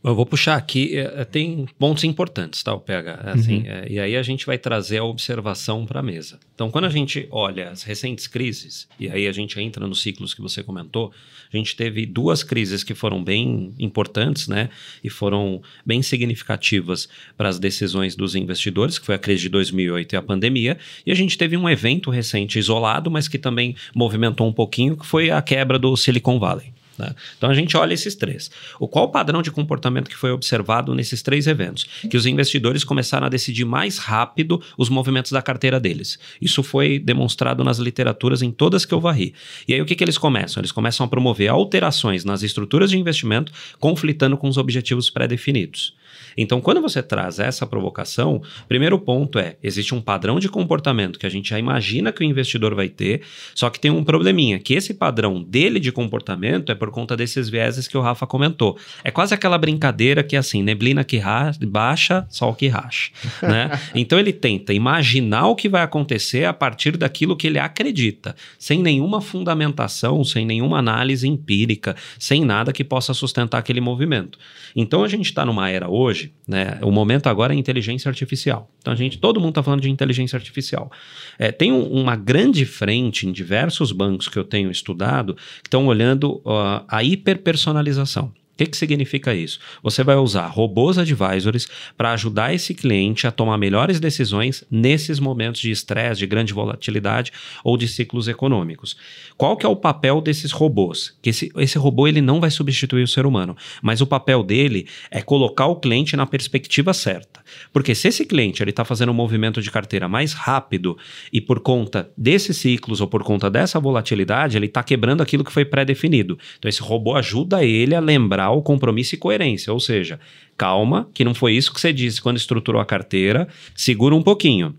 [0.01, 3.15] Eu vou puxar aqui, é, tem pontos importantes, tá, o PH?
[3.25, 3.65] Assim, Uhum.
[3.65, 6.39] é, e aí a gente vai trazer a observação para a mesa.
[6.55, 10.33] Então, quando a gente olha as recentes crises, e aí a gente entra nos ciclos
[10.33, 11.11] que você comentou,
[11.51, 14.69] a gente teve duas crises que foram bem importantes, né?
[15.03, 20.13] E foram bem significativas para as decisões dos investidores, que foi a crise de 2008
[20.13, 20.77] e a pandemia.
[21.05, 25.05] E a gente teve um evento recente isolado, mas que também movimentou um pouquinho, que
[25.05, 26.71] foi a quebra do Silicon Valley.
[26.99, 27.15] Né?
[27.37, 28.51] Então a gente olha esses três.
[28.79, 31.87] O qual o padrão de comportamento que foi observado nesses três eventos?
[32.09, 36.19] Que os investidores começaram a decidir mais rápido os movimentos da carteira deles.
[36.41, 39.33] Isso foi demonstrado nas literaturas em todas que eu varri.
[39.67, 40.59] E aí o que, que eles começam?
[40.59, 45.93] Eles começam a promover alterações nas estruturas de investimento, conflitando com os objetivos pré-definidos.
[46.37, 51.25] Então, quando você traz essa provocação, primeiro ponto é: existe um padrão de comportamento que
[51.25, 53.21] a gente já imagina que o investidor vai ter,
[53.55, 57.49] só que tem um probleminha, que esse padrão dele de comportamento é por conta desses
[57.49, 58.77] vieses que o Rafa comentou.
[59.03, 63.11] É quase aquela brincadeira que é assim, neblina que ra- baixa, sol que racha,
[63.41, 63.71] né?
[63.95, 68.81] Então ele tenta imaginar o que vai acontecer a partir daquilo que ele acredita, sem
[68.81, 74.37] nenhuma fundamentação, sem nenhuma análise empírica, sem nada que possa sustentar aquele movimento.
[74.75, 76.79] Então a gente está numa era hoje, né?
[76.81, 78.69] O momento agora é inteligência artificial.
[78.79, 80.91] Então a gente, todo mundo está falando de inteligência artificial.
[81.37, 85.85] É, tem um- uma grande frente em diversos bancos que eu tenho estudado que estão
[85.87, 88.31] olhando ó, a hiperpersonalização.
[88.59, 89.57] Que, que significa isso?
[89.81, 95.61] Você vai usar robôs advisors para ajudar esse cliente a tomar melhores decisões nesses momentos
[95.61, 97.31] de estresse, de grande volatilidade
[97.63, 98.97] ou de ciclos econômicos.
[99.37, 101.17] Qual que é o papel desses robôs?
[101.21, 104.89] Que esse, esse robô ele não vai substituir o ser humano, mas o papel dele
[105.09, 107.39] é colocar o cliente na perspectiva certa.
[107.71, 110.97] Porque se esse cliente ele está fazendo um movimento de carteira mais rápido
[111.31, 115.51] e por conta desses ciclos ou por conta dessa volatilidade, ele está quebrando aquilo que
[115.53, 116.37] foi pré-definido.
[116.57, 120.19] Então esse robô ajuda ele a lembrar o compromisso e coerência, ou seja,
[120.57, 124.75] calma, que não foi isso que você disse quando estruturou a carteira, segura um pouquinho.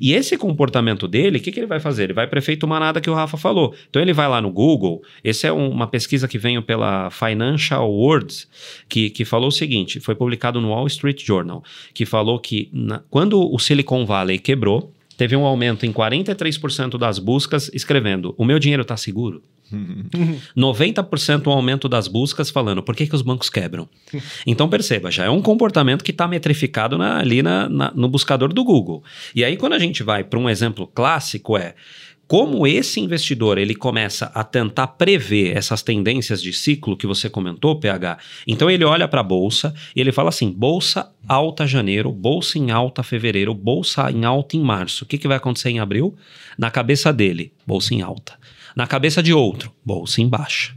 [0.00, 2.04] E esse comportamento dele, o que, que ele vai fazer?
[2.04, 3.74] Ele vai para efeito manada que o Rafa falou.
[3.88, 7.88] Então ele vai lá no Google, essa é um- uma pesquisa que veio pela Financial
[7.90, 8.48] Words,
[8.88, 11.62] que, que falou o seguinte, foi publicado no Wall Street Journal,
[11.94, 17.18] que falou que na- quando o Silicon Valley quebrou, teve um aumento em 43% das
[17.18, 19.42] buscas escrevendo: O meu dinheiro está seguro?
[20.56, 23.88] 90% o aumento das buscas falando por que, que os bancos quebram.
[24.46, 28.52] Então perceba, já é um comportamento que está metrificado na, ali na, na, no buscador
[28.52, 29.02] do Google.
[29.34, 31.74] E aí, quando a gente vai para um exemplo clássico, é
[32.30, 37.80] como esse investidor ele começa a tentar prever essas tendências de ciclo que você comentou,
[37.80, 38.18] PH.
[38.46, 42.70] Então ele olha para a bolsa e ele fala assim: bolsa alta janeiro, bolsa em
[42.70, 45.02] alta fevereiro, bolsa em alta em março.
[45.02, 46.14] O que, que vai acontecer em abril?
[46.56, 48.38] Na cabeça dele, bolsa em alta.
[48.80, 50.74] Na cabeça de outro, bolsa em baixa.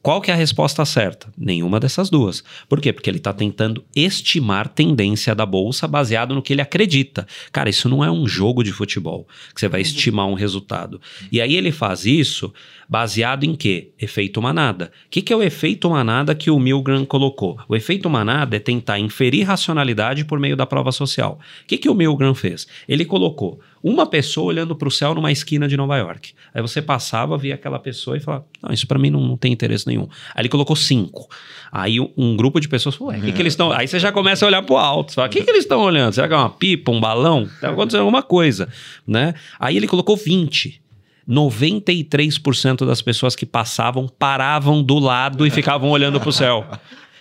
[0.00, 1.30] Qual que é a resposta certa?
[1.36, 2.42] Nenhuma dessas duas.
[2.66, 2.90] Por quê?
[2.90, 7.26] Porque ele está tentando estimar tendência da bolsa baseado no que ele acredita.
[7.52, 9.86] Cara, isso não é um jogo de futebol que você vai uhum.
[9.86, 10.98] estimar um resultado.
[11.30, 12.50] E aí ele faz isso
[12.88, 13.92] baseado em quê?
[14.00, 14.90] Efeito manada.
[15.06, 17.58] O que, que é o efeito manada que o Milgram colocou?
[17.68, 21.38] O efeito manada é tentar inferir racionalidade por meio da prova social.
[21.62, 22.66] O que, que o Milgram fez?
[22.88, 26.32] Ele colocou uma pessoa olhando para o céu numa esquina de Nova York.
[26.54, 29.52] Aí você passava, via aquela pessoa e falava: Não, isso para mim não, não, tem
[29.52, 30.08] interesse nenhum.
[30.34, 31.28] Aí ele colocou cinco.
[31.70, 33.70] Aí um, grupo de pessoas falou: o que, que eles estão.
[33.70, 35.12] Aí você já começa a olhar para o alto.
[35.12, 36.14] Você fala: O que, que eles estão olhando?
[36.14, 37.42] Será que é uma pipa, um balão?
[37.42, 38.70] Está acontecendo alguma coisa.
[39.06, 39.34] Né?
[39.60, 40.82] Aí ele colocou 20.
[41.26, 46.66] 93% das pessoas que passavam paravam do lado e ficavam olhando para o céu.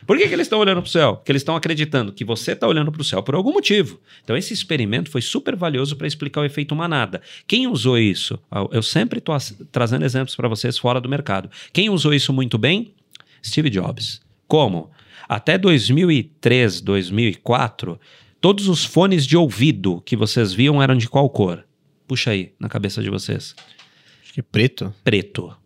[0.05, 1.15] Por que, que eles estão olhando para o céu?
[1.15, 3.99] Porque eles estão acreditando que você está olhando para o céu por algum motivo.
[4.23, 7.21] Então, esse experimento foi super valioso para explicar o efeito manada.
[7.47, 8.39] Quem usou isso?
[8.71, 9.35] Eu sempre estou
[9.71, 11.49] trazendo exemplos para vocês fora do mercado.
[11.71, 12.93] Quem usou isso muito bem?
[13.45, 14.21] Steve Jobs.
[14.47, 14.91] Como?
[15.27, 17.99] Até 2003, 2004,
[18.41, 21.65] todos os fones de ouvido que vocês viam eram de qual cor?
[22.07, 23.55] Puxa aí na cabeça de vocês.
[24.23, 24.93] Acho que é preto.
[25.03, 25.62] Preto.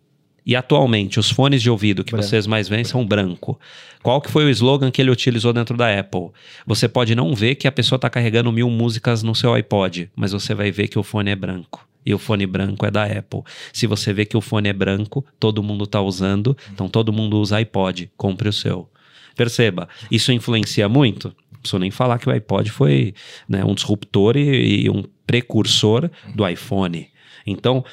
[0.48, 2.26] E atualmente, os fones de ouvido que branco.
[2.26, 3.60] vocês mais veem são branco.
[4.02, 6.30] Qual que foi o slogan que ele utilizou dentro da Apple?
[6.66, 10.32] Você pode não ver que a pessoa está carregando mil músicas no seu iPod, mas
[10.32, 11.86] você vai ver que o fone é branco.
[12.04, 13.42] E o fone branco é da Apple.
[13.74, 17.38] Se você vê que o fone é branco, todo mundo está usando, então todo mundo
[17.38, 18.88] usa iPod, compre o seu.
[19.36, 21.28] Perceba, isso influencia muito?
[21.52, 23.12] Não preciso nem falar que o iPod foi
[23.46, 27.06] né, um disruptor e, e um precursor do iPhone.
[27.46, 27.84] Então,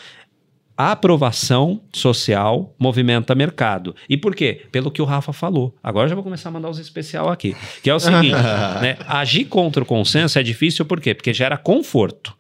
[0.78, 3.96] a aprovação social movimenta mercado.
[4.10, 4.64] E por quê?
[4.72, 5.74] Pelo que o Rafa falou.
[5.82, 7.56] Agora já vou começar a mandar os especial aqui.
[7.82, 8.36] Que é o seguinte,
[8.82, 8.98] né?
[9.08, 11.14] Agir contra o consenso é difícil por quê?
[11.14, 12.36] Porque gera conforto.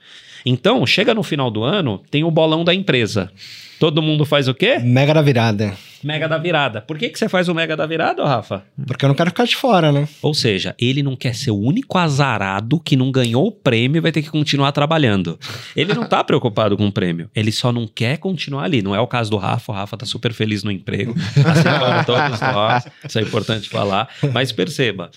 [0.45, 3.31] Então, chega no final do ano, tem o bolão da empresa.
[3.79, 4.79] Todo mundo faz o quê?
[4.79, 5.75] Mega da virada.
[6.03, 6.81] Mega da virada.
[6.81, 8.63] Por que, que você faz o mega da virada, Rafa?
[8.85, 10.07] Porque eu não quero ficar de fora, né?
[10.21, 14.01] Ou seja, ele não quer ser o único azarado que não ganhou o prêmio e
[14.01, 15.37] vai ter que continuar trabalhando.
[15.75, 17.29] Ele não tá preocupado com o prêmio.
[17.35, 18.83] Ele só não quer continuar ali.
[18.83, 19.71] Não é o caso do Rafa.
[19.71, 21.15] O Rafa tá super feliz no emprego.
[21.17, 22.87] Assim como todos nós.
[23.03, 24.07] Isso é importante falar.
[24.31, 25.09] Mas perceba,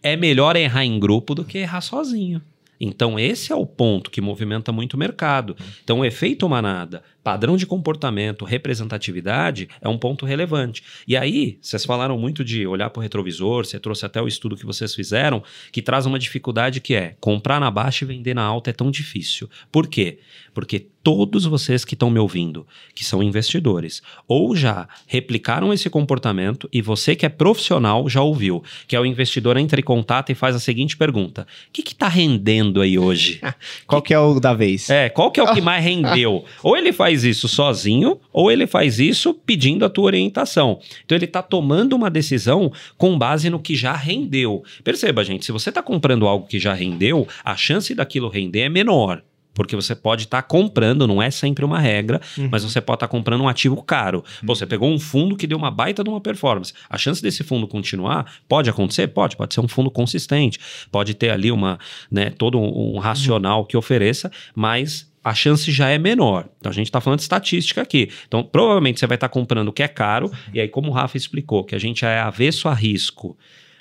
[0.00, 2.40] é melhor errar em grupo do que errar sozinho.
[2.80, 5.56] Então, esse é o ponto que movimenta muito o mercado.
[5.82, 10.84] Então, o efeito manada, padrão de comportamento, representatividade é um ponto relevante.
[11.08, 14.56] E aí, vocês falaram muito de olhar para o retrovisor, você trouxe até o estudo
[14.56, 18.44] que vocês fizeram, que traz uma dificuldade que é comprar na baixa e vender na
[18.44, 19.50] alta é tão difícil.
[19.72, 20.20] Por quê?
[20.54, 26.68] Porque todos vocês que estão me ouvindo, que são investidores, ou já replicaram esse comportamento
[26.72, 30.34] e você que é profissional já ouviu, que é o investidor entra em contato e
[30.34, 33.40] faz a seguinte pergunta: o que está rendendo aí hoje?
[33.86, 34.90] qual que, que é o da vez?
[34.90, 36.44] É, qual que é o que mais rendeu?
[36.60, 40.78] ou ele faz faz isso sozinho ou ele faz isso pedindo a tua orientação.
[41.04, 44.62] Então ele está tomando uma decisão com base no que já rendeu.
[44.84, 48.68] Perceba, gente, se você está comprando algo que já rendeu, a chance daquilo render é
[48.68, 49.22] menor.
[49.54, 52.50] Porque você pode estar tá comprando, não é sempre uma regra, uhum.
[52.52, 54.18] mas você pode estar tá comprando um ativo caro.
[54.18, 54.48] Uhum.
[54.48, 56.74] Você pegou um fundo que deu uma baita de uma performance.
[56.90, 59.06] A chance desse fundo continuar pode acontecer?
[59.06, 60.60] Pode, pode ser um fundo consistente,
[60.92, 61.78] pode ter ali uma,
[62.10, 63.64] né, todo um, racional uhum.
[63.64, 66.48] que ofereça, mas a chance já é menor.
[66.60, 68.10] Então a gente está falando de estatística aqui.
[68.28, 70.92] Então provavelmente você vai estar tá comprando o que é caro, e aí, como o
[70.92, 73.36] Rafa explicou, que a gente é avesso a risco,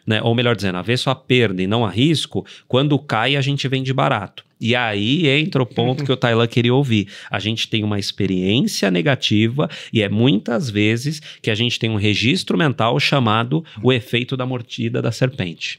[0.08, 0.24] né?
[0.24, 3.94] ou melhor dizendo, avesso a perda e não a risco, quando cai a gente vende
[3.94, 4.44] barato.
[4.60, 7.08] E aí entra o ponto que o Thailand queria ouvir.
[7.30, 11.98] A gente tem uma experiência negativa e é muitas vezes que a gente tem um
[11.98, 15.78] registro mental chamado o efeito da mordida da serpente.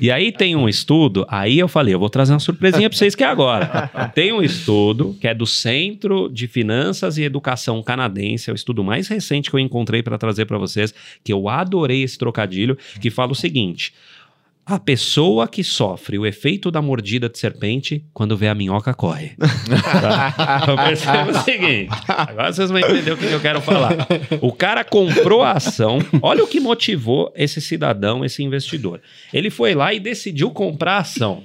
[0.00, 3.14] E aí tem um estudo, aí eu falei, eu vou trazer uma surpresinha para vocês
[3.14, 3.90] que é agora.
[4.14, 8.82] Tem um estudo que é do Centro de Finanças e Educação Canadense, é o estudo
[8.82, 13.10] mais recente que eu encontrei para trazer para vocês, que eu adorei esse trocadilho, que
[13.10, 13.92] fala o seguinte:
[14.68, 19.32] a pessoa que sofre o efeito da mordida de serpente, quando vê a minhoca, corre.
[19.38, 20.64] tá?
[20.68, 24.06] Eu percebo o seguinte: agora vocês vão entender o que eu quero falar.
[24.42, 29.00] O cara comprou a ação, olha o que motivou esse cidadão, esse investidor.
[29.32, 31.42] Ele foi lá e decidiu comprar a ação.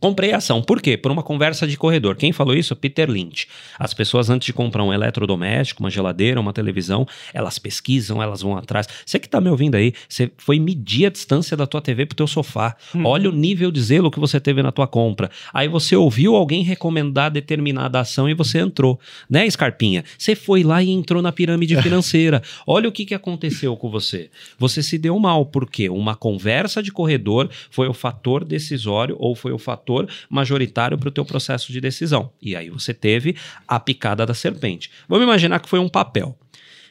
[0.00, 0.62] Comprei a ação.
[0.62, 0.96] Por quê?
[0.96, 2.14] Por uma conversa de corredor.
[2.14, 2.76] Quem falou isso?
[2.76, 3.48] Peter Lynch.
[3.76, 8.56] As pessoas, antes de comprar um eletrodoméstico, uma geladeira, uma televisão, elas pesquisam, elas vão
[8.56, 8.86] atrás.
[9.04, 12.16] Você que está me ouvindo aí, você foi medir a distância da tua TV pro
[12.16, 12.76] teu sofá.
[12.94, 13.04] Hum.
[13.04, 15.30] Olha o nível de zelo que você teve na tua compra.
[15.52, 19.00] Aí você ouviu alguém recomendar determinada ação e você entrou.
[19.28, 20.04] Né, Scarpinha?
[20.16, 22.40] Você foi lá e entrou na pirâmide financeira.
[22.64, 24.30] Olha o que, que aconteceu com você.
[24.60, 25.44] Você se deu mal.
[25.44, 25.88] Por quê?
[25.88, 31.08] Uma conversa de corredor foi o fator decisório ou foi o fator fator majoritário para
[31.08, 32.30] o teu processo de decisão.
[32.40, 33.36] E aí você teve
[33.66, 34.90] a picada da serpente.
[35.08, 36.38] Vamos imaginar que foi um papel.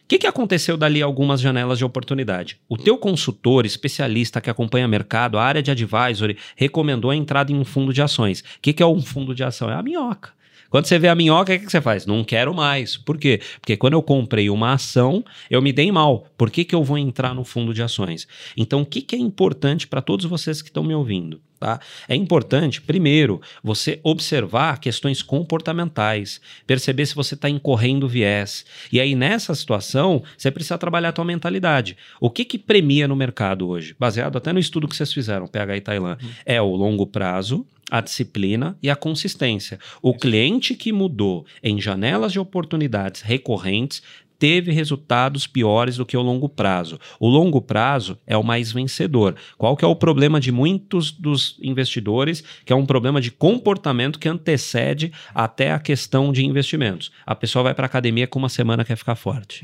[0.04, 2.58] O que, que aconteceu dali algumas janelas de oportunidade?
[2.70, 7.56] O teu consultor, especialista que acompanha mercado, a área de advisory, recomendou a entrada em
[7.56, 8.40] um fundo de ações.
[8.40, 9.70] O que, que é um fundo de ação?
[9.70, 10.32] É a minhoca.
[10.70, 12.06] Quando você vê a minhoca, o que, você faz?
[12.06, 12.96] Não quero mais.
[12.96, 13.42] Por quê?
[13.60, 16.26] Porque quando eu comprei uma ação, eu me dei mal.
[16.38, 18.28] Por que, que eu vou entrar no fundo de ações?
[18.56, 21.42] Então, o que, que é importante para todos vocês que estão me ouvindo?
[21.60, 21.80] Tá?
[22.08, 28.64] É importante, primeiro, você observar questões comportamentais, perceber se você está incorrendo viés.
[28.92, 31.98] E aí, nessa situação, você precisa trabalhar a tua mentalidade.
[32.22, 33.96] O que, que premia no mercado hoje?
[33.98, 36.30] Baseado até no estudo que vocês fizeram, PH e Tailã, uhum.
[36.46, 39.80] é o longo prazo, a disciplina e a consistência.
[40.02, 44.04] O cliente que mudou em janelas de oportunidades recorrentes
[44.40, 47.00] teve resultados piores do que o longo prazo.
[47.20, 49.36] O longo prazo é o mais vencedor.
[49.58, 54.20] Qual que é o problema de muitos dos investidores, que é um problema de comportamento
[54.20, 57.12] que antecede até a questão de investimentos.
[57.26, 59.64] A pessoa vai para academia com uma semana quer ficar forte.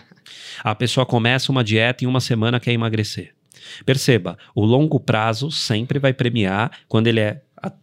[0.62, 3.34] a pessoa começa uma dieta em uma semana quer emagrecer.
[3.86, 7.42] Perceba, o longo prazo sempre vai premiar quando ele é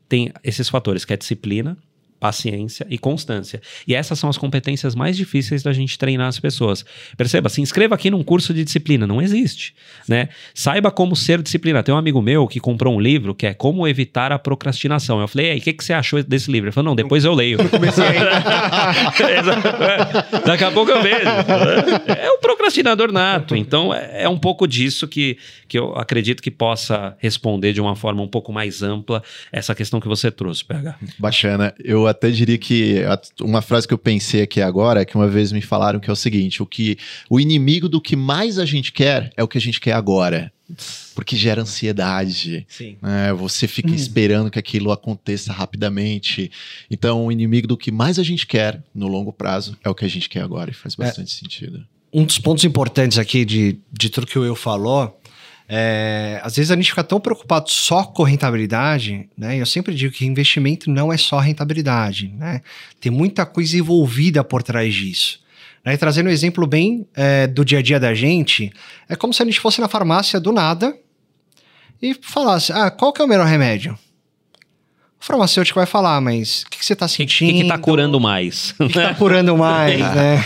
[0.09, 1.77] tem esses fatores, que é disciplina,
[2.19, 3.61] paciência e constância.
[3.87, 6.83] E essas são as competências mais difíceis da gente treinar as pessoas.
[7.15, 9.73] Perceba, se inscreva aqui num curso de disciplina, não existe,
[10.07, 10.29] né?
[10.53, 11.81] Saiba como ser disciplina.
[11.81, 15.21] Tem um amigo meu que comprou um livro que é Como Evitar a Procrastinação.
[15.21, 16.67] Eu falei, aí, o que, que você achou desse livro?
[16.67, 17.61] Ele falou, não, depois eu leio.
[17.61, 18.05] Eu comecei
[20.45, 21.25] Daqui a pouco eu vejo.
[22.07, 23.55] É o procrastinador nato.
[23.55, 27.95] Então, é, é um pouco disso que, que eu acredito que possa responder de uma
[27.95, 30.95] forma um pouco mais ampla essa questão que você trouxe, PH.
[31.17, 31.73] Bacana.
[31.83, 32.97] Eu até diria que
[33.41, 36.13] uma frase que eu pensei aqui agora é que uma vez me falaram que é
[36.13, 36.97] o seguinte: o que
[37.29, 40.51] o inimigo do que mais a gente quer é o que a gente quer agora.
[41.15, 42.65] Porque gera ansiedade.
[42.69, 42.97] Sim.
[43.01, 43.33] Né?
[43.33, 43.95] Você fica hum.
[43.95, 46.51] esperando que aquilo aconteça rapidamente.
[46.91, 50.05] Então, o inimigo do que mais a gente quer no longo prazo é o que
[50.05, 50.69] a gente quer agora.
[50.69, 50.97] E faz é.
[50.97, 51.83] bastante é, sentido.
[52.13, 55.18] Um dos pontos importantes aqui de, de tudo que o Will falou
[55.71, 59.55] é, às vezes a gente fica tão preocupado só com rentabilidade, né?
[59.61, 62.61] Eu sempre digo que investimento não é só rentabilidade, né?
[62.99, 65.39] Tem muita coisa envolvida por trás disso.
[65.85, 65.95] Né?
[65.95, 68.69] trazendo um exemplo bem é, do dia a dia da gente,
[69.07, 70.97] é como se a gente fosse na farmácia do nada
[72.01, 73.97] e falasse: ah, qual que é o melhor remédio?
[75.21, 77.51] O farmacêutico vai falar, mas o que, que, você está sentindo?
[77.51, 78.73] O que, está curando mais?
[78.79, 80.45] O que, está curando mais, né?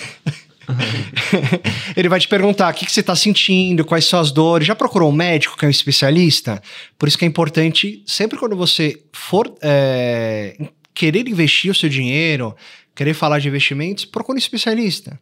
[1.95, 4.67] ele vai te perguntar o que, que você está sentindo, quais são as dores.
[4.67, 6.61] Já procurou um médico que é um especialista?
[6.97, 10.55] Por isso que é importante, sempre quando você for é,
[10.93, 12.55] querer investir o seu dinheiro,
[12.95, 15.19] querer falar de investimentos, procure um especialista.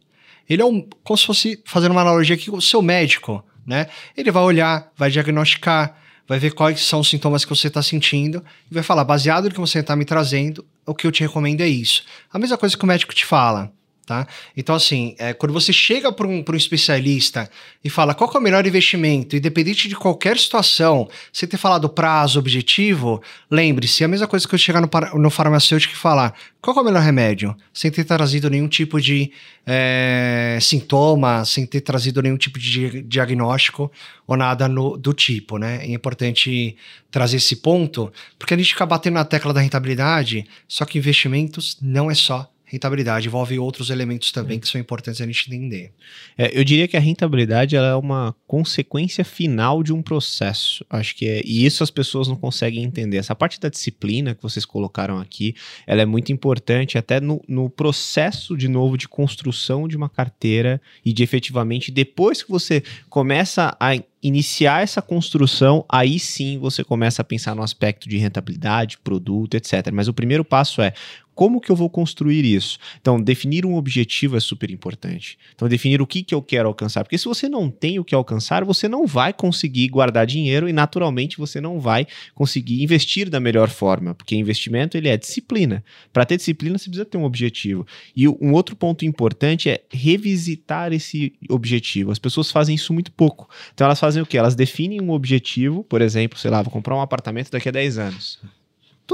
[0.49, 3.87] Ele é um, como se fosse, fazendo uma analogia aqui, o seu médico, né?
[4.17, 8.43] Ele vai olhar, vai diagnosticar, vai ver quais são os sintomas que você está sentindo
[8.69, 11.61] e vai falar, baseado no que você está me trazendo, o que eu te recomendo
[11.61, 12.03] é isso.
[12.31, 13.71] A mesma coisa que o médico te fala.
[14.05, 14.27] Tá?
[14.57, 17.49] Então, assim, é, quando você chega para um, um especialista
[17.83, 22.39] e fala qual é o melhor investimento, independente de qualquer situação, você ter falado prazo,
[22.39, 24.89] objetivo, lembre-se, é a mesma coisa que eu chegar no,
[25.19, 29.31] no farmacêutico e falar qual é o melhor remédio, sem ter trazido nenhum tipo de
[29.65, 33.91] é, sintoma, sem ter trazido nenhum tipo de diagnóstico
[34.27, 35.85] ou nada no, do tipo, né?
[35.85, 36.75] É importante
[37.09, 41.77] trazer esse ponto, porque a gente fica batendo na tecla da rentabilidade, só que investimentos
[41.81, 45.91] não é só rentabilidade envolve outros elementos também que são importantes a gente entender.
[46.37, 50.85] É, eu diria que a rentabilidade é uma consequência final de um processo.
[50.89, 53.17] Acho que é, e isso as pessoas não conseguem entender.
[53.17, 55.53] Essa parte da disciplina que vocês colocaram aqui,
[55.85, 60.81] ela é muito importante até no, no processo de novo de construção de uma carteira
[61.03, 67.21] e de efetivamente depois que você começa a iniciar essa construção, aí sim você começa
[67.21, 69.89] a pensar no aspecto de rentabilidade, produto, etc.
[69.91, 70.93] Mas o primeiro passo é
[71.41, 72.77] como que eu vou construir isso?
[73.01, 75.39] Então, definir um objetivo é super importante.
[75.55, 77.03] Então, definir o que, que eu quero alcançar.
[77.03, 80.71] Porque se você não tem o que alcançar, você não vai conseguir guardar dinheiro e,
[80.71, 84.13] naturalmente, você não vai conseguir investir da melhor forma.
[84.13, 85.83] Porque investimento, ele é disciplina.
[86.13, 87.87] Para ter disciplina, você precisa ter um objetivo.
[88.15, 92.11] E um outro ponto importante é revisitar esse objetivo.
[92.11, 93.49] As pessoas fazem isso muito pouco.
[93.73, 94.37] Então, elas fazem o quê?
[94.37, 97.97] Elas definem um objetivo, por exemplo, sei lá, vou comprar um apartamento daqui a 10
[97.97, 98.39] anos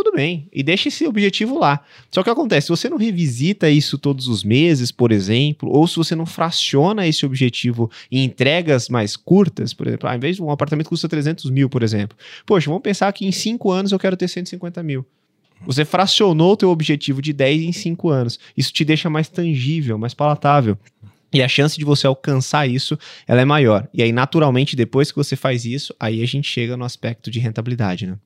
[0.03, 0.47] tudo bem.
[0.53, 1.83] E deixa esse objetivo lá.
[2.11, 5.95] Só que acontece, se você não revisita isso todos os meses, por exemplo, ou se
[5.95, 10.51] você não fraciona esse objetivo em entregas mais curtas, por exemplo, ao invés de um
[10.51, 12.15] apartamento custa 300 mil, por exemplo.
[12.45, 15.03] Poxa, vamos pensar que em 5 anos eu quero ter 150 mil.
[15.65, 18.39] Você fracionou o teu objetivo de 10 em 5 anos.
[18.55, 20.77] Isso te deixa mais tangível, mais palatável.
[21.33, 23.87] E a chance de você alcançar isso, ela é maior.
[23.91, 27.39] E aí, naturalmente, depois que você faz isso, aí a gente chega no aspecto de
[27.39, 28.17] rentabilidade, né?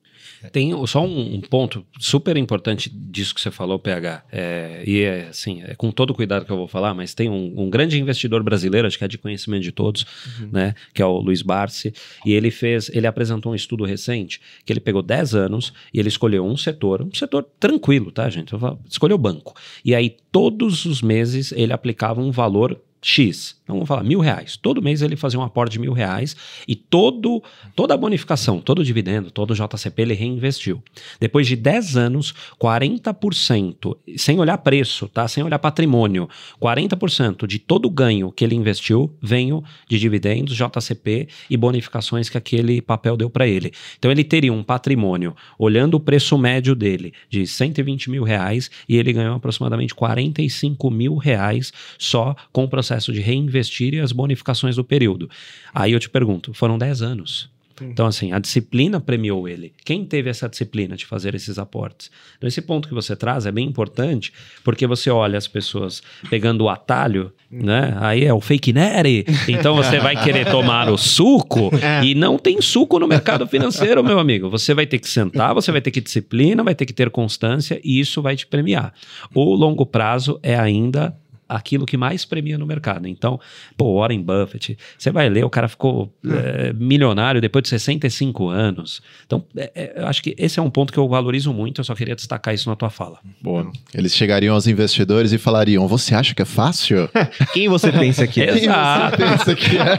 [0.52, 4.24] Tem só um, um ponto super importante disso que você falou, PH.
[4.32, 7.54] É, e é assim, é com todo cuidado que eu vou falar, mas tem um,
[7.62, 10.06] um grande investidor brasileiro, acho que é de conhecimento de todos,
[10.40, 10.50] Uhum.
[10.52, 10.76] né?
[10.94, 11.94] Que é o Luiz Barsi.
[12.26, 16.10] E ele fez, ele apresentou um estudo recente que ele pegou 10 anos e ele
[16.10, 18.54] escolheu um setor, um setor tranquilo, tá, gente?
[18.90, 19.56] Escolheu banco.
[19.86, 24.58] E aí, todos os meses, ele aplicava um valor X, então vamos falar mil reais.
[24.58, 26.36] Todo mês ele fazia um aporte de mil reais
[26.68, 27.42] e todo,
[27.74, 30.84] toda a bonificação, todo o dividendo, todo o JCP ele reinvestiu.
[31.22, 35.26] Depois de 10 anos, 40%, sem olhar preço, tá?
[35.26, 36.28] Sem olhar patrimônio,
[36.62, 42.38] 40% de todo o ganho que ele investiu veio de dividendos, JCP e bonificações que
[42.38, 43.72] aquele papel deu para ele.
[43.98, 48.98] Então ele teria um patrimônio, olhando o preço médio dele, de 120 mil reais e
[48.98, 53.22] ele ganhou aproximadamente 45 mil reais só com o processo de
[53.62, 55.30] reinvestir e as bonificações do período.
[55.74, 57.50] Aí eu te pergunto, foram 10 anos.
[57.84, 59.74] Então, assim, a disciplina premiou ele.
[59.84, 62.12] Quem teve essa disciplina de fazer esses aportes?
[62.38, 64.32] Então, esse ponto que você traz é bem importante,
[64.64, 67.98] porque você olha as pessoas pegando o atalho, né?
[68.00, 69.26] Aí é o fake nerd.
[69.48, 71.72] Então, você vai querer tomar o suco
[72.06, 74.48] e não tem suco no mercado financeiro, meu amigo.
[74.52, 77.82] Você vai ter que sentar, você vai ter que disciplina, vai ter que ter constância
[77.84, 78.94] e isso vai te premiar.
[79.34, 81.18] O longo prazo é ainda
[81.56, 83.08] aquilo que mais premia no mercado.
[83.08, 83.40] Então,
[83.76, 89.02] pô, Warren Buffett, você vai ler, o cara ficou é, milionário depois de 65 anos.
[89.26, 91.86] Então, é, é, eu acho que esse é um ponto que eu valorizo muito, eu
[91.86, 93.20] só queria destacar isso na tua fala.
[93.42, 93.70] Boa.
[93.94, 97.10] Eles chegariam aos investidores e falariam: Você acha que é fácil?
[97.54, 98.54] Quem você pensa que é?
[98.58, 99.98] Quem você pensa que é?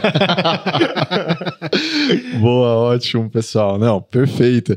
[2.39, 3.77] Boa, ótimo, pessoal.
[3.77, 4.75] Não, perfeito.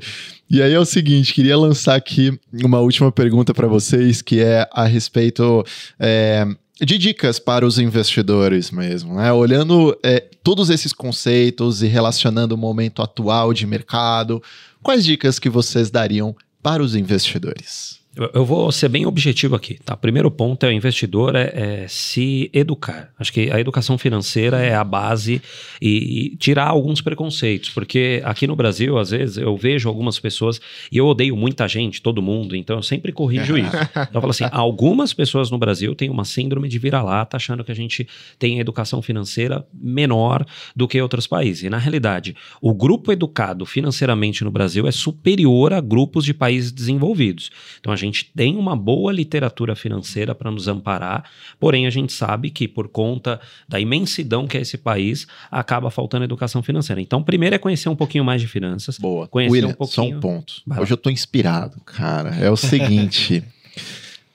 [0.49, 4.69] E aí é o seguinte, queria lançar aqui uma última pergunta para vocês, que é
[4.73, 5.65] a respeito
[5.99, 6.47] é,
[6.81, 9.33] de dicas para os investidores mesmo, né?
[9.33, 14.43] Olhando é, todos esses conceitos e relacionando o momento atual de mercado,
[14.83, 17.96] quais dicas que vocês dariam para os investidores?
[18.17, 19.95] Eu, eu vou ser bem objetivo aqui, tá?
[19.95, 23.11] Primeiro ponto é o investidor é, é se educar.
[23.19, 25.43] Acho que a educação financeira é a base
[25.83, 30.59] e, e tirar alguns preconceitos, porque aqui no Brasil, às vezes, eu vejo algumas pessoas
[30.91, 33.77] e eu odeio muita gente, todo mundo, então eu sempre corrijo isso.
[33.77, 37.73] Então eu falo assim, algumas pessoas no Brasil têm uma síndrome de vira-lata, achando que
[37.73, 38.09] a gente
[38.39, 41.65] tem a educação financeira menor do que outros países.
[41.65, 46.73] E na realidade, o grupo educado financeiramente no Brasil é superior a grupos de países
[46.73, 47.51] desenvolvidos.
[47.79, 51.25] Então a gente tem uma boa literatura financeira para nos amparar,
[51.59, 56.25] porém a gente sabe que por conta da imensidão que é esse país, acaba faltando
[56.25, 57.01] educação financeira.
[57.01, 58.99] Então, primeiro é conhecer um pouquinho mais de finanças.
[58.99, 59.27] Boa.
[59.27, 60.11] Conhecer William, um pouquinho.
[60.11, 60.55] só um ponto.
[60.67, 60.83] Vai lá.
[60.83, 62.35] Hoje eu tô inspirado, cara.
[62.37, 63.43] É o seguinte.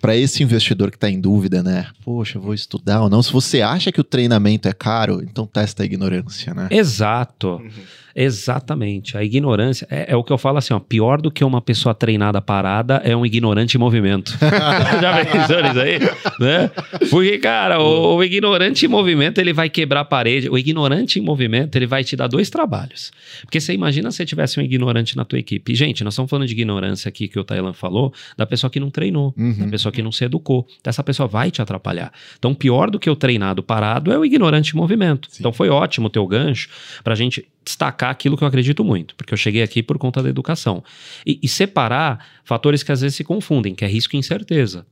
[0.02, 1.86] Para esse investidor que está em dúvida, né?
[2.04, 3.22] Poxa, vou estudar ou não.
[3.22, 6.68] Se você acha que o treinamento é caro, então testa a ignorância, né?
[6.72, 7.62] Exato.
[8.16, 9.18] Exatamente.
[9.18, 11.94] A ignorância é, é o que eu falo assim, ó, pior do que uma pessoa
[11.94, 14.38] treinada parada é um ignorante em movimento.
[15.02, 16.00] Já pensou nisso aí?
[16.40, 16.72] Né?
[17.10, 20.50] Porque, cara, o, o ignorante em movimento, ele vai quebrar a parede.
[20.50, 23.12] O ignorante em movimento, ele vai te dar dois trabalhos.
[23.42, 25.76] Porque você imagina se tivesse um ignorante na tua equipe.
[25.76, 28.90] Gente, nós estamos falando de ignorância aqui que o Thailand falou, da pessoa que não
[28.90, 29.54] treinou, Uhum.
[29.60, 30.66] da pessoa que não se educou.
[30.80, 32.12] Então, essa pessoa vai te atrapalhar.
[32.38, 35.28] Então, pior do que o treinado parado é o ignorante em movimento.
[35.30, 35.38] Sim.
[35.40, 36.70] Então, foi ótimo o teu gancho
[37.04, 40.30] pra gente destacar aquilo que eu acredito muito, porque eu cheguei aqui por conta da
[40.30, 40.84] educação.
[41.26, 44.86] E, e separar fatores que às vezes se confundem, que é risco e incerteza.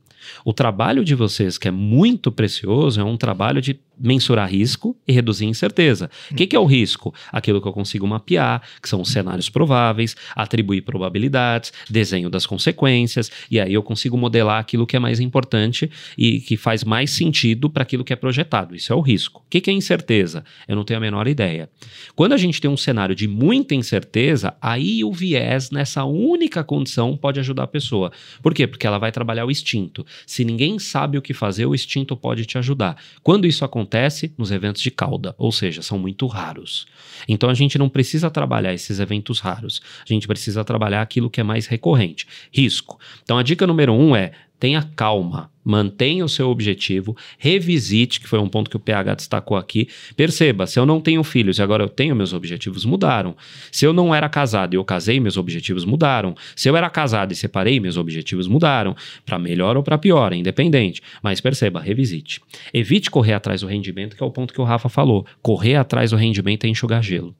[0.44, 5.12] O trabalho de vocês, que é muito precioso, é um trabalho de mensurar risco e
[5.12, 6.10] reduzir incerteza.
[6.30, 7.14] O que, que é o risco?
[7.30, 13.30] Aquilo que eu consigo mapear, que são os cenários prováveis, atribuir probabilidades, desenho das consequências,
[13.50, 17.68] e aí eu consigo modelar aquilo que é mais importante e que faz mais sentido
[17.68, 18.74] para aquilo que é projetado.
[18.74, 19.42] Isso é o risco.
[19.46, 20.44] O que, que é incerteza?
[20.66, 21.68] Eu não tenho a menor ideia.
[22.14, 27.16] Quando a gente tem um cenário de muita incerteza, aí o viés nessa única condição
[27.16, 28.10] pode ajudar a pessoa.
[28.42, 28.66] Por quê?
[28.66, 30.06] Porque ela vai trabalhar o instinto.
[30.26, 32.96] Se ninguém sabe o que fazer, o instinto pode te ajudar.
[33.22, 33.89] Quando isso acontece,
[34.38, 36.86] nos eventos de cauda, ou seja, são muito raros.
[37.28, 39.82] Então a gente não precisa trabalhar esses eventos raros.
[40.08, 42.26] A gente precisa trabalhar aquilo que é mais recorrente.
[42.52, 42.98] Risco.
[43.22, 45.50] Então a dica número um é tenha calma.
[45.62, 49.88] Mantenha o seu objetivo, revisite, que foi um ponto que o PH destacou aqui.
[50.16, 53.36] Perceba, se eu não tenho filhos e agora eu tenho, meus objetivos mudaram.
[53.70, 56.34] Se eu não era casado e eu casei, meus objetivos mudaram.
[56.56, 58.96] Se eu era casado e separei, meus objetivos mudaram.
[59.24, 61.02] Para melhor ou para pior, é independente.
[61.22, 62.40] Mas perceba, revisite.
[62.72, 65.26] Evite correr atrás do rendimento, que é o ponto que o Rafa falou.
[65.42, 67.34] Correr atrás do rendimento é enxugar gelo.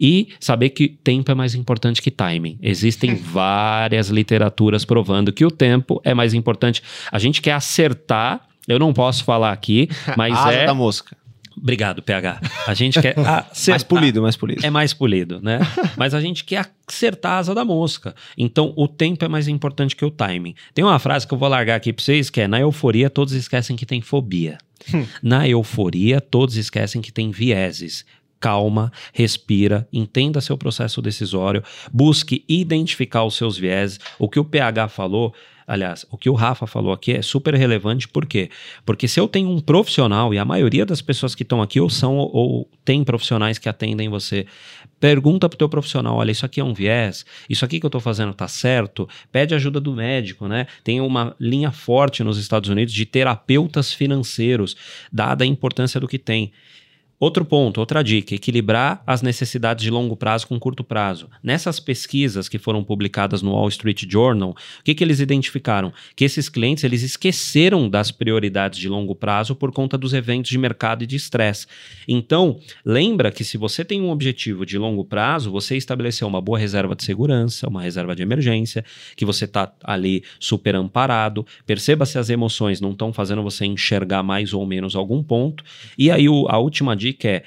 [0.00, 2.56] E saber que tempo é mais importante que timing.
[2.62, 6.63] Existem várias literaturas provando que o tempo é mais importante.
[7.10, 8.40] A gente quer acertar.
[8.66, 10.66] Eu não posso falar aqui, mas Asa é.
[10.66, 11.16] da mosca.
[11.56, 12.40] Obrigado, PH.
[12.66, 13.72] A gente quer acertar.
[13.74, 14.66] Mais polido, mais polido.
[14.66, 15.60] É mais polido, né?
[15.96, 18.14] Mas a gente quer acertar a asa da mosca.
[18.36, 20.54] Então, o tempo é mais importante que o timing.
[20.74, 23.32] Tem uma frase que eu vou largar aqui pra vocês que é: na euforia, todos
[23.34, 24.58] esquecem que tem fobia.
[25.22, 28.04] na euforia, todos esquecem que tem vieses.
[28.40, 33.98] Calma, respira, entenda seu processo decisório, busque identificar os seus vieses.
[34.18, 35.32] O que o PH falou
[35.66, 38.50] Aliás, o que o Rafa falou aqui é super relevante, por quê?
[38.84, 41.88] Porque se eu tenho um profissional, e a maioria das pessoas que estão aqui ou
[41.88, 44.46] são ou, ou tem profissionais que atendem você,
[45.00, 48.00] pergunta pro teu profissional, olha, isso aqui é um viés, isso aqui que eu tô
[48.00, 50.66] fazendo tá certo, pede ajuda do médico, né?
[50.82, 54.76] Tem uma linha forte nos Estados Unidos de terapeutas financeiros,
[55.12, 56.52] dada a importância do que tem.
[57.24, 61.30] Outro ponto, outra dica: equilibrar as necessidades de longo prazo com curto prazo.
[61.42, 65.90] Nessas pesquisas que foram publicadas no Wall Street Journal, o que, que eles identificaram?
[66.14, 70.58] Que esses clientes eles esqueceram das prioridades de longo prazo por conta dos eventos de
[70.58, 71.66] mercado e de estresse.
[72.06, 76.58] Então, lembra que se você tem um objetivo de longo prazo, você estabeleceu uma boa
[76.58, 78.84] reserva de segurança, uma reserva de emergência,
[79.16, 81.46] que você está ali super amparado.
[81.64, 85.64] Perceba se as emoções não estão fazendo você enxergar mais ou menos algum ponto.
[85.96, 87.44] E aí, o, a última dica é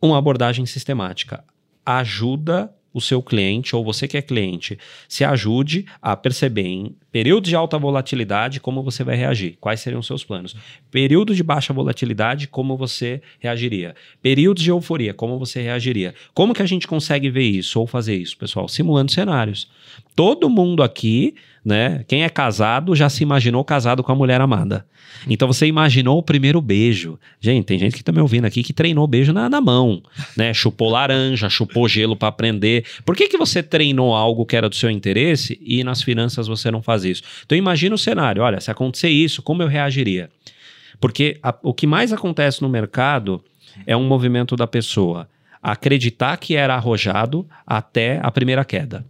[0.00, 1.44] uma abordagem sistemática.
[1.84, 4.78] Ajuda o seu cliente ou você que é cliente,
[5.08, 10.00] se ajude a perceber em períodos de alta volatilidade como você vai reagir, quais seriam
[10.00, 10.54] os seus planos.
[10.90, 13.94] Período de baixa volatilidade, como você reagiria.
[14.20, 16.14] Períodos de euforia, como você reagiria.
[16.34, 18.68] Como que a gente consegue ver isso ou fazer isso, pessoal?
[18.68, 19.70] Simulando cenários.
[20.14, 21.34] Todo mundo aqui,
[21.64, 22.04] né?
[22.08, 24.84] Quem é casado já se imaginou casado com a mulher amada.
[25.28, 27.18] Então você imaginou o primeiro beijo.
[27.40, 30.02] Gente, tem gente que tá me ouvindo aqui que treinou beijo na, na mão,
[30.36, 30.52] né?
[30.52, 32.84] Chupou laranja, chupou gelo para aprender.
[33.04, 36.70] Por que, que você treinou algo que era do seu interesse e nas finanças você
[36.70, 37.22] não faz isso?
[37.44, 40.30] Então imagina o cenário, olha, se acontecer isso, como eu reagiria?
[41.00, 43.42] Porque a, o que mais acontece no mercado
[43.86, 45.28] é um movimento da pessoa
[45.62, 49.04] acreditar que era arrojado até a primeira queda.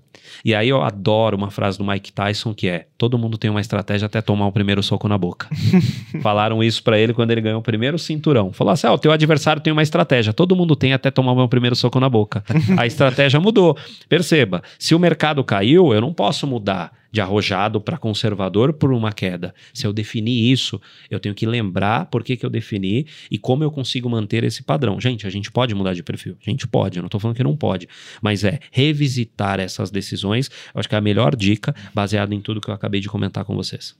[0.45, 3.61] E aí eu adoro uma frase do Mike Tyson que é: todo mundo tem uma
[3.61, 5.49] estratégia até tomar o primeiro soco na boca.
[6.23, 8.53] Falaram isso para ele quando ele ganhou o primeiro cinturão.
[8.53, 11.37] Falou assim: ah, o teu adversário tem uma estratégia, todo mundo tem até tomar o
[11.37, 12.45] meu primeiro soco na boca.
[12.77, 13.77] A estratégia mudou.
[14.09, 19.13] Perceba, se o mercado caiu, eu não posso mudar de arrojado para conservador por uma
[19.13, 19.55] queda.
[19.75, 23.63] Se eu definir isso, eu tenho que lembrar por que, que eu defini e como
[23.63, 24.99] eu consigo manter esse padrão.
[24.99, 26.37] Gente, a gente pode mudar de perfil.
[26.45, 27.87] A gente pode, eu não estou falando que não pode.
[28.23, 30.51] Mas é revisitar essas decisões.
[30.75, 33.45] Eu acho que é a melhor dica, baseada em tudo que eu acabei de comentar
[33.45, 33.95] com vocês.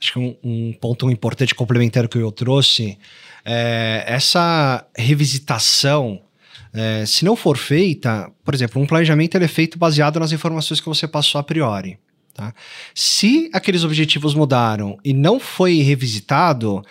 [0.00, 2.96] Acho que um, um ponto importante complementar que eu trouxe
[3.44, 6.22] é essa revisitação.
[6.72, 10.88] É, se não for feita, por exemplo, um planejamento é feito baseado nas informações que
[10.88, 11.98] você passou a priori.
[12.38, 12.54] Tá?
[12.94, 16.84] Se aqueles objetivos mudaram e não foi revisitado,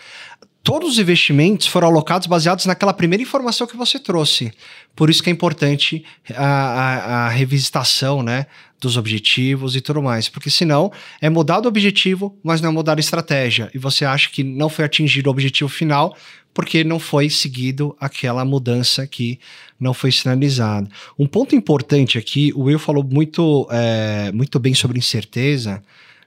[0.62, 4.52] todos os investimentos foram alocados baseados naquela primeira informação que você trouxe.
[4.94, 6.04] Por isso que é importante
[6.36, 8.48] a, a, a revisitação né,
[8.80, 10.30] dos objetivos e tudo mais.
[10.30, 13.70] Porque senão é mudar o objetivo, mas não é mudar a estratégia.
[13.74, 16.16] E você acha que não foi atingido o objetivo final
[16.54, 19.40] porque não foi seguido aquela mudança que
[19.80, 20.90] não foi sinalizada.
[21.18, 25.84] Um ponto importante aqui, o Will falou muito, é, muito bem sobre incerteza,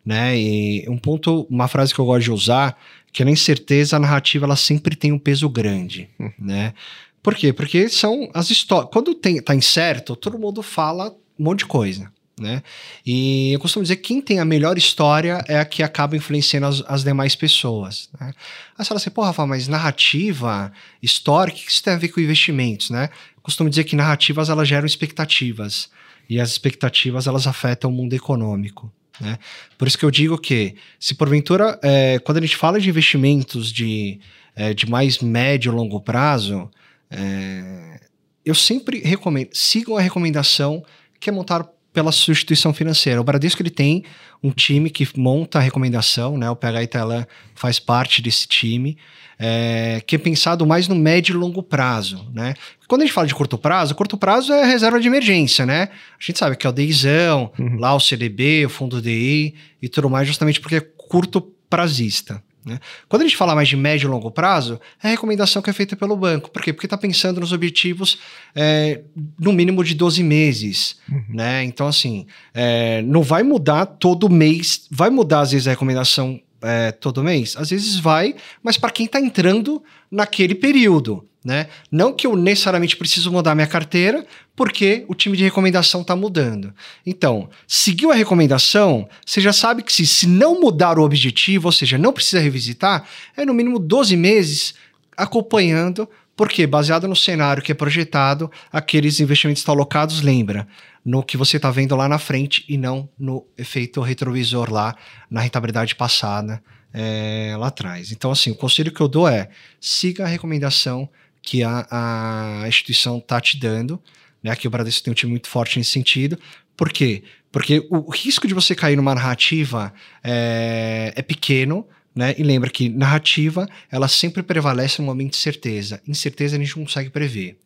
[0.07, 0.39] né?
[0.39, 2.79] E um ponto, uma frase que eu gosto de usar,
[3.13, 6.75] que na incerteza a narrativa ela sempre tem um peso grande, né?
[7.21, 7.53] Por quê?
[7.53, 8.89] Porque são as histórias.
[8.93, 12.09] Quando tem, tá incerto, todo mundo fala um monte de coisa
[12.41, 12.63] né?
[13.05, 16.67] E eu costumo dizer que quem tem a melhor história é a que acaba influenciando
[16.67, 18.33] as, as demais pessoas, né?
[18.77, 20.73] Aí você fala assim, pô, Rafa, mas narrativa,
[21.03, 23.11] história, o que isso tem a ver com investimentos, né?
[23.37, 25.91] Eu costumo dizer que narrativas, elas geram expectativas,
[26.29, 29.39] e as expectativas, elas afetam o mundo econômico, né?
[29.77, 33.71] Por isso que eu digo que, se porventura, é, quando a gente fala de investimentos
[33.71, 34.19] de,
[34.57, 36.71] é, de mais médio e longo prazo,
[37.11, 38.01] é,
[38.45, 40.83] eu sempre recomendo, sigam a recomendação
[41.19, 43.21] que é montar pela sua instituição financeira.
[43.21, 44.05] O Bradesco ele tem
[44.43, 46.49] um time que monta a recomendação, né?
[46.51, 48.97] O PH Italan faz parte desse time,
[49.39, 52.55] é, que é pensado mais no médio e longo prazo, né?
[52.87, 55.89] Quando a gente fala de curto prazo, curto prazo é reserva de emergência, né?
[56.19, 57.79] A gente sabe que é o DIzão, uhum.
[57.79, 62.43] lá o CDB, o fundo DI e tudo mais, justamente porque é curto prazista.
[62.65, 62.79] Né?
[63.09, 65.73] Quando a gente fala mais de médio e longo prazo, é a recomendação que é
[65.73, 66.51] feita pelo banco.
[66.51, 66.73] Por quê?
[66.73, 68.19] Porque está pensando nos objetivos
[68.55, 69.01] é,
[69.39, 70.97] no mínimo de 12 meses.
[71.11, 71.25] Uhum.
[71.31, 71.65] Né?
[71.65, 74.87] Então, assim, é, não vai mudar todo mês.
[74.91, 77.57] Vai mudar, às vezes, a recomendação é, todo mês?
[77.57, 81.27] Às vezes vai, mas para quem está entrando naquele período.
[81.43, 81.69] Né?
[81.91, 86.75] Não que eu necessariamente preciso mudar minha carteira, porque o time de recomendação está mudando.
[87.07, 91.73] Então, seguiu a recomendação, você já sabe que se, se não mudar o objetivo, ou
[91.73, 94.75] seja, não precisa revisitar, é no mínimo 12 meses
[95.17, 96.07] acompanhando,
[96.37, 100.69] porque baseado no cenário que é projetado, aqueles investimentos estão alocados, lembra,
[101.05, 104.95] no que você está vendo lá na frente e não no efeito retrovisor lá,
[105.31, 106.63] na rentabilidade passada
[106.93, 108.13] é, lá atrás.
[108.13, 109.49] Então, assim, o conselho que eu dou é
[109.81, 111.09] siga a recomendação
[111.43, 114.01] que a, a instituição está te dando.
[114.43, 114.51] Né?
[114.51, 116.39] Aqui o Bradesco tem um time muito forte nesse sentido.
[116.77, 117.23] Por quê?
[117.53, 122.35] Porque o risco de você cair numa narrativa é, é pequeno, né?
[122.39, 126.01] E lembra que narrativa ela sempre prevalece no momento de certeza.
[126.07, 127.59] Incerteza a gente não consegue prever.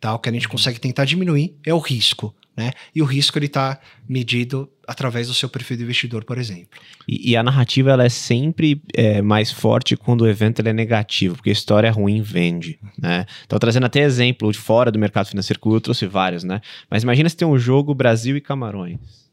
[0.00, 0.14] Tá?
[0.14, 2.34] O que a gente consegue tentar diminuir é o risco.
[2.56, 2.72] Né?
[2.94, 3.78] E o risco ele está
[4.08, 6.80] medido através do seu perfil de investidor, por exemplo.
[7.06, 11.36] E, e a narrativa ela é sempre é, mais forte quando o evento é negativo,
[11.36, 13.26] porque a história ruim vende, né?
[13.44, 16.60] Então trazendo até exemplo de fora do mercado financeiro, que eu trouxe vários, né?
[16.88, 19.26] Mas imagina se tem um jogo Brasil e Camarões.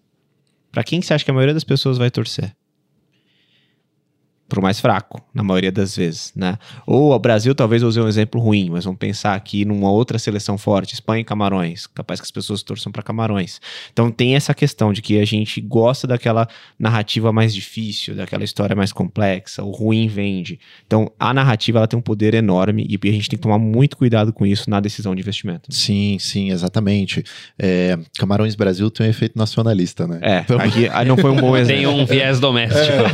[0.71, 2.53] Para quem você acha que a maioria das pessoas vai torcer?
[4.48, 6.57] Pro mais fraco, na maioria das vezes, né?
[6.86, 10.57] Ou o Brasil talvez use um exemplo ruim, mas vamos pensar aqui numa outra seleção
[10.57, 13.60] forte, Espanha e Camarões, capaz que as pessoas torçam para Camarões.
[13.91, 16.48] Então tem essa questão de que a gente gosta daquela
[16.78, 20.60] narrativa mais difícil, daquela história mais complexa, o ruim vende.
[20.86, 23.98] Então a narrativa ela tem um poder enorme e a gente tem que tomar muito
[23.98, 25.74] cuidado com isso na decisão de investimento.
[25.74, 27.24] Sim, sim, exatamente.
[27.57, 30.20] É, Camarões Brasil tem um efeito nacionalista, né?
[30.22, 30.60] É, então...
[30.60, 31.82] aqui não foi um bom exemplo.
[31.82, 32.82] Tem um viés doméstico.
[32.82, 33.10] É,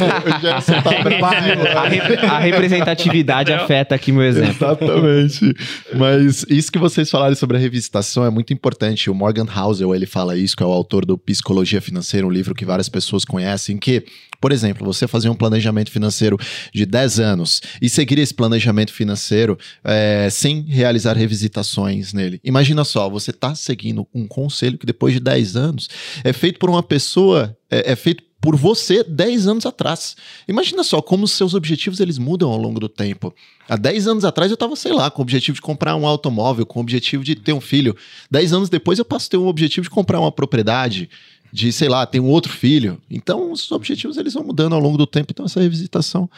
[0.82, 4.52] tá a, a, representatividade afeta aqui meu exemplo.
[4.52, 5.54] Exatamente.
[5.96, 9.10] Mas isso que vocês falaram sobre a revisitação é muito importante.
[9.10, 12.56] O Morgan Housel, ele fala isso, que é o autor do Psicologia Financeira, um livro
[12.56, 14.04] que várias pessoas conhecem, que,
[14.40, 16.38] por exemplo, você fazer um planejamento financeiro
[16.74, 22.40] de 10 anos e seguir esse planejamento financeiro é, sem realizar revisitações nele.
[22.44, 25.90] Imagina só, você está seguindo um conselho que depois de 10 anos
[26.24, 30.16] é feito por uma pessoa, é, é feito por você 10 anos atrás.
[30.48, 33.34] Imagina só como os seus objetivos eles mudam ao longo do tempo.
[33.68, 36.66] Há 10 anos atrás eu estava, sei lá, com o objetivo de comprar um automóvel,
[36.66, 37.96] com o objetivo de ter um filho.
[38.32, 41.10] 10 anos depois eu passo a ter um objetivo de comprar uma propriedade,
[41.52, 43.00] de, sei lá, ter um outro filho.
[43.10, 46.30] Então os objetivos eles vão mudando ao longo do tempo, então essa revisitação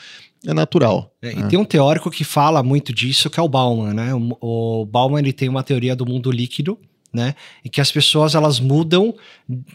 [0.46, 1.14] é natural.
[1.22, 1.46] É, né?
[1.46, 4.14] E tem um teórico que fala muito disso, que é o Bauman, né?
[4.14, 6.78] O, o Bauman ele tem uma teoria do mundo líquido,
[7.14, 7.36] né?
[7.64, 9.14] E que as pessoas elas mudam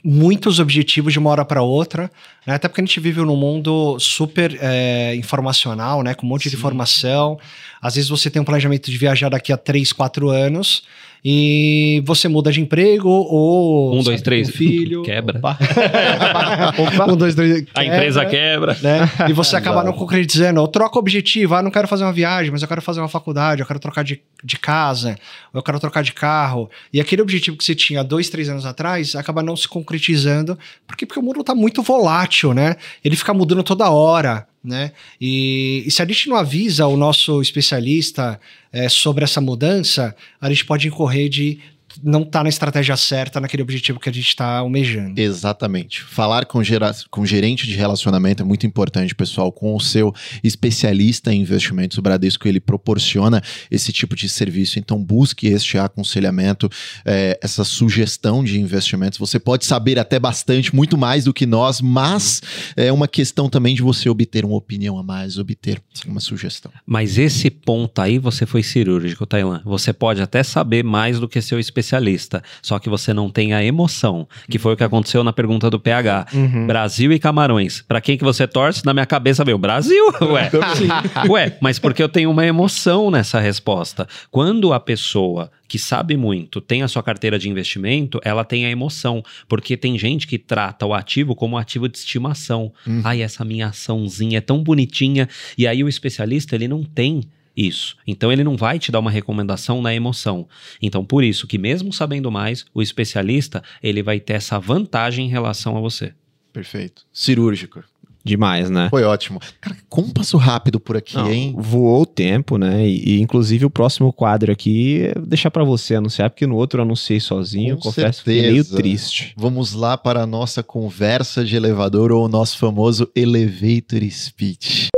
[0.02, 2.10] muitos objetivos de uma hora para outra,
[2.46, 2.54] né?
[2.54, 6.14] até porque a gente vive num mundo super é, informacional, né?
[6.14, 6.50] Com um monte Sim.
[6.50, 7.38] de informação.
[7.80, 10.82] Às vezes você tem um planejamento de viajar daqui a 3, 4 anos
[11.24, 13.98] e você muda de emprego ou.
[13.98, 14.48] Um, dois, três.
[14.48, 15.02] Um filho.
[15.02, 15.38] Quebra.
[15.38, 15.58] Opa.
[16.78, 17.12] Opa.
[17.12, 17.62] Um, dois, três.
[17.62, 18.76] Quebra, a empresa quebra.
[18.82, 19.10] Né?
[19.28, 20.60] E você acaba não concretizando.
[20.60, 21.54] Eu troco o objetivo.
[21.54, 24.04] Ah, não quero fazer uma viagem, mas eu quero fazer uma faculdade, eu quero trocar
[24.04, 25.16] de, de casa,
[25.52, 26.70] eu quero trocar de carro.
[26.92, 30.58] E aquele objetivo que você tinha dois, três anos atrás acaba não se concretizando.
[30.86, 32.76] Porque, porque o mundo está muito volátil, né?
[33.04, 34.92] Ele fica mudando toda hora né?
[35.20, 38.40] E, e, se a gente não avisa o nosso especialista
[38.72, 41.58] é, sobre essa mudança, a gente pode incorrer de
[42.02, 45.20] não tá na estratégia certa, naquele objetivo que a gente está almejando.
[45.20, 46.02] Exatamente.
[46.02, 51.32] Falar com, gera, com gerente de relacionamento é muito importante, pessoal, com o seu especialista
[51.32, 51.98] em investimentos.
[51.98, 56.68] O Bradesco ele proporciona esse tipo de serviço, então busque este aconselhamento,
[57.04, 59.18] é, essa sugestão de investimentos.
[59.18, 62.42] Você pode saber até bastante, muito mais do que nós, mas
[62.76, 66.70] é uma questão também de você obter uma opinião a mais, obter uma sugestão.
[66.84, 69.62] Mas esse ponto aí você foi cirúrgico, Tailan.
[69.64, 73.54] Você pode até saber mais do que seu especialista especialista, só que você não tem
[73.54, 76.26] a emoção, que foi o que aconteceu na pergunta do PH.
[76.34, 76.66] Uhum.
[76.66, 77.82] Brasil e Camarões.
[77.86, 78.84] Para quem que você torce?
[78.84, 80.50] Na minha cabeça veio Brasil, ué.
[81.30, 84.06] ué, mas porque eu tenho uma emoção nessa resposta.
[84.30, 88.70] Quando a pessoa que sabe muito tem a sua carteira de investimento, ela tem a
[88.70, 92.72] emoção, porque tem gente que trata o ativo como ativo de estimação.
[92.86, 93.02] Uhum.
[93.04, 95.28] Ai, essa minha açãozinha é tão bonitinha.
[95.56, 97.22] E aí o especialista, ele não tem
[97.56, 97.96] isso.
[98.06, 100.46] Então ele não vai te dar uma recomendação na emoção.
[100.80, 105.30] Então por isso que mesmo sabendo mais, o especialista, ele vai ter essa vantagem em
[105.30, 106.12] relação a você.
[106.52, 107.02] Perfeito.
[107.12, 107.82] Cirúrgico.
[108.24, 108.88] Demais, né?
[108.90, 109.40] Foi ótimo.
[109.60, 111.54] Cara, como passou rápido por aqui, Não, hein?
[111.56, 112.84] Voou o tempo, né?
[112.84, 116.80] E, e, inclusive o próximo quadro aqui, é deixar pra você anunciar, porque no outro
[116.80, 118.76] eu anunciei sozinho, Com confesso que fiquei meio certeza.
[118.76, 119.32] triste.
[119.36, 124.88] Vamos lá para a nossa conversa de elevador ou o nosso famoso elevator speech.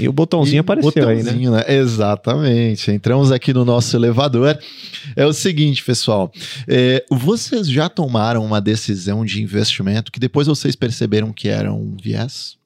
[0.00, 1.22] E o botãozinho E apareceu aí, né?
[1.22, 1.64] botãozinho, né?
[1.68, 2.90] Exatamente.
[2.90, 4.58] Entramos aqui no nosso elevador.
[5.14, 6.32] É o seguinte, pessoal.
[6.66, 11.96] é, vocês já tomaram uma decisão de investimento que depois vocês perceberam que era um
[12.02, 12.56] viés?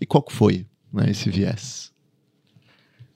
[0.00, 1.90] E qual que foi né, esse viés?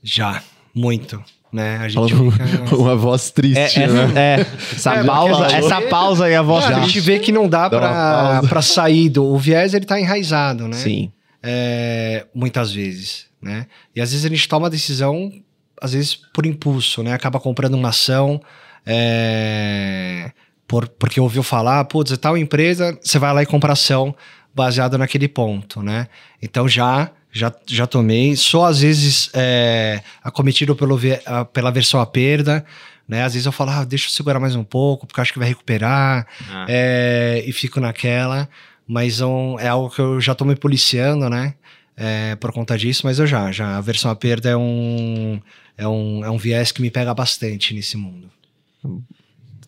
[0.02, 0.42] Já,
[0.74, 1.22] muito.
[1.52, 1.78] Né?
[1.78, 2.74] A gente fica...
[2.76, 4.12] uma voz É, triste, é, né?
[4.14, 6.86] é, essa, É, pausa, essa pausa aí, a voz a triste.
[6.86, 9.24] gente vê que não dá Dá uma pra sair do.
[9.24, 10.76] O viés ele tá enraizado, né?
[10.76, 11.10] Sim.
[11.42, 13.66] É, muitas vezes, né?
[13.94, 15.32] E às vezes a gente toma a decisão,
[15.80, 17.12] às vezes por impulso, né?
[17.12, 18.40] Acaba comprando uma ação,
[18.86, 20.30] é,
[20.66, 24.14] por, porque ouviu falar, putz, é tal empresa, você vai lá e compra ação
[24.54, 26.08] baseado naquele ponto, né?
[26.42, 32.06] Então já já, já tomei, sou às vezes é, acometido pelo, a- pela versão à
[32.06, 32.64] perda,
[33.06, 33.22] né?
[33.24, 35.46] Às vezes eu falo, ah, deixa eu segurar mais um pouco, porque acho que vai
[35.48, 36.64] recuperar, Ah.
[36.66, 38.48] é, e fico naquela,
[38.86, 41.54] mas um- é algo que eu já tô me policiando, né?
[41.96, 43.76] É, por conta disso, mas eu já, já.
[43.78, 45.40] A versão à perda é um,
[45.78, 48.28] é um, é um viés que me pega bastante nesse mundo.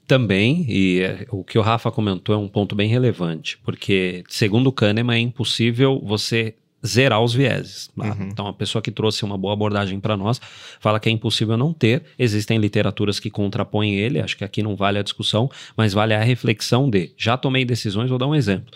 [0.06, 4.68] Também, e é, o que o Rafa comentou é um ponto bem relevante, porque, segundo
[4.68, 6.54] o Kahneman, é impossível você
[6.86, 7.90] zerar os vieses.
[7.96, 8.04] tá?
[8.14, 8.28] Uhum.
[8.30, 10.40] Então, a pessoa que trouxe uma boa abordagem para nós
[10.80, 12.04] fala que é impossível não ter.
[12.18, 16.22] Existem literaturas que contrapõem ele, acho que aqui não vale a discussão, mas vale a
[16.22, 18.72] reflexão de já tomei decisões, vou dar um exemplo.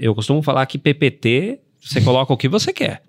[0.00, 3.02] Eu- costumo falar que PPT você coloca o que você quer.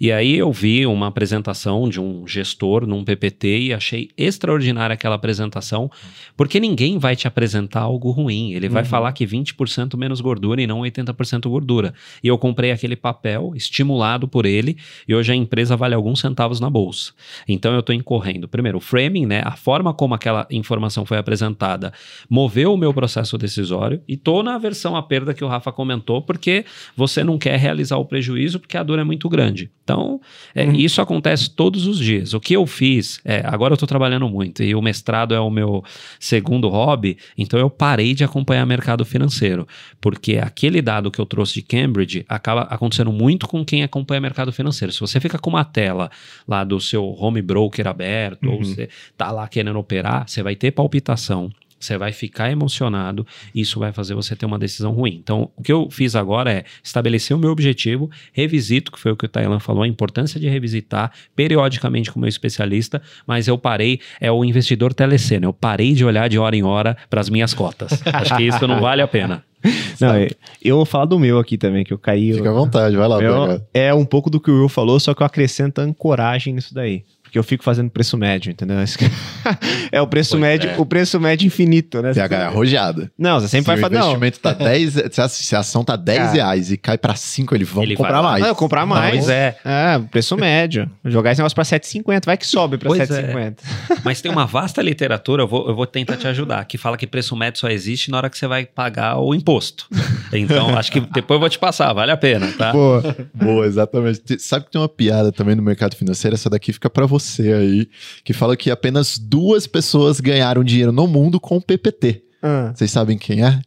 [0.00, 5.14] E aí eu vi uma apresentação de um gestor num PPT e achei extraordinária aquela
[5.16, 5.90] apresentação,
[6.36, 8.52] porque ninguém vai te apresentar algo ruim.
[8.52, 11.94] Ele vai falar que 20% menos gordura e não 80% gordura.
[12.22, 14.76] E eu comprei aquele papel estimulado por ele
[15.06, 17.12] e hoje a empresa vale alguns centavos na bolsa.
[17.46, 18.48] Então eu estou incorrendo.
[18.48, 21.92] Primeiro, o framing, né, a forma como aquela informação foi apresentada,
[22.28, 26.22] moveu o meu processo decisório e tô na versão a perda que o Rafa comentou,
[26.22, 26.64] porque
[26.96, 29.57] você não quer realizar o prejuízo porque a dor é muito grande.
[29.82, 30.20] Então,
[30.54, 32.34] é, isso acontece todos os dias.
[32.34, 35.48] O que eu fiz, é, agora eu estou trabalhando muito e o mestrado é o
[35.48, 35.82] meu
[36.20, 39.66] segundo hobby, então eu parei de acompanhar mercado financeiro,
[39.98, 44.52] porque aquele dado que eu trouxe de Cambridge acaba acontecendo muito com quem acompanha mercado
[44.52, 44.92] financeiro.
[44.92, 46.10] Se você fica com uma tela
[46.46, 48.64] lá do seu home broker aberto, ou Uhum.
[48.64, 51.50] você tá lá querendo operar, você vai ter palpitação.
[51.78, 55.18] Você vai ficar emocionado, e isso vai fazer você ter uma decisão ruim.
[55.22, 59.16] Então, o que eu fiz agora é estabelecer o meu objetivo, revisito, que foi o
[59.16, 63.56] que o Tailan falou, a importância de revisitar periodicamente com o meu especialista, mas eu
[63.56, 67.30] parei, é o investidor telecena, eu parei de olhar de hora em hora para as
[67.30, 68.02] minhas cotas.
[68.06, 69.44] Acho que isso não vale a pena.
[70.00, 70.30] Não, eu-
[70.62, 72.32] eu vou falar do meu aqui também, que eu caí.
[72.32, 73.60] Fica à vontade, vai lá, Meu PH.
[73.74, 77.02] é um pouco do que o Will falou, só que eu acrescento ancoragem nisso daí.
[77.28, 78.76] Porque eu fico fazendo preço médio, entendeu?
[79.92, 80.74] É o preço Pois médio, é.
[80.78, 82.12] o preço médio infinito, né?
[82.12, 83.10] PH é arrojada.
[83.18, 83.94] Não, você sempre se vai o fazer.
[83.98, 84.94] Não, investimento tá 10,
[85.30, 86.32] se a, ação tá 10 Cara.
[86.32, 88.44] reais e cai pra 5, ele vão Ele comprar mais.
[88.44, 89.10] Ah, eu comprar mais.
[89.14, 89.56] Pois é.
[89.64, 90.90] É, preço médio.
[91.04, 92.26] Jogar esse negócio pra 7,50.
[92.26, 93.32] Vai que sobe pra Pois é.
[93.34, 93.58] 7,50.
[94.04, 97.06] Mas tem uma vasta literatura, eu vou, eu vou tentar te ajudar, que fala que
[97.06, 99.86] preço médio só existe na hora que você vai pagar o imposto.
[100.32, 102.72] Então, acho que depois eu vou te passar, vale a pena, tá?
[102.72, 103.00] Pô,
[103.34, 104.20] Boa, exatamente.
[104.20, 106.34] Te- Sabe que tem uma piada também no mercado financeiro?
[106.34, 107.88] Essa daqui fica pra você aí,
[108.24, 112.22] que fala que apenas duas pessoas ganharam dinheiro no mundo com PPT.
[112.42, 113.60] ah, Vocês sabem quem é?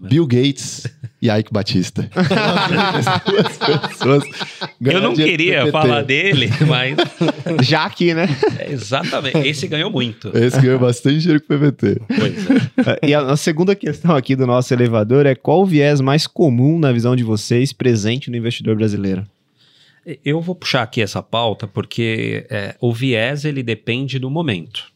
[0.00, 0.88] Bill Gates
[1.20, 2.10] e Ike Batista.
[4.80, 6.96] Eu não queria falar dele, mas
[7.64, 8.26] já aqui, né?
[8.58, 9.38] é exatamente.
[9.38, 10.36] Esse ganhou muito.
[10.36, 12.00] Esse ganhou bastante dinheiro com PPT.
[12.08, 12.50] Pois
[12.86, 13.08] é.
[13.08, 16.78] E a, a segunda questão aqui do nosso elevador é qual o viés mais comum
[16.78, 19.24] na visão de vocês presente no investidor brasileiro?
[20.24, 24.91] Eu vou puxar aqui essa pauta porque é, o viés ele depende do momento.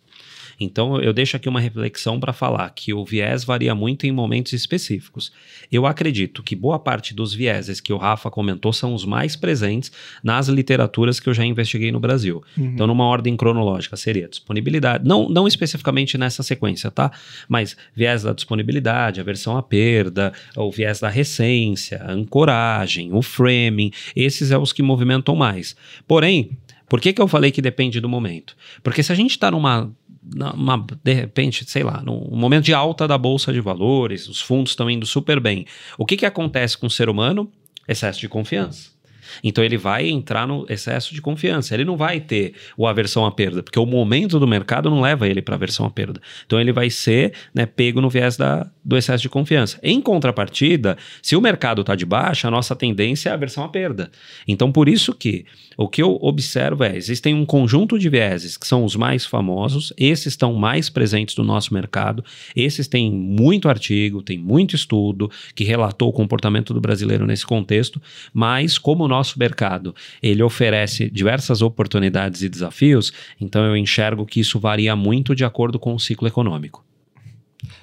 [0.59, 4.53] Então eu deixo aqui uma reflexão para falar que o viés varia muito em momentos
[4.53, 5.33] específicos.
[5.71, 9.93] Eu acredito que boa parte dos vieses que o Rafa comentou são os mais presentes
[10.23, 12.43] nas literaturas que eu já investiguei no Brasil.
[12.57, 17.11] Então, numa ordem cronológica, seria disponibilidade, não, não especificamente nessa sequência, tá?
[17.49, 23.91] Mas viés da disponibilidade, aversão à perda, o viés da recência, a ancoragem, o framing,
[24.15, 25.77] esses é os que movimentam mais.
[26.07, 26.57] Porém,
[26.89, 28.57] por que, que eu falei que depende do momento?
[28.83, 29.91] Porque se a gente está numa,
[30.35, 34.73] numa, de repente, sei lá, num momento de alta da bolsa de valores, os fundos
[34.73, 35.67] estão indo super bem,
[35.97, 37.51] o que, que acontece com o ser humano?
[37.89, 38.96] Excesso de confiança.
[39.43, 41.75] Então ele vai entrar no excesso de confiança.
[41.75, 45.29] Ele não vai ter o aversão à perda, porque o momento do mercado não leva
[45.29, 46.21] ele para aversão à perda.
[46.47, 49.79] Então ele vai ser né, pego no viés da, do excesso de confiança.
[49.83, 53.69] Em contrapartida, se o mercado está de baixa, a nossa tendência é a aversão à
[53.69, 54.11] perda.
[54.47, 55.45] Então por isso que
[55.77, 59.93] o que eu observo é, existem um conjunto de vieses que são os mais famosos,
[59.97, 65.65] esses estão mais presentes no nosso mercado, esses têm muito artigo, tem muito estudo que
[65.65, 68.01] relatou o comportamento do brasileiro nesse contexto,
[68.33, 74.39] mas como o nosso mercado ele oferece diversas oportunidades e desafios, então eu enxergo que
[74.39, 76.85] isso varia muito de acordo com o ciclo econômico.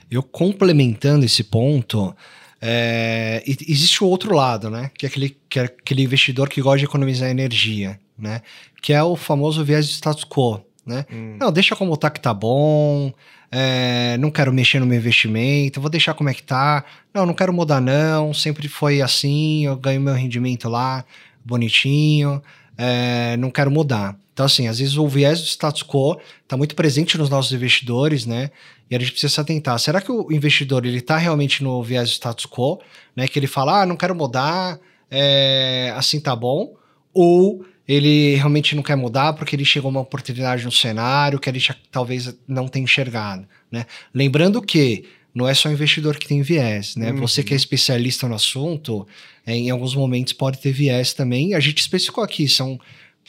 [0.10, 2.16] Eu complementando esse ponto,
[2.62, 4.92] é, existe o outro lado, né?
[4.98, 8.42] Que é, aquele, que é aquele investidor que gosta de economizar energia, né?
[8.82, 11.06] Que é o famoso viés de status quo, né?
[11.12, 11.38] Hum.
[11.40, 13.12] Não, deixa como tá que tá bom,
[13.56, 16.84] é, não quero mexer no meu investimento, vou deixar como é que tá.
[17.14, 21.06] Não, não quero mudar não, sempre foi assim, eu ganho meu rendimento lá,
[21.44, 22.42] bonitinho,
[22.78, 24.18] é, não quero mudar.
[24.34, 28.26] Então, assim, às vezes o viés do status quo está muito presente nos nossos investidores,
[28.26, 28.50] né?
[28.90, 29.78] E a gente precisa se atentar.
[29.80, 32.80] Será que o investidor ele está realmente no viés do status quo,
[33.16, 33.28] né?
[33.28, 34.80] Que ele fala, ah, não quero mudar,
[35.10, 36.74] é, assim tá bom,
[37.14, 41.60] ou ele realmente não quer mudar porque ele chegou uma oportunidade no cenário que ele
[41.92, 43.86] talvez não tenha enxergado, né?
[44.14, 47.12] Lembrando que não é só o investidor que tem viés, né?
[47.12, 47.18] Uhum.
[47.18, 49.08] Você que é especialista no assunto,
[49.46, 51.56] é, em alguns momentos pode ter viés também.
[51.56, 52.80] A gente especificou aqui, são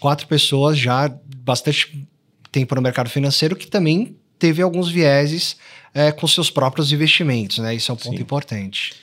[0.00, 2.06] quatro pessoas já bastante
[2.52, 5.56] tempo no mercado financeiro que também teve alguns vieses
[5.94, 7.74] é, com seus próprios investimentos, né?
[7.74, 8.22] Isso é um ponto Sim.
[8.22, 8.94] importante.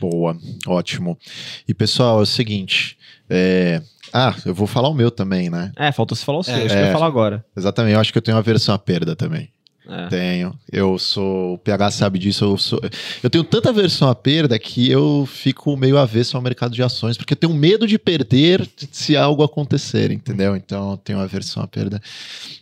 [0.00, 0.36] Boa,
[0.66, 1.18] ótimo.
[1.68, 2.96] E pessoal, é o seguinte,
[3.28, 3.82] é,
[4.12, 5.72] ah, eu vou falar o meu também, né?
[5.76, 7.44] É, faltou se falar o seu, é, acho que eu ia falar agora.
[7.56, 9.50] Exatamente, eu acho que eu tenho uma versão à perda também.
[9.86, 10.06] É.
[10.08, 10.58] Tenho.
[10.70, 11.54] Eu sou.
[11.54, 12.44] O PH sabe disso.
[12.44, 12.80] Eu, sou,
[13.22, 17.16] eu tenho tanta versão à perda que eu fico meio avesso ao mercado de ações,
[17.16, 20.56] porque eu tenho medo de perder se algo acontecer, entendeu?
[20.56, 22.00] Então eu tenho uma versão à perda.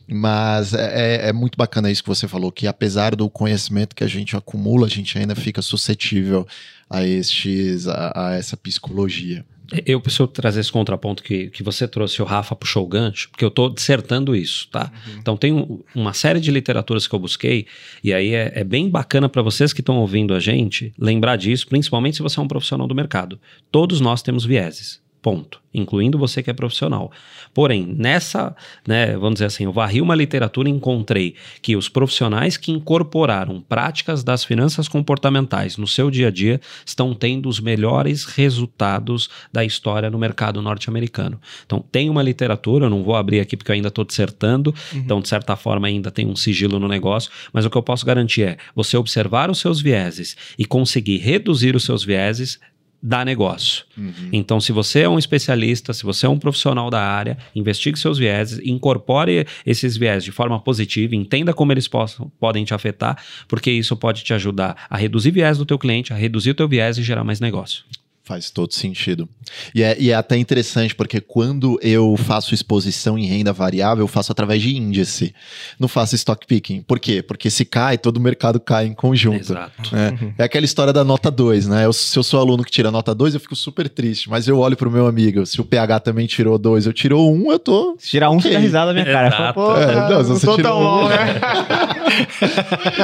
[0.09, 4.05] Mas é, é, é muito bacana isso que você falou, que apesar do conhecimento que
[4.05, 6.47] a gente acumula, a gente ainda fica suscetível
[6.90, 9.44] a, estes, a, a essa psicologia.
[9.86, 13.44] Eu preciso trazer esse contraponto que, que você trouxe, o Rafa puxou o gancho, porque
[13.44, 14.93] eu estou dissertando isso, tá?
[15.07, 15.19] Uhum.
[15.19, 17.66] Então tem um, uma série de literaturas que eu busquei,
[18.03, 21.66] e aí é, é bem bacana para vocês que estão ouvindo a gente lembrar disso,
[21.66, 23.40] principalmente se você é um profissional do mercado.
[23.70, 25.02] Todos nós temos vieses.
[25.23, 25.62] Ponto.
[25.73, 27.11] Incluindo você que é profissional.
[27.55, 28.55] Porém, nessa,
[28.86, 33.61] né, vamos dizer assim, eu varri uma literatura e encontrei que os profissionais que incorporaram
[33.61, 39.65] práticas das finanças comportamentais no seu dia a dia estão tendo os melhores resultados da
[39.65, 41.40] história no mercado norte-americano.
[41.65, 44.99] Então, tem uma literatura, eu não vou abrir aqui porque eu ainda estou dissertando, uhum.
[44.99, 48.05] então, de certa forma, ainda tem um sigilo no negócio, mas o que eu posso
[48.05, 52.59] garantir é você observar os seus vieses e conseguir reduzir os seus vieses
[53.03, 53.85] dá negócio.
[53.99, 54.29] Uhum.
[54.33, 58.16] Então, se você é um especialista, se você é um profissional da área, investigue seus
[58.16, 63.70] vieses, incorpore esses vieses de forma positiva, entenda como eles possam, podem te afetar, porque
[63.70, 66.97] isso pode te ajudar a reduzir viés do teu cliente, a reduzir o teu viés
[66.99, 67.85] e gerar mais negócio.
[68.24, 69.28] Faz todo sentido.
[69.74, 74.09] E é, e é, até interessante, porque quando eu faço exposição em renda variável, eu
[74.09, 75.35] faço através de índice.
[75.77, 76.82] Não faço stock picking.
[76.82, 77.20] Por quê?
[77.20, 79.40] Porque se cai, todo o mercado cai em conjunto.
[79.40, 79.97] Exato.
[79.97, 81.85] É, é aquela história da nota 2, né?
[81.85, 84.31] Eu, se eu sou aluno que tira nota 2, eu fico super triste.
[84.31, 87.35] Mas eu olho pro meu amigo, se o PH também tirou 2, eu tirou 1,
[87.35, 87.97] um, eu tô.
[87.99, 88.53] Se tirar 1, um, okay.
[88.53, 89.31] você dá risada na minha cara.
[89.32, 91.09] Falo, Pô, é, não, não, você tô tão bom, um...
[91.11, 91.40] né?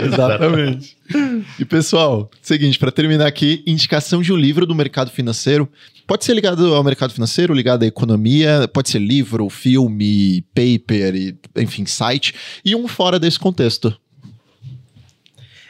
[0.06, 0.97] Exatamente.
[1.58, 5.68] E pessoal, seguinte, para terminar aqui, indicação de um livro do mercado financeiro.
[6.06, 11.84] Pode ser ligado ao mercado financeiro, ligado à economia, pode ser livro, filme, paper, enfim,
[11.84, 13.94] site, e um fora desse contexto.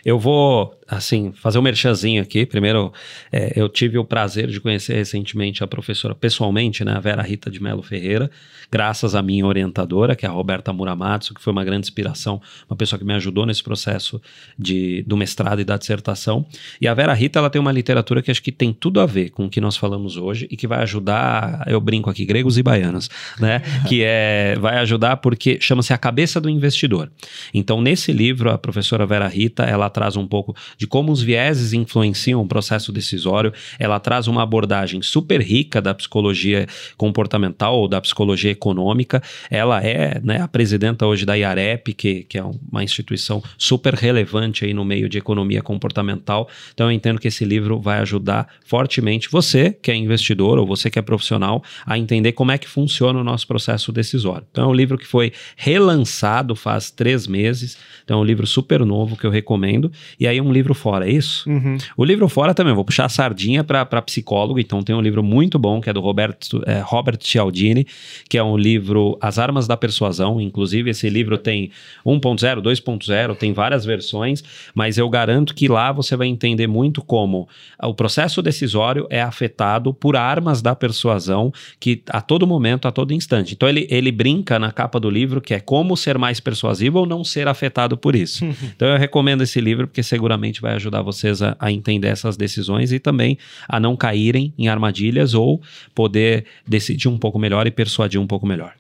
[0.05, 2.47] Eu vou assim, fazer um merchanzinho aqui.
[2.47, 2.91] Primeiro,
[3.31, 7.51] é, eu tive o prazer de conhecer recentemente a professora pessoalmente, né, a Vera Rita
[7.51, 8.31] de Melo Ferreira,
[8.73, 12.77] graças à minha orientadora, que é a Roberta Muramatsu, que foi uma grande inspiração, uma
[12.77, 14.21] pessoa que me ajudou nesse processo
[14.59, 16.47] de, do mestrado e da dissertação.
[16.81, 19.31] E a Vera Rita, ela tem uma literatura que acho que tem tudo a ver
[19.31, 22.63] com o que nós falamos hoje e que vai ajudar, eu brinco aqui, gregos e
[22.63, 27.11] baianos, né, que é, vai ajudar porque chama-se A Cabeça do Investidor.
[27.53, 31.73] Então, nesse livro, a professora Vera Rita, ela traz um pouco de como os vieses
[31.73, 33.53] influenciam o processo decisório.
[33.79, 39.23] Ela traz uma abordagem super rica da psicologia comportamental ou da psicologia econômica.
[39.51, 44.65] Ela é né, a presidenta hoje da IAREP, que, que é uma instituição super relevante
[44.65, 46.49] aí no meio de economia comportamental.
[46.73, 50.91] Então eu entendo que esse livro vai ajudar fortemente você que é investidor ou você
[50.91, 54.47] que é profissional a entender como é que funciona o nosso processo decisório.
[54.51, 57.77] Então é um livro que foi relançado faz três meses.
[58.05, 59.91] Então é um livro super novo que eu recomendo.
[60.19, 61.49] E aí um livro livro fora, é isso?
[61.49, 61.79] Uhum.
[61.97, 65.59] O livro fora também, vou puxar a sardinha para psicólogo, então tem um livro muito
[65.59, 67.87] bom que é do Roberto, é, Robert Cialdini,
[68.29, 71.71] que é um livro As Armas da Persuasão, inclusive esse livro tem
[72.05, 74.43] 1.0, 2.0, tem várias versões,
[74.75, 77.49] mas eu garanto que lá você vai entender muito como
[77.83, 83.13] o processo decisório é afetado por armas da persuasão que a todo momento, a todo
[83.13, 83.55] instante.
[83.55, 87.07] Então ele, ele brinca na capa do livro que é como ser mais persuasivo ou
[87.07, 88.45] não ser afetado por isso.
[88.77, 92.93] então eu recomendo esse livro porque seguramente vai ajudar vocês a, a entender essas decisões
[92.93, 95.61] e também a não caírem em armadilhas ou
[95.95, 98.75] poder decidir um pouco melhor e persuadir um pouco melhor.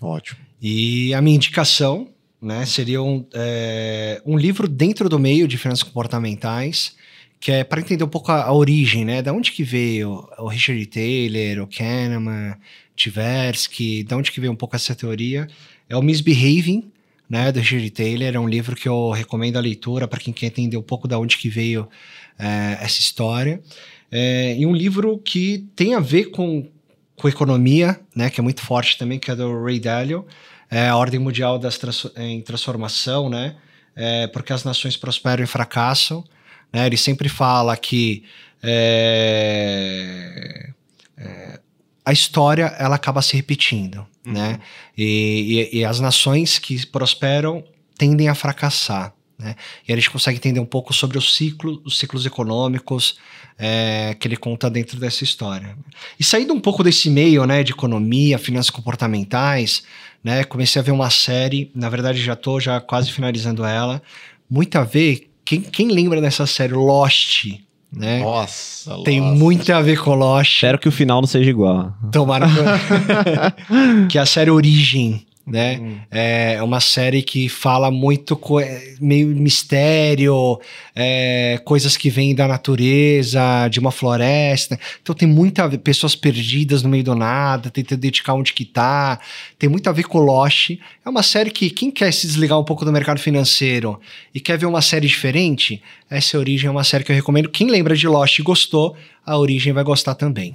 [0.00, 0.38] Ótimo.
[0.60, 2.08] E a minha indicação
[2.40, 6.96] né, seria um, é, um livro dentro do meio de finanças comportamentais,
[7.38, 9.22] que é para entender um pouco a, a, origem, né?
[9.22, 12.54] Da onde que veio o Richard Taylor, o Kahneman,
[12.94, 15.48] Tversky, da onde que veio um pouco essa teoria.
[15.88, 16.89] É o Misbehaving,
[17.30, 18.34] né, do Richard Taylor.
[18.34, 21.16] É um livro que eu recomendo a leitura para quem quer entender um pouco da
[21.16, 21.88] onde que veio
[22.36, 23.62] é, essa história.
[24.10, 26.68] É, e um livro que tem a ver com,
[27.14, 30.26] com economia, né, que é muito forte também, que é do Ray Dalio,
[30.68, 33.56] é a Ordem Mundial das trans, em Transformação, né,
[33.94, 36.24] é, porque as nações prosperam e fracassam.
[36.72, 38.24] Né, ele sempre fala que
[38.62, 40.70] é,
[41.16, 41.60] é,
[42.04, 44.32] a história ela acaba se repetindo, uhum.
[44.32, 44.60] né?
[44.96, 47.64] E, e, e, as nações que prosperam
[47.96, 49.56] tendem a fracassar, né?
[49.86, 53.18] E a gente consegue entender um pouco sobre o ciclo, os ciclos econômicos
[53.58, 55.76] é, que ele conta dentro dessa história.
[56.18, 59.82] E saindo um pouco desse meio, né, de economia, finanças comportamentais,
[60.22, 60.44] né?
[60.44, 64.02] Comecei a ver uma série, na verdade já estou já quase finalizando ela,
[64.48, 65.30] muito a ver.
[65.44, 67.46] Quem, quem lembra dessa série Lost?
[67.92, 68.20] Né?
[68.20, 69.34] Nossa, Tem nossa.
[69.36, 70.54] muito a ver com Lost.
[70.54, 71.92] Espero que o final não seja igual.
[72.12, 74.06] Tomara que...
[74.10, 75.78] que a série Origem, né?
[75.80, 75.96] Hum.
[76.10, 78.58] É uma série que fala muito co...
[79.00, 80.60] meio mistério,
[80.94, 84.78] é, coisas que vêm da natureza, de uma floresta.
[85.02, 89.18] Então tem muita pessoas perdidas no meio do nada, tentando dedicar onde que tá.
[89.58, 90.70] Tem muito a ver com Lost.
[91.04, 94.00] É uma série que quem quer se desligar um pouco do mercado financeiro
[94.34, 97.48] e quer ver uma série diferente, essa Origem é uma série que eu recomendo.
[97.48, 100.54] Quem lembra de Lost e gostou, a Origem vai gostar também.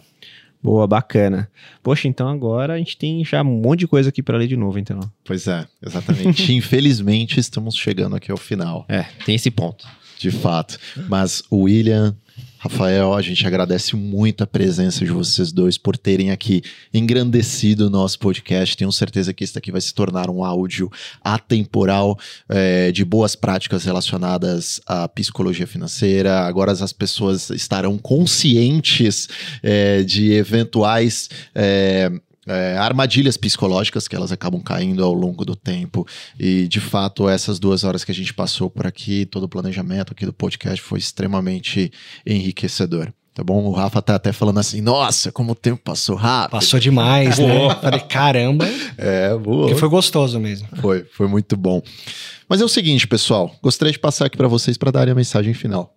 [0.66, 1.50] Boa, bacana.
[1.84, 4.58] Poxa, então agora a gente tem já um monte de coisa aqui para ler de
[4.58, 5.00] novo, então.
[5.24, 6.52] Pois é, exatamente.
[6.54, 8.86] Infelizmente estamos chegando aqui ao final.
[8.90, 9.88] É, tem esse ponto.
[10.18, 10.78] De fato.
[11.08, 12.16] Mas William,
[12.58, 17.90] Rafael, a gente agradece muito a presença de vocês dois por terem aqui engrandecido o
[17.92, 18.76] nosso podcast.
[18.76, 20.92] Tenho certeza que isso aqui vai se tornar um áudio
[21.24, 22.18] atemporal
[22.50, 26.40] é, de boas práticas relacionadas à psicologia financeira.
[26.40, 29.28] Agora as pessoas estarão conscientes
[29.62, 31.30] é, de eventuais.
[31.54, 32.12] É,
[32.48, 36.08] é, armadilhas psicológicas que elas acabam caindo ao longo do tempo.
[36.40, 40.14] E, de fato, essas duas horas que a gente passou por aqui, todo o planejamento
[40.14, 41.92] aqui do podcast foi extremamente
[42.26, 43.12] enriquecedor.
[43.34, 43.66] Tá bom?
[43.66, 46.52] O Rafa tá até falando assim, nossa, como o tempo passou rápido.
[46.52, 47.70] Passou demais, né?
[47.82, 48.66] Falei, caramba.
[48.98, 49.68] É, boa.
[49.68, 50.70] Porque foi gostoso mesmo.
[50.80, 51.82] Foi, foi muito bom.
[52.48, 55.54] Mas é o seguinte, pessoal, gostaria de passar aqui para vocês para darem a mensagem
[55.54, 55.95] final.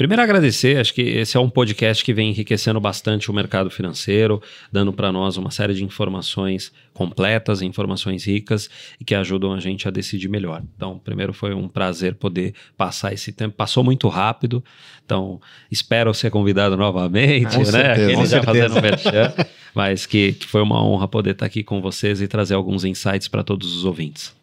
[0.00, 0.78] Primeiro, agradecer.
[0.78, 4.40] Acho que esse é um podcast que vem enriquecendo bastante o mercado financeiro,
[4.72, 9.86] dando para nós uma série de informações completas, informações ricas e que ajudam a gente
[9.86, 10.62] a decidir melhor.
[10.74, 13.54] Então, primeiro foi um prazer poder passar esse tempo.
[13.54, 14.64] Passou muito rápido,
[15.04, 15.38] então
[15.70, 17.64] espero ser convidado novamente, com né?
[17.66, 18.44] Certeza, Aquele já certeza.
[18.46, 19.34] fazendo merchan,
[19.74, 23.28] mas que, que foi uma honra poder estar aqui com vocês e trazer alguns insights
[23.28, 24.34] para todos os ouvintes.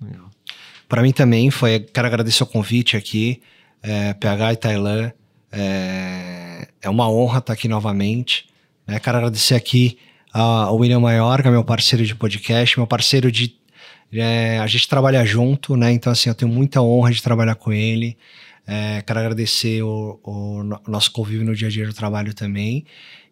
[0.87, 1.79] Para mim também foi.
[1.79, 3.41] Quero agradecer o convite aqui,
[3.81, 5.11] é, PH e Tailã.
[5.51, 8.47] É, é uma honra estar aqui novamente.
[8.85, 8.99] Né?
[8.99, 9.97] Quero agradecer aqui
[10.33, 13.55] ao William Maiorga, meu parceiro de podcast, meu parceiro de.
[14.11, 15.91] É, a gente trabalha junto, né?
[15.91, 18.17] Então, assim, eu tenho muita honra de trabalhar com ele.
[18.65, 22.85] É, quero agradecer o, o, nosso convívio no dia a dia do trabalho também.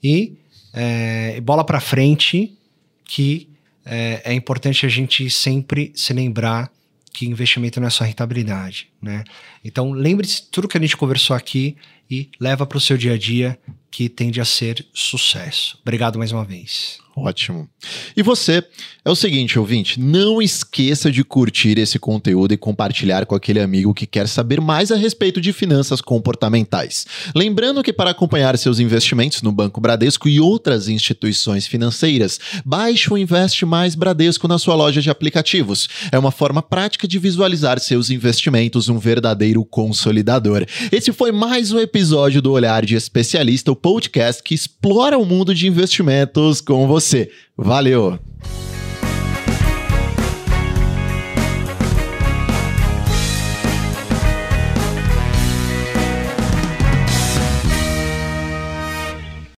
[0.04, 0.34] E
[0.74, 2.58] é, bola para frente,
[3.04, 3.50] que
[3.86, 6.72] é, é importante a gente sempre se lembrar
[7.16, 9.24] que investimento não é só rentabilidade, né?
[9.64, 11.76] Então lembre-se tudo que a gente conversou aqui
[12.10, 13.58] e leva para o seu dia a dia
[13.90, 15.80] que tende a ser sucesso.
[15.82, 17.00] Obrigado mais uma vez.
[17.18, 17.70] Ótimo.
[18.18, 18.62] E você,
[19.06, 23.94] é o seguinte, ouvinte, não esqueça de curtir esse conteúdo e compartilhar com aquele amigo
[23.94, 27.06] que quer saber mais a respeito de finanças comportamentais.
[27.34, 33.18] Lembrando que para acompanhar seus investimentos no Banco Bradesco e outras instituições financeiras, baixe o
[33.18, 35.88] Investe Mais Bradesco na sua loja de aplicativos.
[36.12, 40.66] É uma forma prática de visualizar seus investimentos, um verdadeiro consolidador.
[40.92, 45.56] Esse foi mais um episódio do Olhar de Especialista, o podcast que explora o mundo
[45.56, 47.30] de investimentos com você.
[47.56, 48.19] Valeu!